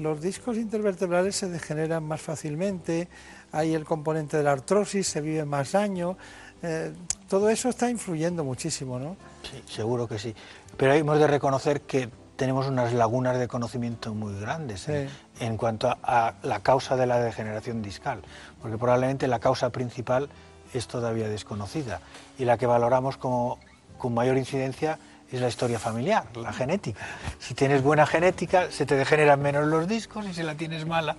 [0.00, 3.08] los discos intervertebrales se degeneran más fácilmente,
[3.52, 6.16] hay el componente de la artrosis, se vive más años,
[6.62, 6.92] eh,
[7.28, 9.16] todo eso está influyendo muchísimo, ¿no?
[9.42, 10.34] Sí, seguro que sí.
[10.76, 16.34] Pero hemos de reconocer que tenemos unas lagunas de conocimiento muy grandes en, cuanto a,
[16.42, 18.22] la causa de la degeneración discal,
[18.62, 20.30] porque probablemente la causa principal
[20.72, 22.00] es todavía desconocida
[22.38, 23.58] y la que valoramos como
[23.98, 24.98] con mayor incidencia
[25.30, 27.00] es la historia familiar, la genética.
[27.38, 31.16] Si tienes buena genética, se te degeneran menos los discos y si la tienes mala,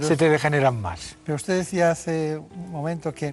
[0.00, 1.16] se te degeneran más.
[1.24, 3.32] Pero usted decía hace un momento que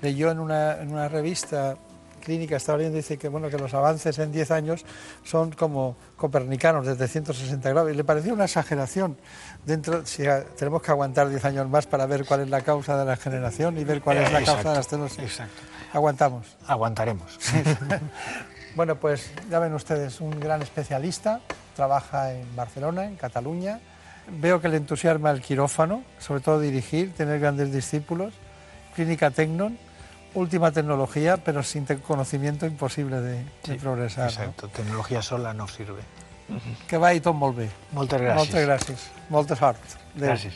[0.00, 1.76] leyó en una, en una revista
[2.18, 4.84] clínica estaba leyendo dice que bueno que los avances en 10 años
[5.24, 9.16] son como copernicanos desde 160 grados y le pareció una exageración
[9.64, 10.24] dentro si
[10.58, 13.78] tenemos que aguantar 10 años más para ver cuál es la causa de la generación
[13.78, 15.20] y ver cuál es la causa de la estenosis.
[15.20, 15.62] Exacto.
[15.92, 16.46] Aguantamos.
[16.66, 17.38] Aguantaremos.
[18.76, 21.40] bueno, pues ya ven ustedes, un gran especialista,
[21.74, 23.80] trabaja en Barcelona, en Cataluña.
[24.30, 28.34] Veo que le entusiasma el quirófano, sobre todo dirigir, tener grandes discípulos.
[28.94, 29.78] Clínica Tecnon,
[30.34, 33.44] última tecnología, pero sin conocimiento imposible de,
[33.80, 34.28] progresar.
[34.28, 36.02] Exacto, tecnología sola no sirve.
[36.88, 37.68] Que vaya todo molt bé.
[37.92, 38.36] Moltes gràcies.
[38.40, 39.02] Moltes gràcies.
[39.28, 39.80] Molta sort.
[40.16, 40.54] Gràcies.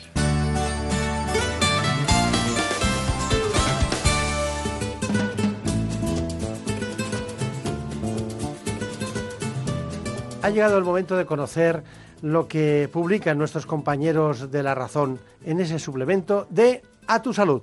[10.41, 11.83] Ha llegado el momento de conocer
[12.23, 17.61] lo que publican nuestros compañeros de La Razón en ese suplemento de A tu Salud.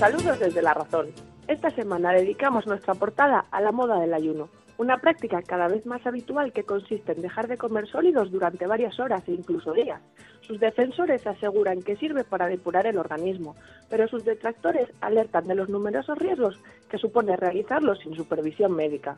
[0.00, 1.06] Saludos desde La Razón.
[1.46, 6.04] Esta semana dedicamos nuestra portada a la moda del ayuno, una práctica cada vez más
[6.04, 10.00] habitual que consiste en dejar de comer sólidos durante varias horas e incluso días.
[10.40, 13.54] Sus defensores aseguran que sirve para depurar el organismo,
[13.88, 16.58] pero sus detractores alertan de los numerosos riesgos
[16.90, 19.14] que supone realizarlo sin supervisión médica.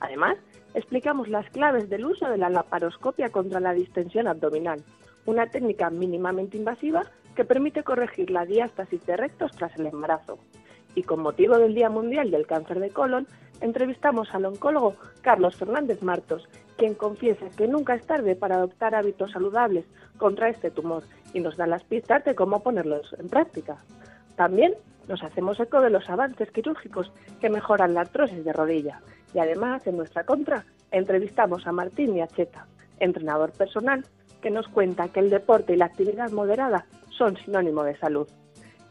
[0.00, 0.36] Además,
[0.74, 4.82] explicamos las claves del uso de la laparoscopia contra la distensión abdominal,
[5.26, 7.04] una técnica mínimamente invasiva
[7.34, 10.38] que permite corregir la diástasis de rectos tras el embarazo.
[10.94, 13.26] Y con motivo del Día Mundial del Cáncer de Colon,
[13.60, 19.32] entrevistamos al oncólogo Carlos Fernández Martos, quien confiesa que nunca es tarde para adoptar hábitos
[19.32, 19.84] saludables
[20.16, 21.02] contra este tumor
[21.32, 23.76] y nos da las pistas de cómo ponerlos en práctica.
[24.36, 24.74] También
[25.08, 29.00] nos hacemos eco de los avances quirúrgicos que mejoran la artrosis de rodilla
[29.34, 32.66] y además, en nuestra contra, entrevistamos a Martín Miacheta,
[32.98, 34.04] entrenador personal,
[34.40, 38.28] que nos cuenta que el deporte y la actividad moderada son sinónimo de salud.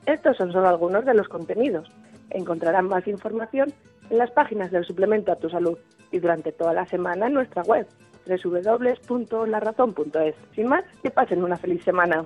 [0.06, 1.92] Estos son solo algunos de los contenidos.
[2.30, 3.74] Encontrarán más información
[4.10, 5.78] en las páginas del suplemento a tu salud
[6.12, 7.88] y durante toda la semana en nuestra web
[8.28, 10.36] www.larazón.es.
[10.54, 12.26] Sin más, que pasen una feliz semana.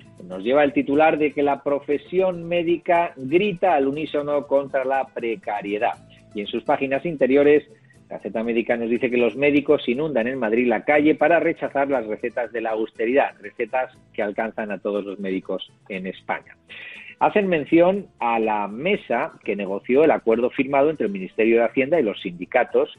[0.27, 5.93] nos lleva el titular de que la profesión médica grita al unísono contra la precariedad
[6.33, 7.67] y en sus páginas interiores
[8.09, 11.89] la Gaceta Médica nos dice que los médicos inundan en Madrid la calle para rechazar
[11.89, 16.57] las recetas de la austeridad, recetas que alcanzan a todos los médicos en España.
[17.19, 21.99] Hacen mención a la mesa que negoció el acuerdo firmado entre el Ministerio de Hacienda
[21.99, 22.97] y los sindicatos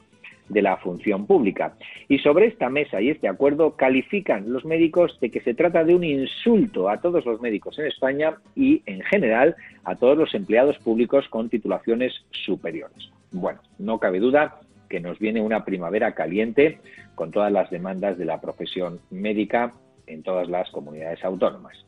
[0.48, 1.74] de la función pública.
[2.08, 5.94] Y sobre esta mesa y este acuerdo califican los médicos de que se trata de
[5.94, 10.78] un insulto a todos los médicos en España y, en general, a todos los empleados
[10.78, 13.10] públicos con titulaciones superiores.
[13.30, 16.78] Bueno, no cabe duda que nos viene una primavera caliente
[17.14, 19.72] con todas las demandas de la profesión médica
[20.06, 21.86] en todas las comunidades autónomas.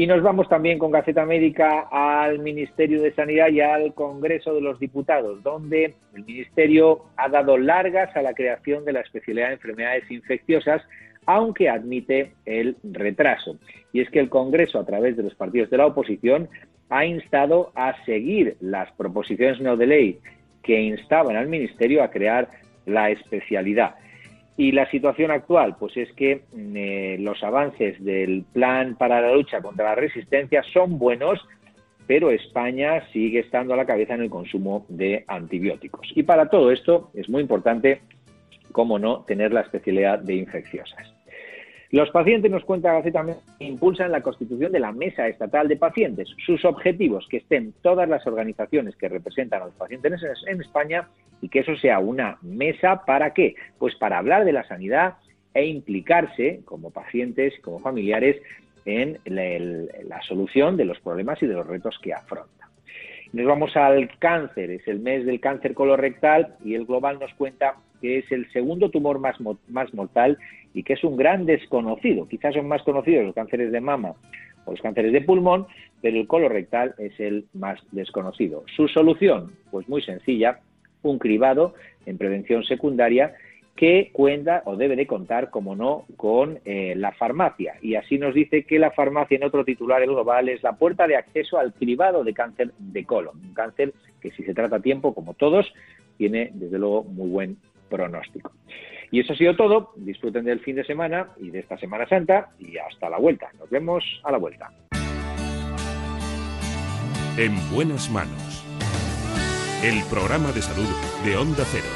[0.00, 4.62] Y nos vamos también con Gaceta Médica al Ministerio de Sanidad y al Congreso de
[4.62, 9.52] los Diputados, donde el Ministerio ha dado largas a la creación de la especialidad de
[9.56, 10.80] enfermedades infecciosas,
[11.26, 13.58] aunque admite el retraso.
[13.92, 16.48] Y es que el Congreso, a través de los partidos de la oposición,
[16.88, 20.18] ha instado a seguir las proposiciones no de ley
[20.62, 22.48] que instaban al Ministerio a crear
[22.86, 23.96] la especialidad.
[24.60, 29.32] Y la situación actual, pues es que mm, eh, los avances del plan para la
[29.32, 31.40] lucha contra la resistencia son buenos,
[32.06, 36.12] pero España sigue estando a la cabeza en el consumo de antibióticos.
[36.14, 38.02] Y para todo esto es muy importante,
[38.70, 41.10] como no, tener la especialidad de infecciosas.
[41.92, 43.24] Los pacientes, nos cuenta Gaceta,
[43.58, 46.28] impulsan la constitución de la Mesa Estatal de Pacientes.
[46.46, 51.08] Sus objetivos, que estén todas las organizaciones que representan a los pacientes en España
[51.40, 53.56] y que eso sea una mesa para qué?
[53.78, 55.14] Pues para hablar de la sanidad
[55.52, 58.40] e implicarse como pacientes, como familiares,
[58.84, 62.68] en la, solución de los problemas y de los retos que afronta.
[63.32, 67.76] Nos vamos al cáncer, es el mes del cáncer colorectal y el global nos cuenta
[68.00, 69.36] que es el segundo tumor más,
[69.68, 70.38] más mortal
[70.74, 72.28] y que es un gran desconocido.
[72.28, 74.14] Quizás son más conocidos los cánceres de mama
[74.64, 75.66] o los cánceres de pulmón,
[76.00, 78.64] pero el colorectal es el más desconocido.
[78.76, 80.60] Su solución, pues muy sencilla,
[81.02, 81.74] un cribado
[82.06, 83.34] en prevención secundaria
[83.76, 87.76] que cuenta o debe de contar, como no, con eh, la farmacia.
[87.80, 91.06] Y así nos dice que la farmacia, en otro titular el global, es la puerta
[91.06, 93.38] de acceso al cribado de cáncer de colon.
[93.42, 95.72] Un cáncer que si se trata a tiempo, como todos,
[96.18, 97.56] tiene desde luego muy buen
[99.10, 99.92] Y eso ha sido todo.
[99.96, 103.50] Disfruten del fin de semana y de esta Semana Santa y hasta la vuelta.
[103.58, 104.70] Nos vemos a la vuelta.
[107.36, 108.64] En buenas manos.
[109.82, 110.88] El programa de salud
[111.24, 111.88] de Onda Cero.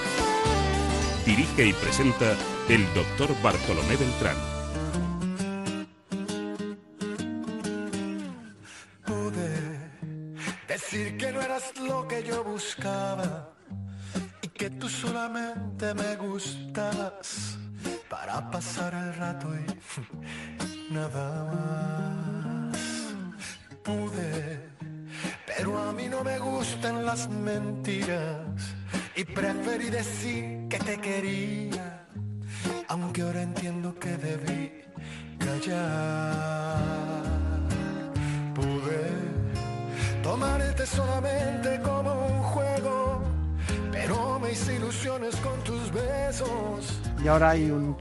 [1.26, 2.32] Dirige y presenta
[2.68, 4.53] el doctor Bartolomé Beltrán.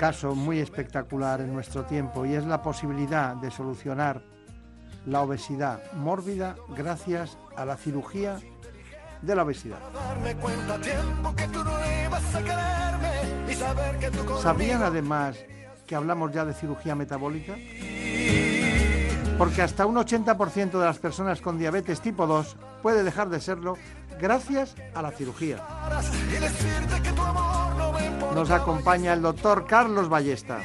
[0.04, 4.22] Caso muy espectacular en nuestro tiempo y es la posibilidad de solucionar
[5.06, 8.38] la obesidad mórbida gracias a la cirugía
[9.22, 9.78] de la obesidad.
[14.42, 15.38] ¿Sabían además
[15.88, 17.56] que hablamos ya de cirugía metabólica?
[19.38, 23.78] Porque hasta un 80% de las personas con diabetes tipo 2 puede dejar de serlo
[24.20, 25.58] gracias a la cirugía.
[28.34, 30.60] Nos acompaña el doctor Carlos Ballesta,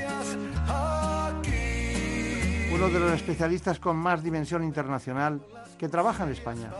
[2.73, 5.41] uno de los especialistas con más dimensión internacional
[5.79, 6.70] que trabaja en España.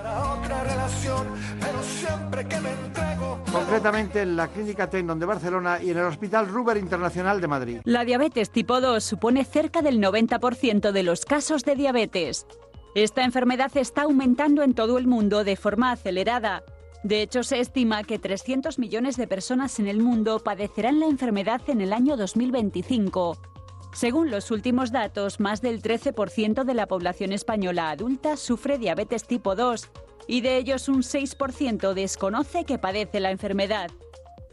[3.53, 7.81] Concretamente en la Clínica Tendon de Barcelona y en el Hospital Ruber Internacional de Madrid.
[7.85, 12.47] La diabetes tipo 2 supone cerca del 90% de los casos de diabetes.
[13.03, 16.65] Esta enfermedad está aumentando en todo el mundo de forma acelerada.
[17.05, 21.61] De hecho, se estima que 300 millones de personas en el mundo padecerán la enfermedad
[21.69, 23.39] en el año 2025.
[23.93, 29.55] Según los últimos datos, más del 13% de la población española adulta sufre diabetes tipo
[29.55, 29.89] 2
[30.27, 33.93] y de ellos un 6% desconoce que padece la enfermedad.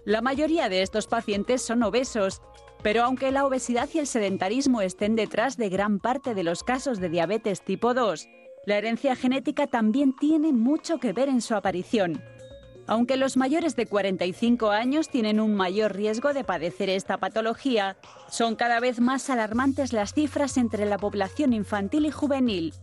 [0.05, 2.43] La mayoría de estos pacientes son obesos,
[2.85, 6.99] pero aunque la obesidad y el sedentarismo estén detrás de gran parte de los casos
[6.99, 8.29] de diabetes tipo 2,
[8.67, 12.21] la herencia genética también tiene mucho que ver en su aparición.
[12.85, 17.97] Aunque los mayores de 45 años tienen un mayor riesgo de padecer esta patología,
[18.29, 22.75] son cada vez más alarmantes las cifras entre la población infantil y juvenil.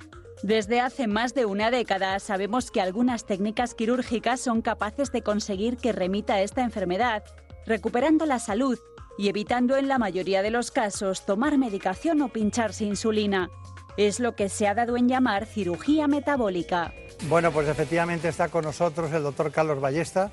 [0.43, 5.77] Desde hace más de una década sabemos que algunas técnicas quirúrgicas son capaces de conseguir
[5.77, 7.23] que remita esta enfermedad,
[7.67, 8.81] recuperando la salud
[9.19, 13.51] y evitando en la mayoría de los casos tomar medicación o pincharse insulina.
[13.97, 16.95] Es lo que se ha dado en llamar cirugía metabólica.
[17.29, 20.31] Bueno, pues efectivamente está con nosotros el doctor Carlos Ballesta,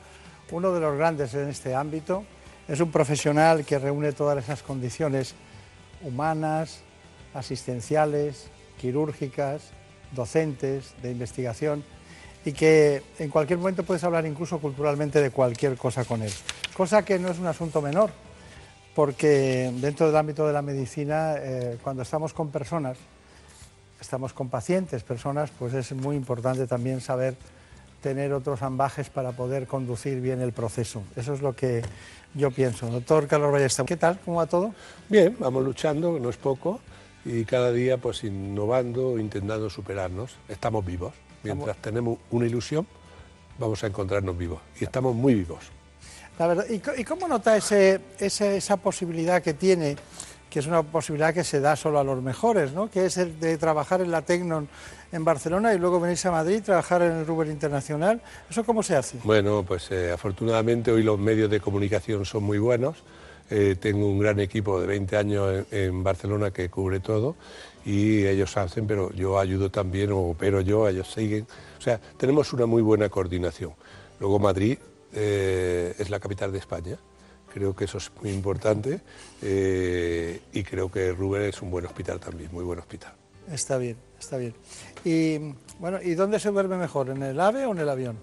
[0.51, 2.23] uno de los grandes en este ámbito.
[2.67, 5.35] Es un profesional que reúne todas esas condiciones
[6.01, 6.81] humanas,
[7.33, 8.49] asistenciales,
[8.79, 9.71] quirúrgicas,
[10.11, 11.83] docentes, de investigación
[12.45, 16.31] y que en cualquier momento puedes hablar incluso culturalmente de cualquier cosa con él.
[16.75, 18.11] Cosa que no es un asunto menor,
[18.99, 22.97] porque dentro del ámbito de la medicina, eh, cuando estamos con personas,
[24.01, 27.37] estamos con pacientes, personas, pues es muy importante también saber
[28.01, 31.01] tener otros ambajes para poder conducir bien el proceso.
[31.15, 31.81] Eso es lo que
[32.33, 32.87] yo pienso.
[32.87, 34.19] Doctor Carlos Ballesta, ¿qué tal?
[34.25, 34.73] ¿Cómo va todo?
[35.07, 36.81] Bien, vamos luchando, no es poco,
[37.23, 40.35] y cada día pues innovando, intentando superarnos.
[40.49, 41.13] Estamos vivos.
[41.43, 42.85] Mientras tenemos una ilusión,
[43.59, 44.59] vamos a encontrarnos vivos.
[44.77, 45.78] Y estamos muy vivos.
[46.69, 49.97] ¿Y, y cómo nota esa posibilidad que tiene,
[50.49, 52.89] que es una posibilidad que se da solo a los mejores, ¿no?
[52.89, 54.67] que es el de trabajar en la Tecnon
[55.11, 58.21] en Barcelona y luego venirse a Madrid, trabajar en el Ruber Internacional?
[58.49, 59.17] ¿Eso cómo se hace?
[59.23, 63.03] Bueno, pues eh, afortunadamente hoy los medios de comunicación son muy buenos.
[63.51, 67.35] Eh, tengo un gran equipo de 20 años en, en Barcelona que cubre todo
[67.83, 71.47] y ellos hacen, pero yo ayudo también o opero yo, ellos siguen.
[71.77, 73.73] O sea, tenemos una muy buena coordinación.
[74.19, 74.77] Luego Madrid
[75.13, 76.97] eh, es la capital de España.
[77.53, 79.01] Creo que eso es muy importante
[79.41, 83.13] eh, y creo que Ruber es un buen hospital también, muy buen hospital.
[83.51, 84.53] Está bien, está bien.
[85.03, 85.39] Y
[85.79, 87.09] bueno, ¿y dónde se duerme mejor?
[87.09, 88.19] ¿En el AVE o en el avión?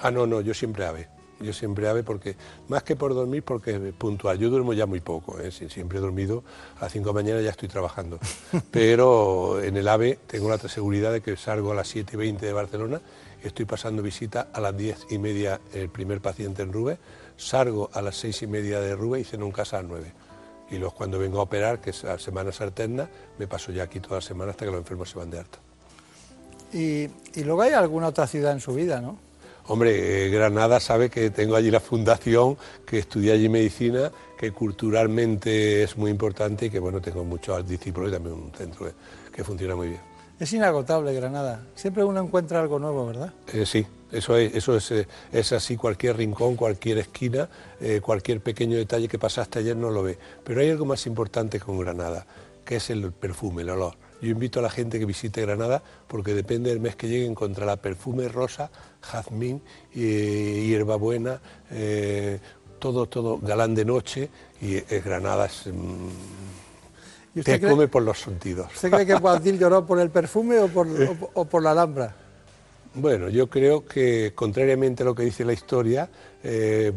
[0.00, 1.08] Ah, no, no, yo siempre AVE.
[1.40, 2.34] Yo siempre AVE porque,
[2.66, 4.38] más que por dormir, porque puntual.
[4.38, 5.52] Yo duermo ya muy poco, ¿eh?
[5.52, 6.42] siempre he dormido,
[6.78, 8.18] a las 5 de la mañana ya estoy trabajando.
[8.72, 12.44] Pero en el AVE tengo la seguridad de que salgo a las 7 y 20
[12.44, 13.00] de Barcelona,
[13.42, 16.98] estoy pasando visita a las 10 y media el primer paciente en Rube,
[17.36, 20.12] salgo a las 6 y media de Rube y ceno en casa a las 9
[20.70, 23.08] y luego cuando vengo a operar, que es a semanas alternas,
[23.38, 25.58] me paso ya aquí toda la semana hasta que los enfermos se van de alta.
[26.72, 27.08] Y,
[27.42, 29.18] luego hay alguna otra ciudad en su vida, ¿no?
[29.68, 32.56] Hombre, eh, Granada sabe que tengo allí la fundación,
[32.86, 38.10] que estudié allí medicina, que culturalmente es muy importante y que bueno, tengo muchos discípulos
[38.10, 38.90] y también un centro
[39.32, 40.07] que, funciona muy bien.
[40.38, 43.32] Es inagotable Granada, siempre uno encuentra algo nuevo, ¿verdad?
[43.52, 47.48] Eh, sí, eso es, eso es, eh, es, así, cualquier rincón, cualquier esquina,
[48.02, 50.18] cualquier pequeño detalle que pasaste ayer no lo ve.
[50.44, 52.24] Pero hay algo más importante con Granada,
[52.64, 53.94] que es el perfume, el olor.
[54.20, 57.76] Yo invito a la gente que visite Granada porque depende del mes que llegue encontrará
[57.76, 58.70] perfume rosa,
[59.00, 59.62] jazmín,
[59.94, 61.40] eh, hierbabuena,
[61.70, 62.40] eh,
[62.80, 64.28] todo, todo galán de noche
[64.60, 65.48] y es Granada
[67.34, 68.68] mm, te come por los sentidos.
[68.74, 70.86] ¿Usted cree que Boadil lloró por el perfume o por,
[71.34, 72.14] o, por la Alhambra?
[72.94, 76.08] Bueno, yo creo que contrariamente a lo que dice la historia,
[76.42, 76.92] eh,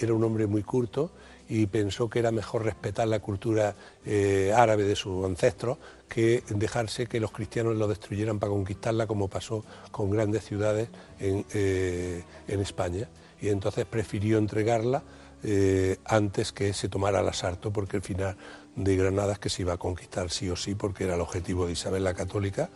[0.00, 1.10] era un hombre muy culto
[1.48, 3.74] y pensó que era mejor respetar la cultura
[4.04, 5.78] eh, árabe de sus ancestros
[6.08, 10.88] que dejarse que los cristianos lo destruyeran para conquistarla como pasó con grandes ciudades
[11.18, 13.08] en, eh, España.
[13.40, 15.02] Y entonces prefirió entregarla
[15.42, 18.36] eh, antes que se tomara el asalto porque el final
[18.76, 21.66] de Granada es que se iba a conquistar sí o sí porque era el objetivo
[21.66, 22.70] de Isabel la Católica,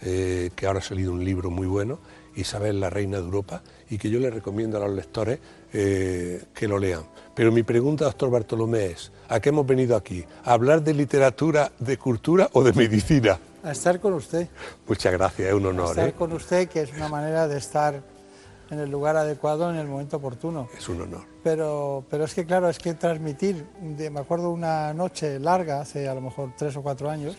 [0.00, 1.98] que ahora ha salido un libro muy bueno,
[2.34, 5.38] Isabel la Reina de Europa, y que yo le recomiendo a los lectores
[5.70, 7.04] que lo lean
[7.40, 10.22] pero mi pregunta, doctor Bartolomé, es, ¿a qué hemos venido aquí?
[10.44, 13.38] ¿A hablar de literatura, de cultura o de medicina?
[13.62, 14.46] A estar con usted.
[14.86, 15.86] Muchas gracias, es un honor.
[15.86, 16.12] A estar ¿eh?
[16.12, 18.02] con usted, que es una manera de estar
[18.70, 20.68] en el lugar adecuado en el momento oportuno.
[20.76, 21.22] Es un honor.
[21.42, 26.14] Pero, pero es que, claro, es que transmitir, me acuerdo una noche larga, hace a
[26.14, 27.36] lo mejor tres o cuatro años,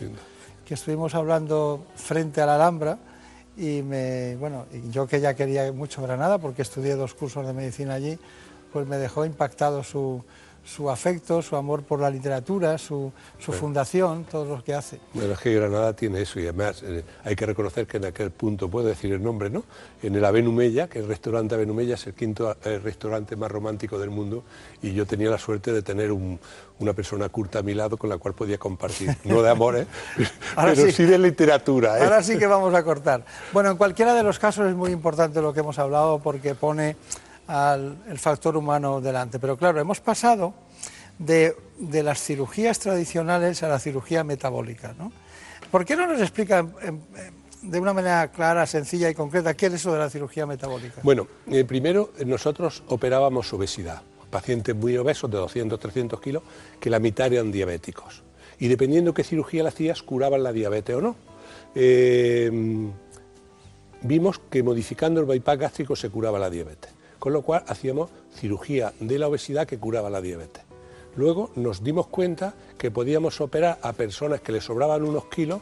[0.64, 2.98] que estuvimos hablando frente a la Alhambra,
[3.56, 7.94] y me, bueno, yo que ya quería mucho Granada, porque estudié dos cursos de medicina
[7.94, 8.18] allí,
[8.72, 10.24] pues me dejó impactado su,
[10.64, 15.00] su afecto, su amor por la literatura, su, su fundación, todo lo que hace.
[15.12, 18.30] Bueno, es que Granada tiene eso y además eh, hay que reconocer que en aquel
[18.30, 19.64] punto, puedo decir el nombre, ¿no?
[20.02, 24.10] En el Avenumella, que el restaurante Avenumella es el quinto eh, restaurante más romántico del
[24.10, 24.44] mundo
[24.82, 28.18] y yo tenía la suerte de tener una persona curta a mi lado con la
[28.18, 29.86] cual podía compartir, no de amor, ¿eh?
[30.56, 31.04] pero sí.
[31.04, 31.98] de literatura.
[31.98, 32.04] ¿eh?
[32.04, 33.24] Ahora sí que vamos a cortar.
[33.52, 36.96] Bueno, en cualquiera de los casos es muy importante lo que hemos hablado porque pone
[37.52, 39.38] al el factor humano delante.
[39.38, 40.54] Pero claro, hemos pasado
[41.18, 41.54] de,
[42.02, 44.94] las cirugías tradicionales a la cirugía metabólica.
[44.98, 45.12] ¿no?
[45.70, 46.66] ¿Por qué no nos explica
[47.62, 51.00] de una manera clara, sencilla y concreta qué es eso de la cirugía metabólica?
[51.02, 56.42] Bueno, eh, primero nosotros operábamos obesidad, pacientes muy obesos de 200, 300 kilos,
[56.80, 58.22] que la mitad eran diabéticos.
[58.58, 61.16] Y dependiendo qué cirugía le hacías, curaban la diabetes o no.
[61.74, 62.50] Eh,
[64.02, 68.94] vimos que modificando el bypass gástrico se curaba la diabetes con lo cual hacíamos cirugía
[68.98, 70.64] de la obesidad que curaba la diabetes.
[71.14, 75.60] Luego nos dimos cuenta que podíamos operar a personas que les sobraban unos kilos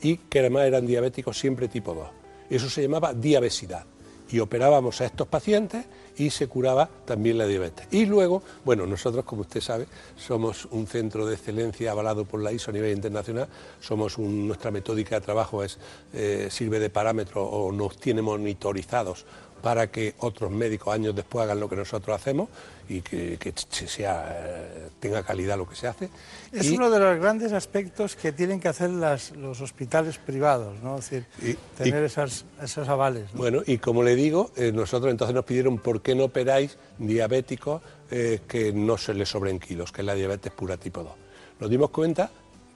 [0.00, 2.08] y que además eran diabéticos siempre tipo 2.
[2.48, 3.86] Eso se llamaba diabesidad.
[4.30, 5.84] Y operábamos a estos pacientes
[6.16, 7.88] y se curaba también la diabetes.
[7.90, 12.52] Y luego, bueno, nosotros, como usted sabe, somos un centro de excelencia avalado por la
[12.52, 13.48] ISO a nivel internacional,
[13.80, 15.76] somos nuestra metódica de trabajo es,
[16.12, 19.24] eh, sirve de parámetro o nos tiene monitorizados
[19.62, 22.48] para que otros médicos años después hagan lo que nosotros hacemos
[22.88, 23.38] y que,
[23.86, 24.66] sea,
[24.98, 26.08] tenga calidad lo que se hace.
[26.52, 30.98] Es uno de los grandes aspectos que tienen que hacer los hospitales privados, ¿no?
[30.98, 33.32] Es decir, tener esos avales.
[33.32, 37.80] Bueno, y como le digo, eh, nosotros entonces nos pidieron por qué no operáis diabéticos
[38.10, 41.12] eh, que no se les sobren kilos, que es la diabetes pura tipo 2.
[41.60, 42.30] Nos dimos cuenta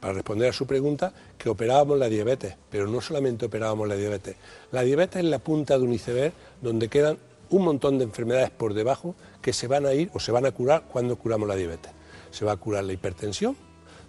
[0.05, 4.37] para responder a su pregunta, que operábamos la diabetes, pero no solamente operábamos la diabetes.
[4.71, 7.17] La diabetes es la punta de un iceberg donde quedan
[7.49, 10.51] un montón de enfermedades por debajo que se van a ir o se van a
[10.51, 11.91] curar cuando curamos la diabetes.
[12.33, 13.57] Se va a curar la hipertensión,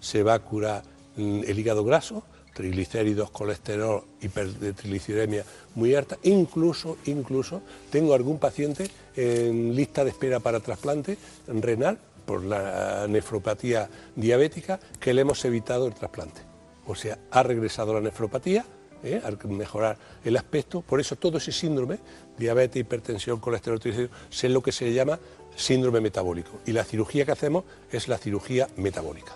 [0.01, 0.84] se va a curar
[1.15, 2.23] mm, el hígado graso,
[2.53, 5.45] triglicéridos, colesterol, hipertrigliceridemia
[5.76, 11.17] muy alta, incluso, incluso tengo algún paciente en lista de espera para trasplante
[11.47, 16.41] renal por la nefropatía diabética que le hemos evitado el trasplante.
[16.88, 18.65] O sea, ha regresado la nefropatía,
[19.03, 19.22] ¿eh?
[19.23, 21.99] al mejorar el aspecto, por eso todo ese síndrome,
[22.38, 25.19] diabetes, hipertensión, colesterol, es lo que se llama
[25.56, 26.60] síndrome metabólico.
[26.65, 29.34] Y la cirugía que hacemos es la cirugía metabólica.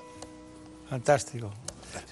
[0.89, 1.51] Fantástico.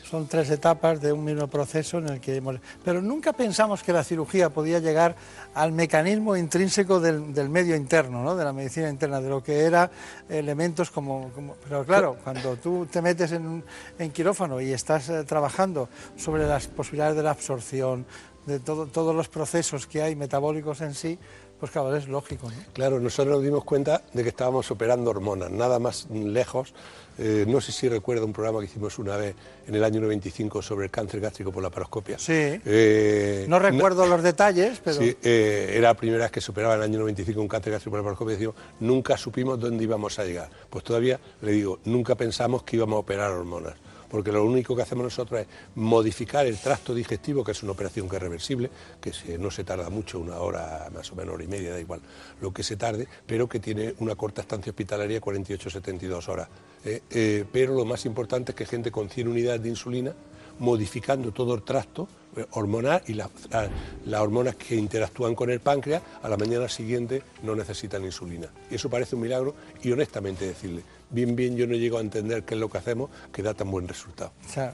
[0.10, 2.56] Son tres etapas de un mismo proceso en el que hemos...
[2.84, 5.16] Pero nunca pensamos que la cirugía podía llegar
[5.54, 8.36] al mecanismo intrínseco del, del medio interno, ¿no?
[8.36, 9.90] de la medicina interna, de lo que era
[10.30, 11.30] elementos como...
[11.34, 13.64] como- Pero claro, cuando tú te metes en,
[14.00, 18.06] en quirófano y estás eh, trabajando sobre las posibilidades de la absorción,
[18.46, 21.20] de todo- todos los procesos que hay metabólicos en sí,
[21.60, 22.50] pues claro, es lógico.
[22.50, 22.56] ¿no?
[22.74, 26.74] Claro, nosotros nos dimos cuenta de que estábamos operando hormonas, nada más lejos.
[27.20, 29.36] Eh, no sé si recuerda un programa que hicimos una vez
[29.68, 32.20] en el año 95 sobre el cáncer gástrico por la paroscopia.
[32.20, 32.60] Sí.
[32.66, 34.98] Eh, No recuerdo los detalles, pero...
[35.00, 37.72] Sí, eh, era la primera vez que se operaba en el año 95 un cáncer
[37.74, 40.50] gástrico por la paroscopia y decimos, nunca supimos dónde íbamos a llegar.
[40.70, 43.74] Pues todavía, le digo, nunca pensamos que íbamos a operar hormonas,
[44.10, 48.08] porque lo único que hacemos nosotros es modificar el tracto digestivo, que es una operación
[48.10, 48.70] que es reversible,
[49.02, 52.02] que no se tarda mucho, una hora, más o menos hora y media, da igual
[52.42, 56.48] lo que se tarde, pero que tiene una corta estancia hospitalaria, 48-72 horas.
[56.86, 60.14] eh, eh, pero lo más importante es que gente con 100 unidades de insulina,
[60.60, 63.70] modificando todo el tracto eh, hormonal y la- la-
[64.06, 68.48] las hormonas que interactúan con el páncreas, a la mañana siguiente no necesitan insulina.
[68.70, 72.44] Y eso parece un milagro y honestamente decirle, bien, bien, yo no llego a entender
[72.44, 74.32] qué es lo que hacemos que da tan buen resultado.
[74.46, 74.74] O sea,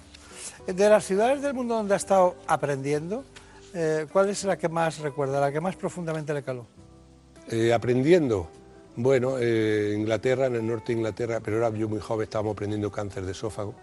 [0.68, 3.24] de las ciudades del mundo donde ha estado aprendiendo,
[3.74, 6.66] eh, ¿cuál es la que más recuerda, la que más profundamente le caló?
[7.50, 8.50] Eh, aprendiendo,
[8.96, 12.92] bueno, eh, Inglaterra, en el norte de Inglaterra, pero era yo muy joven, estábamos aprendiendo
[12.92, 13.74] cáncer de esófago.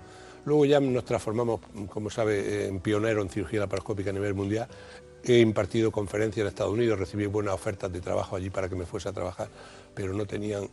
[0.44, 1.60] Luego ya nos transformamos,
[1.90, 4.68] como sabe, en pionero en cirugía laparoscópica a nivel mundial.
[5.22, 8.86] He impartido conferencias en Estados Unidos, recibí buenas ofertas de trabajo allí para que me
[8.86, 9.48] fuese a trabajar,
[9.94, 10.70] pero no tenían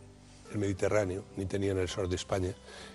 [0.52, 2.54] el Mediterráneo, ni tenían el sur de España,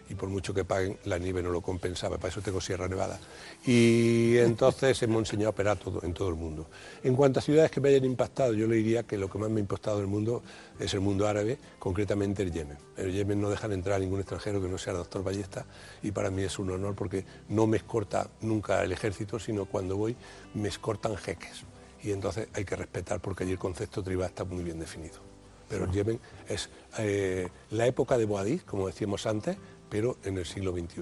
[0.09, 3.19] y por mucho que paguen, la nieve no lo compensaba, para eso tengo Sierra Nevada.
[3.65, 6.67] Y entonces hemos enseñado a operar todo, en todo el mundo.
[7.03, 9.49] En cuanto a ciudades que me hayan impactado, yo le diría que lo que más
[9.49, 10.43] me ha impactado del mundo
[10.79, 12.77] es el mundo árabe, concretamente el Yemen.
[12.97, 15.65] En el Yemen no dejan entrar a ningún extranjero que no sea el doctor Ballesta,
[16.01, 19.95] y para mí es un honor porque no me escorta nunca el ejército, sino cuando
[19.95, 20.15] voy
[20.53, 21.63] me escortan jeques.
[22.03, 25.32] Y entonces hay que respetar porque allí el concepto tribal está muy bien definido.
[25.73, 26.69] Pero el Yemen es
[26.99, 29.57] eh, la época de Boadís, como decíamos antes,
[29.89, 31.01] pero en el siglo XXI.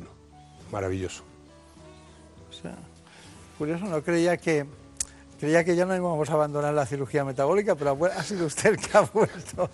[0.71, 1.23] Maravilloso.
[2.49, 2.77] O sea,
[3.57, 4.65] curioso, no creía que
[5.41, 8.77] creía que ya no íbamos a abandonar la cirugía metabólica, pero ha sido usted el
[8.77, 9.69] que ha vuelto.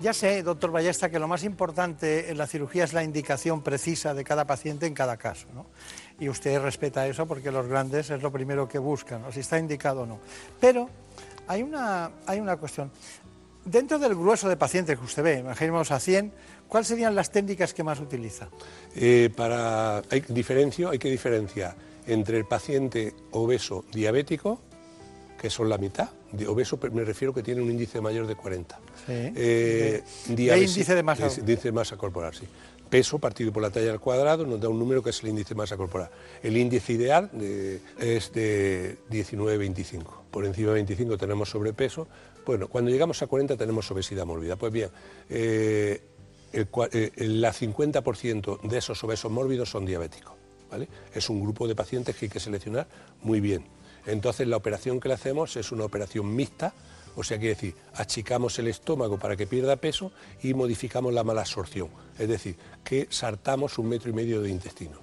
[0.00, 4.14] ya sé, doctor Ballesta, que lo más importante en la cirugía es la indicación precisa
[4.14, 5.66] de cada paciente en cada caso, ¿no?
[6.18, 9.30] Y usted respeta eso porque los grandes es lo primero que buscan, ¿no?
[9.30, 10.18] si está indicado o no.
[10.58, 10.90] Pero
[11.46, 12.90] hay una, hay una cuestión.
[13.70, 16.32] Dentro del grueso de pacientes que usted ve, imaginemos a 100,
[16.66, 18.48] ¿cuáles serían las técnicas que más utiliza?
[18.96, 21.76] Eh, para, hay, diferencio, hay que diferenciar
[22.08, 24.60] entre el paciente obeso diabético,
[25.40, 28.76] que son la mitad, de obeso me refiero que tiene un índice mayor de 40.
[29.06, 32.46] Eh, De- de diabesi- índice de masa- índice de masa corporal, sí.
[32.90, 35.50] Peso partido por la talla al cuadrado nos da un número que es el índice
[35.50, 36.10] de masa corporal.
[36.42, 40.24] El índice ideal de- es de 19-25.
[40.32, 42.08] Por encima de 25 tenemos sobrepeso.
[42.50, 44.56] Bueno, cuando llegamos a 40 tenemos obesidad mórbida.
[44.56, 44.88] Pues bien,
[45.28, 46.00] eh,
[46.52, 50.32] el, cua- eh, el la 50% de esos obesos mórbidos son diabéticos.
[50.68, 50.88] ¿vale?
[51.14, 52.88] Es un grupo de pacientes que hay que seleccionar
[53.22, 53.66] muy bien.
[54.04, 56.74] Entonces la operación que le hacemos es una operación mixta,
[57.14, 60.10] o sea, quiere decir, achicamos el estómago para que pierda peso
[60.42, 64.98] y modificamos la mala absorción, es decir, que sartamos un metro y medio de intestino.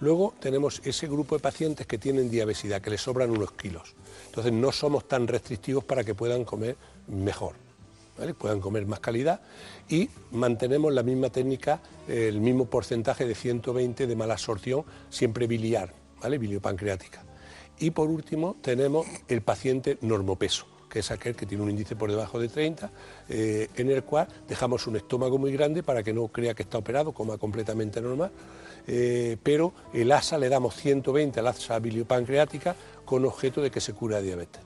[0.00, 3.94] Luego tenemos ese grupo de pacientes que tienen diabesidad, que les sobran unos kilos.
[4.26, 6.76] Entonces no somos tan restrictivos para que puedan comer
[7.08, 7.54] mejor.
[8.38, 9.40] puedan comer más calidad
[9.88, 15.92] y mantenemos la misma técnica, el mismo porcentaje de 120 de mala absorción, siempre biliar,
[16.20, 16.38] ¿vale?
[16.38, 17.24] biliopancreática.
[17.80, 22.10] Y por último tenemos el paciente normopeso, que es aquel que tiene un índice por
[22.10, 22.90] debajo de 30,
[23.28, 26.78] eh, en el cual dejamos un estómago muy grande para que no crea que está
[26.78, 28.32] operado, coma completamente normal,
[28.90, 32.74] eh, pero el ASA le damos 120 al ASA biliopancreática
[33.04, 34.62] con objeto de que se cura diabetes.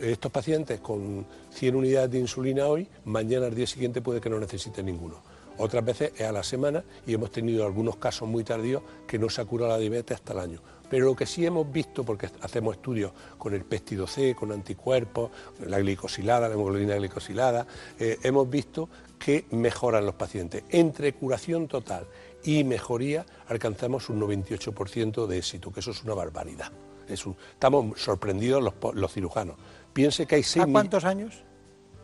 [0.00, 4.40] Estos pacientes con 100 unidades de insulina hoy, mañana al día siguiente puede que no
[4.40, 5.20] necesiten ninguno.
[5.58, 9.28] Otras veces es a la semana y hemos tenido algunos casos muy tardíos que no
[9.28, 10.60] se ha curado la diabetes hasta el año.
[10.88, 15.30] Pero lo que sí hemos visto, porque hacemos estudios con el péptido C, con anticuerpos,
[15.66, 17.66] la glicosilada, la hemoglobina glicosilada,
[17.98, 18.88] eh, hemos visto
[19.18, 20.62] que mejoran los pacientes.
[20.70, 22.06] Entre curación total
[22.44, 26.70] y mejoría alcanzamos un 98% de éxito, que eso es una barbaridad.
[27.08, 28.62] Es un- estamos sorprendidos
[28.94, 29.56] los, cirujanos.
[29.92, 31.42] Piense que hay seis ¿A cuántos años?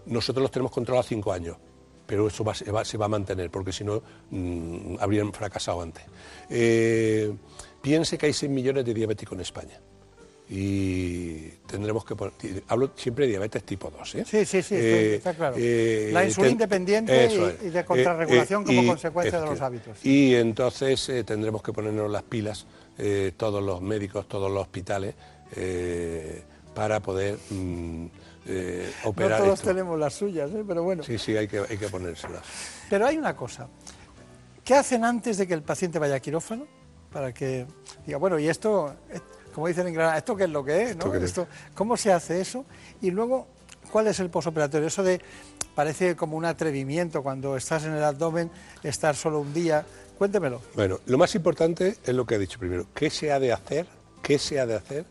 [0.07, 1.57] nosotros los tenemos controlados cinco años,
[2.07, 5.81] pero eso va- se, va, se va a mantener, porque si no mm, habrían fracasado
[5.83, 6.05] antes.
[6.51, 7.33] Eh,
[7.81, 9.81] piense que hay 6 millones de diabéticos en España.
[10.49, 12.35] Y tendremos que poner,
[12.69, 14.15] hablo siempre de diabetes tipo 2.
[14.17, 14.25] ¿eh?
[14.27, 15.57] Sí, sí, sí, Eh, está claro.
[15.59, 20.05] eh, la insulina independiente y, de contrarregulación Eh, eh, como y- consecuencia de los hábitos.
[20.05, 22.67] Y entonces tendremos que ponernos las pilas
[23.37, 25.15] todos los médicos, todos los hospitales,
[26.75, 28.07] para poder mm,
[29.05, 29.41] operar.
[29.41, 31.03] No todos tenemos las suyas, pero bueno.
[31.03, 32.43] Sí, sí, hay que, hay que ponérselas.
[32.91, 33.67] Pero hay una cosa.
[34.63, 36.67] ¿Qué hacen antes de que el paciente vaya a quirófano?
[37.13, 37.67] Para que
[38.07, 38.95] diga, bueno, y esto,
[39.55, 40.97] como dicen en Granada, ¿esto qué es lo que es?
[40.97, 41.15] ¿no?
[41.15, 42.65] ¿Esto, ¿Cómo se hace eso?
[43.01, 43.47] Y luego,
[43.93, 44.89] ¿cuál es el posoperatorio?
[44.89, 45.21] Eso de,
[45.77, 48.51] parece como un atrevimiento cuando estás en el abdomen,
[48.83, 49.87] estar solo un día.
[50.19, 50.61] Cuéntemelo.
[50.75, 52.87] Bueno, lo más importante es lo que ha dicho primero.
[52.95, 53.87] ¿Qué se ha de hacer?
[54.23, 55.05] ¿Qué se ha de hacer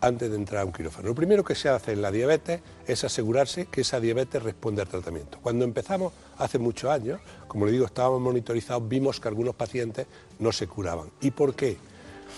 [0.00, 1.08] antes de entrar a un quirófano?
[1.08, 4.42] Lo primero que se ha de hacer en la diabetes es asegurarse que esa diabetes
[4.42, 5.38] responde al tratamiento.
[5.42, 10.06] Cuando empezamos hace muchos años, como le digo, estábamos monitorizados, vimos que algunos pacientes
[10.38, 11.10] no se curaban.
[11.20, 11.76] ¿Y por qué?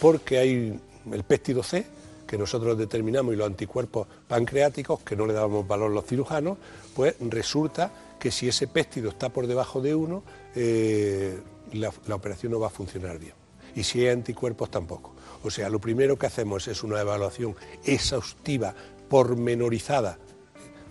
[0.01, 0.81] Porque hay
[1.12, 1.86] el péptido C,
[2.26, 6.59] que nosotros determinamos, y los anticuerpos pancreáticos, que no le dábamos valor los cirujanos,
[6.94, 10.22] pues resulta que si ese péptido está por debajo de uno,
[10.55, 11.39] eh,
[11.72, 13.35] la, la operación no va a funcionar bien.
[13.76, 15.14] Y si hay anticuerpos tampoco.
[15.43, 17.55] O sea, lo primero que hacemos es una evaluación
[17.85, 18.74] exhaustiva,
[19.09, 20.18] pormenorizada,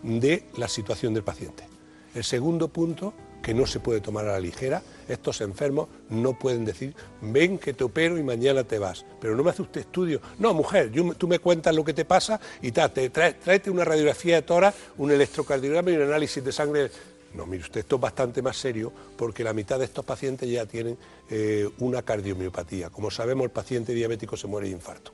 [0.04, 1.64] de la situación del paciente.
[2.14, 3.14] El segundo punto
[3.44, 4.82] que no se puede tomar a la ligera.
[5.08, 9.06] Estos enfermos no pueden decir, ven que te opero y mañana te vas.
[9.20, 10.22] Pero no me hace usted estudio.
[10.40, 14.42] No, mujer, tú me cuentas lo que te pasa y te tráete una radiografía de
[14.44, 16.90] tora, un electrocardiograma y un análisis de sangre.
[17.34, 20.66] No, mire usted, esto es bastante más serio porque la mitad de estos pacientes ya
[20.66, 20.98] tienen
[21.30, 22.90] eh, una cardiomiopatía.
[22.92, 25.12] Como sabemos, el paciente diabético se muere de infarto.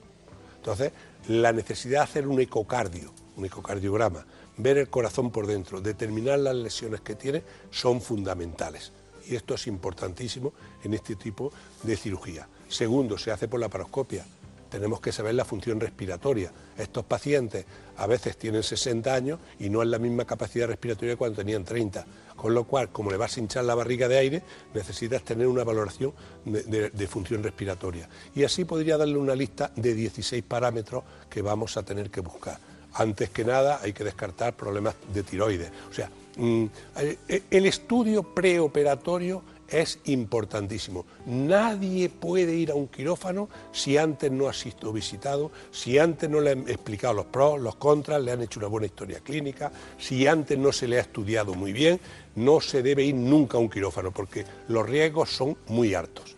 [0.57, 0.91] Entonces,
[1.29, 4.25] la necesidad de hacer un ecocardio, un ecocardiograma,
[4.59, 8.91] ver el corazón por dentro, determinar las lesiones que tiene, son fundamentales.
[9.27, 10.53] Y esto es importantísimo
[10.83, 11.51] en este tipo
[11.83, 12.47] de cirugía.
[12.67, 14.25] Segundo, se hace por la paroscopia.
[14.69, 16.51] Tenemos que saber la función respiratoria.
[16.77, 17.65] Estos pacientes
[17.97, 22.05] a veces tienen 60 años y no es la misma capacidad respiratoria cuando tenían 30.
[22.35, 25.63] Con lo cual, como le vas a hinchar la barriga de aire, necesitas tener una
[25.63, 26.13] valoración
[26.45, 28.09] de, de función respiratoria.
[28.35, 32.68] Y así podría darle una lista de 16 parámetros que vamos a tener que buscar
[32.99, 35.71] antes que nada hay que descartar problemas de tiroides.
[35.89, 36.65] O sea, mm,
[36.97, 41.05] eh, el estudio preoperatorio es importantísimo.
[41.27, 46.41] Nadie puede ir a un quirófano si antes no ha sido visitado, si antes no
[46.41, 50.27] le han explicado los pros, los contras, le han hecho una buena historia clínica, si
[50.27, 51.99] antes no se le ha estudiado muy bien,
[52.35, 56.35] no se debe ir nunca a un quirófano porque los riesgos son muy altos.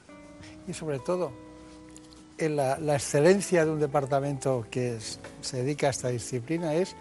[0.67, 1.31] Y sobre todo,
[2.49, 4.97] la, excelencia de un departamento que
[5.41, 6.95] se dedica a esta disciplina es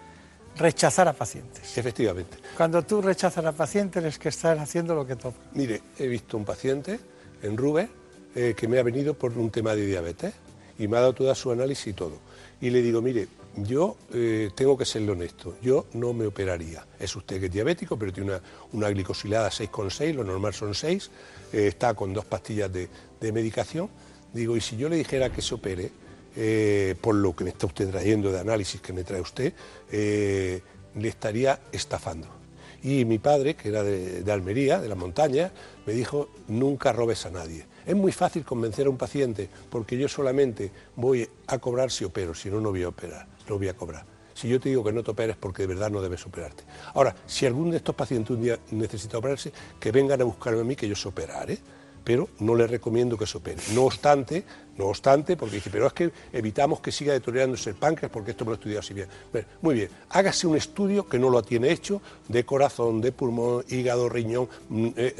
[0.57, 1.77] rechazar a pacientes.
[1.77, 2.37] Efectivamente.
[2.57, 5.37] Cuando tú rechazas a pacientes es que estás haciendo lo que toca.
[5.53, 6.99] Mire, he visto un paciente
[7.41, 7.89] en Rubén
[8.35, 10.33] eh, que me ha venido por un tema de diabetes
[10.77, 12.19] y me ha dado toda su análisis y todo.
[12.59, 13.27] Y le digo, mire,
[13.57, 16.85] yo eh, tengo que serle honesto, yo no me operaría.
[16.99, 18.41] Es usted que es diabético, pero tiene una,
[18.73, 21.11] una glicosilada 6,6, lo normal son 6,
[21.53, 22.87] eh, está con dos pastillas de,
[23.19, 23.89] de medicación
[24.33, 25.91] Digo, y si yo le dijera que se opere,
[26.35, 29.53] eh, por lo que me está usted trayendo de análisis que me trae usted,
[29.91, 30.61] eh,
[30.95, 32.27] le estaría estafando.
[32.83, 35.51] Y mi padre, que era de, Almería, de la montaña,
[35.85, 37.65] me dijo, nunca robes a nadie.
[37.85, 42.33] Es muy fácil convencer a un paciente porque yo solamente voy a cobrar si opero,
[42.33, 44.05] si no, no voy a operar, no voy a cobrar.
[44.33, 46.63] Si yo te digo que no te operes porque de verdad no debes operarte.
[46.93, 50.63] Ahora, si algún de estos pacientes un día necesita operarse, que vengan a buscarme a
[50.63, 51.59] mí que yo se operaré
[52.03, 53.61] pero no le recomiendo que se opere.
[53.73, 54.43] No obstante,
[54.77, 58.45] no obstante, porque dice, pero es que evitamos que siga deteriorándose el páncreas porque esto
[58.45, 59.07] me lo he estudiado así bien.
[59.61, 64.09] muy bien, hágase un estudio que no lo tiene hecho de corazón, de pulmón, hígado,
[64.09, 65.15] riñón, mm, eh,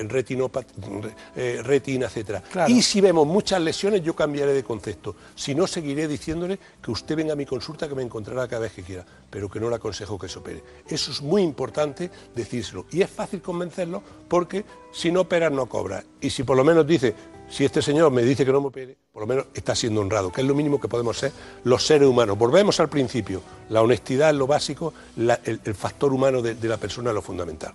[1.35, 2.41] eh, retina, etc.
[2.67, 5.15] Y si vemos muchas lesiones, yo cambiaré de concepto.
[5.35, 8.73] Si no, seguiré diciéndole que usted venga a mi consulta, que me encontrará cada vez
[8.73, 10.63] que quiera, pero que no le aconsejo que se opere.
[10.87, 12.85] Eso es muy importante decírselo.
[12.91, 16.03] Y es fácil convencerlo porque si no opera, no cobra.
[16.19, 17.15] Y si por lo menos dice,
[17.51, 20.31] si este señor me dice que no me opere, por lo menos está siendo honrado,
[20.31, 21.33] que es lo mínimo que podemos ser
[21.65, 22.37] los seres humanos.
[22.37, 27.15] Volvemos al principio, la honestidad es lo básico, el, factor humano de, la persona es
[27.15, 27.73] lo fundamental.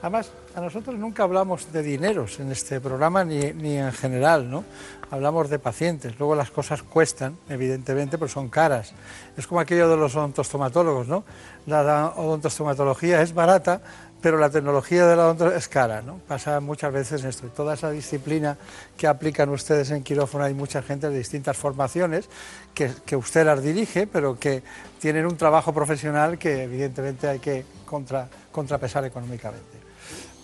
[0.00, 4.64] Además, a nosotros nunca hablamos de dineros en este programa ni, en general, ¿no?
[5.10, 6.16] Hablamos de pacientes.
[6.20, 8.92] Luego las cosas cuestan, evidentemente, pero son caras.
[9.36, 11.24] Es como aquello de los odontostomatólogos, ¿no?
[11.66, 13.82] La odontostomatología es barata,
[14.20, 16.18] pero la tecnología de la odontología es cara, ¿no?
[16.26, 17.46] Pasa muchas veces esto.
[17.46, 18.56] Y toda esa disciplina
[18.96, 22.28] que aplican ustedes en quirófano hay mucha gente de distintas formaciones
[22.74, 24.62] que, que usted las dirige, pero que
[25.00, 29.78] tienen un trabajo profesional que evidentemente hay que contra, contrapesar económicamente.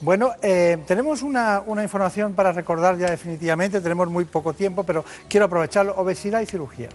[0.01, 5.05] Bueno, eh, tenemos una, una, información para recordar ya definitivamente, tenemos muy poco tiempo, pero
[5.29, 6.91] quiero aprovechar obesidad y cirugía.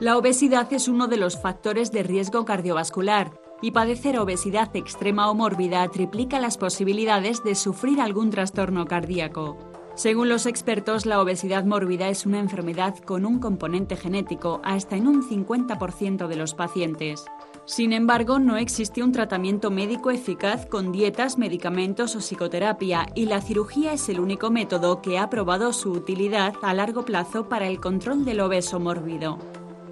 [0.00, 5.34] La obesidad es uno de los factores de riesgo cardiovascular y padecer obesidad extrema o
[5.34, 9.56] mórbida triplica las posibilidades de sufrir algún trastorno cardíaco.
[9.94, 15.06] Según los expertos, la obesidad mórbida es una enfermedad con un componente genético hasta en
[15.06, 17.24] un 50% de los pacientes.
[17.66, 23.40] Sin embargo, no existe un tratamiento médico eficaz con dietas, medicamentos o psicoterapia y la
[23.40, 27.78] cirugía es el único método que ha probado su utilidad a largo plazo para el
[27.78, 29.38] control del obeso mórbido.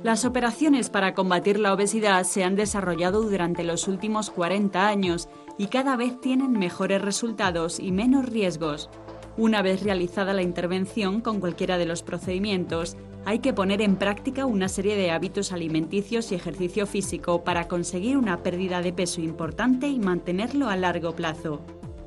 [0.04, 5.66] Las operaciones para combatir la obesidad se han desarrollado durante los últimos 40 años y
[5.66, 8.90] cada vez tienen mejores resultados y menos riesgos.
[9.36, 14.46] Una vez realizada la intervención con cualquiera de los procedimientos, hay que poner en práctica
[14.46, 19.88] una serie de hábitos alimenticios y ejercicio físico para conseguir una pérdida de peso importante
[19.88, 21.60] y mantenerlo a largo plazo.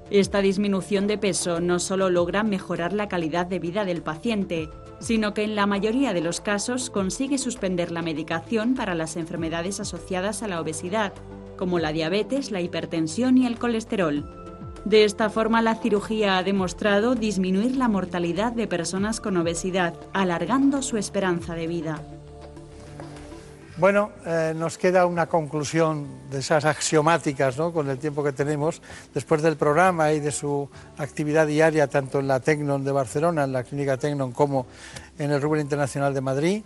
[0.09, 4.69] Esta disminución de peso no solo logra mejorar la calidad de vida del paciente,
[5.01, 9.79] sino que en la mayoría de los casos consigue suspender la medicación para las enfermedades
[9.79, 11.13] asociadas a la obesidad,
[11.57, 14.29] como la diabetes, la hipertensión y el colesterol.
[14.85, 20.81] De esta forma, la cirugía ha demostrado disminuir la mortalidad de personas con obesidad, alargando
[20.81, 22.01] su esperanza de vida.
[23.81, 27.73] Bueno, eh, nos queda una conclusión de esas axiomáticas, ¿no?
[27.73, 28.79] con el tiempo que tenemos,
[29.11, 33.53] después del programa y de su actividad diaria, tanto en la Tecnon de Barcelona, en
[33.53, 34.67] la Clínica Tecnon, como
[35.17, 36.63] en el Rubén Internacional de Madrid.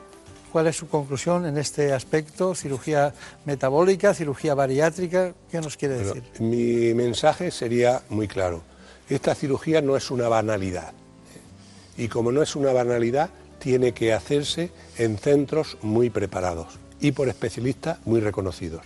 [0.51, 2.53] ¿Cuál es su conclusión en este aspecto?
[2.53, 3.13] Cirugía
[3.45, 6.21] metabólica, cirugía bariátrica, ¿qué nos quiere decir?
[6.41, 8.61] mi mensaje sería muy claro.
[9.07, 10.91] Esta cirugía no es una banalidad.
[11.95, 13.29] Y como no es una banalidad,
[13.59, 18.81] tiene que hacerse en centros muy preparados y por especialistas muy reconocidos.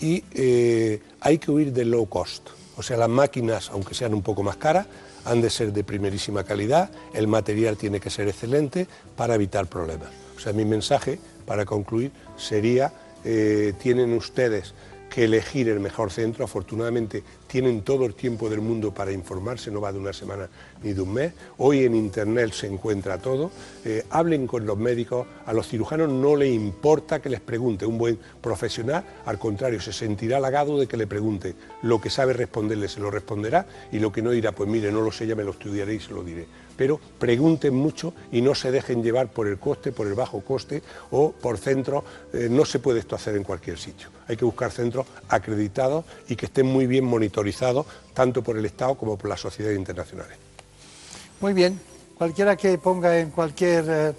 [0.00, 4.22] Y eh, hay que huir del low cost, o sea, las máquinas, aunque sean un
[4.22, 4.86] poco más caras,
[5.24, 8.86] han de ser de primerísima calidad, el material tiene que ser excelente
[9.16, 10.10] para evitar problemas.
[10.36, 12.92] O sea, mi mensaje, para concluir, sería,
[13.24, 14.72] eh, tienen ustedes
[15.08, 16.44] que elegir el mejor centro.
[16.44, 20.48] Afortunadamente tienen todo el tiempo del mundo para informarse, no va de una semana
[20.82, 21.32] ni de un mes.
[21.58, 23.50] Hoy en Internet se encuentra todo.
[23.84, 27.86] Eh, hablen con los médicos, a los cirujanos no le importa que les pregunte.
[27.86, 31.54] Un buen profesional, al contrario, se sentirá halagado de que le pregunte.
[31.82, 35.00] Lo que sabe responderle se lo responderá y lo que no dirá, pues mire, no
[35.00, 38.54] lo sé, ya me lo estudiaré y se lo diré pero pregunten mucho y no
[38.54, 40.80] se dejen llevar por el coste, por el bajo coste
[41.10, 42.04] o por centros.
[42.32, 44.08] Eh, no se puede esto hacer en cualquier sitio.
[44.28, 47.84] Hay que buscar centros acreditados y que estén muy bien monitorizados
[48.14, 50.38] tanto por el Estado como por las sociedades internacionales.
[51.40, 51.80] Muy bien.
[52.16, 54.12] Cualquiera que ponga en cualquier eh,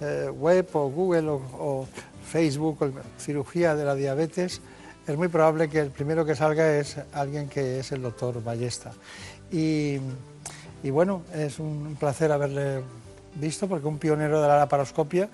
[0.00, 1.86] eh, web o Google o,
[2.24, 4.60] Facebook cirugía de la diabetes,
[5.06, 8.92] es muy probable que el primero que salga es alguien que es el doctor Ballesta.
[9.52, 9.98] Y
[10.84, 12.82] y bueno, es un placer haberle
[13.36, 15.30] visto porque un pionero de la laparoscopia,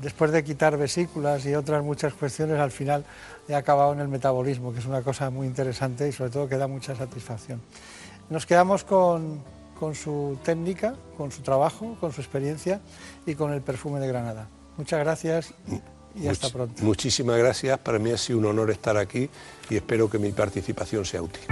[0.00, 3.04] después de quitar vesículas y otras muchas cuestiones, al final
[3.52, 6.56] ha acabado en el metabolismo, que es una cosa muy interesante y sobre todo que
[6.56, 7.60] da mucha satisfacción.
[8.30, 9.40] Nos quedamos con,
[9.78, 12.80] con su técnica, con su trabajo, con su experiencia
[13.26, 14.46] y con el perfume de Granada.
[14.76, 15.54] Muchas gracias
[16.14, 16.84] y hasta pronto.
[16.84, 19.28] Muchísimas gracias, para mí ha sido un honor estar aquí
[19.68, 21.42] y espero que mi participación sea útil.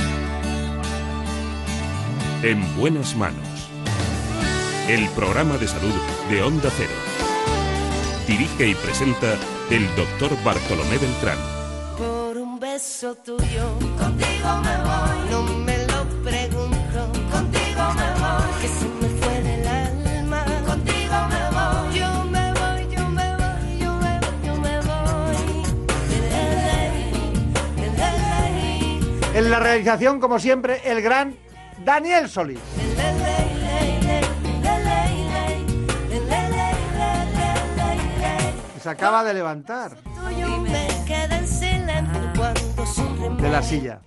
[2.43, 3.69] En buenas manos.
[4.89, 5.93] El programa de salud
[6.31, 6.89] de Onda Cero.
[8.27, 9.37] Dirige y presenta
[9.69, 11.37] el doctor Bartolomé Beltrán.
[11.99, 15.31] Por un beso tuyo, contigo me voy.
[15.31, 18.61] No me lo pregunto, contigo me voy.
[18.63, 21.99] Que se me fue del alma, contigo me voy.
[21.99, 25.37] Yo me voy, yo me voy, yo me voy, yo me voy.
[29.35, 31.37] En la realización, como siempre, el gran
[31.85, 32.59] Daniel Solís.
[38.83, 39.97] Se acaba de levantar
[43.41, 44.01] de la silla.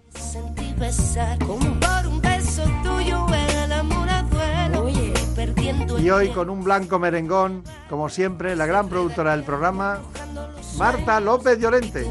[6.00, 10.00] Y hoy con un blanco merengón, como siempre, la gran productora del programa,
[10.78, 12.06] Marta López Llorente.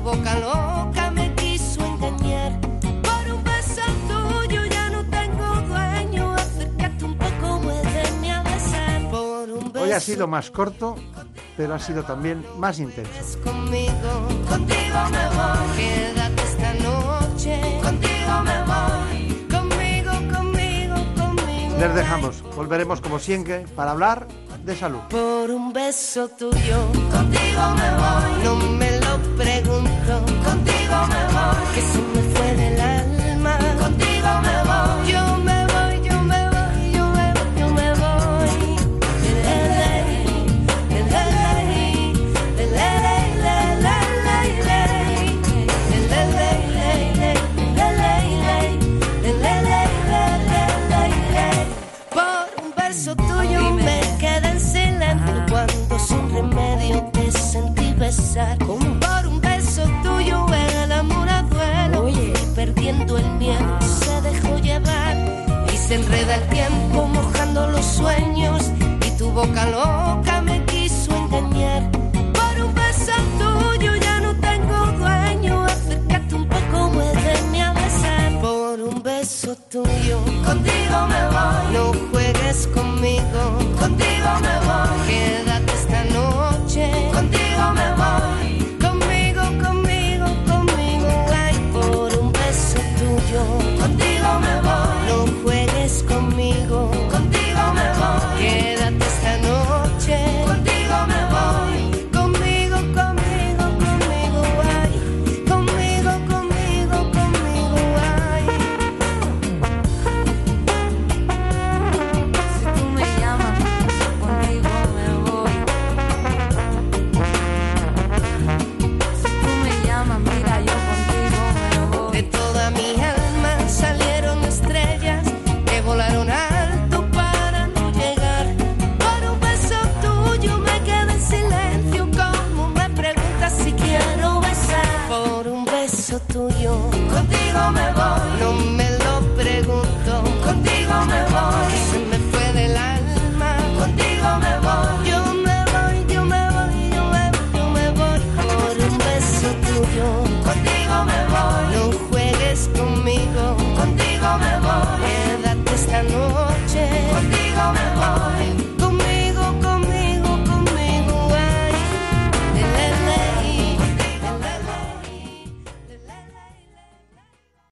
[9.82, 10.94] Hoy ha sido más corto,
[11.56, 13.38] pero ha sido también más intenso.
[13.42, 15.76] Conmigo, contigo me voy.
[15.76, 17.80] Quédate esta noche.
[17.82, 19.46] Contigo me voy.
[19.50, 21.76] Conmigo, conmigo, conmigo.
[21.80, 22.42] Les dejamos.
[22.54, 24.28] Volveremos como siempre para hablar
[24.64, 25.00] de salud.
[25.10, 26.86] Por un beso tuyo.
[27.10, 28.44] Contigo me voy.
[28.44, 30.24] No me lo pregunto.
[30.44, 31.74] Contigo me voy.
[31.74, 33.11] Que se me fue del alma.
[58.34, 62.04] Por un beso tuyo el amor a duelo.
[62.04, 62.32] Oye.
[62.32, 65.14] Y perdiendo el miedo se dejó llevar.
[65.70, 68.70] Y se enreda el tiempo mojando los sueños.
[69.06, 71.90] Y tu boca loca me quiso engañar.
[72.32, 75.64] Por un beso tuyo ya no tengo dueño.
[75.64, 78.40] Acércate un poco, muéveme a besar.
[78.40, 80.20] Por un beso tuyo.
[80.42, 81.74] Contigo me voy.
[81.74, 83.61] No juegues conmigo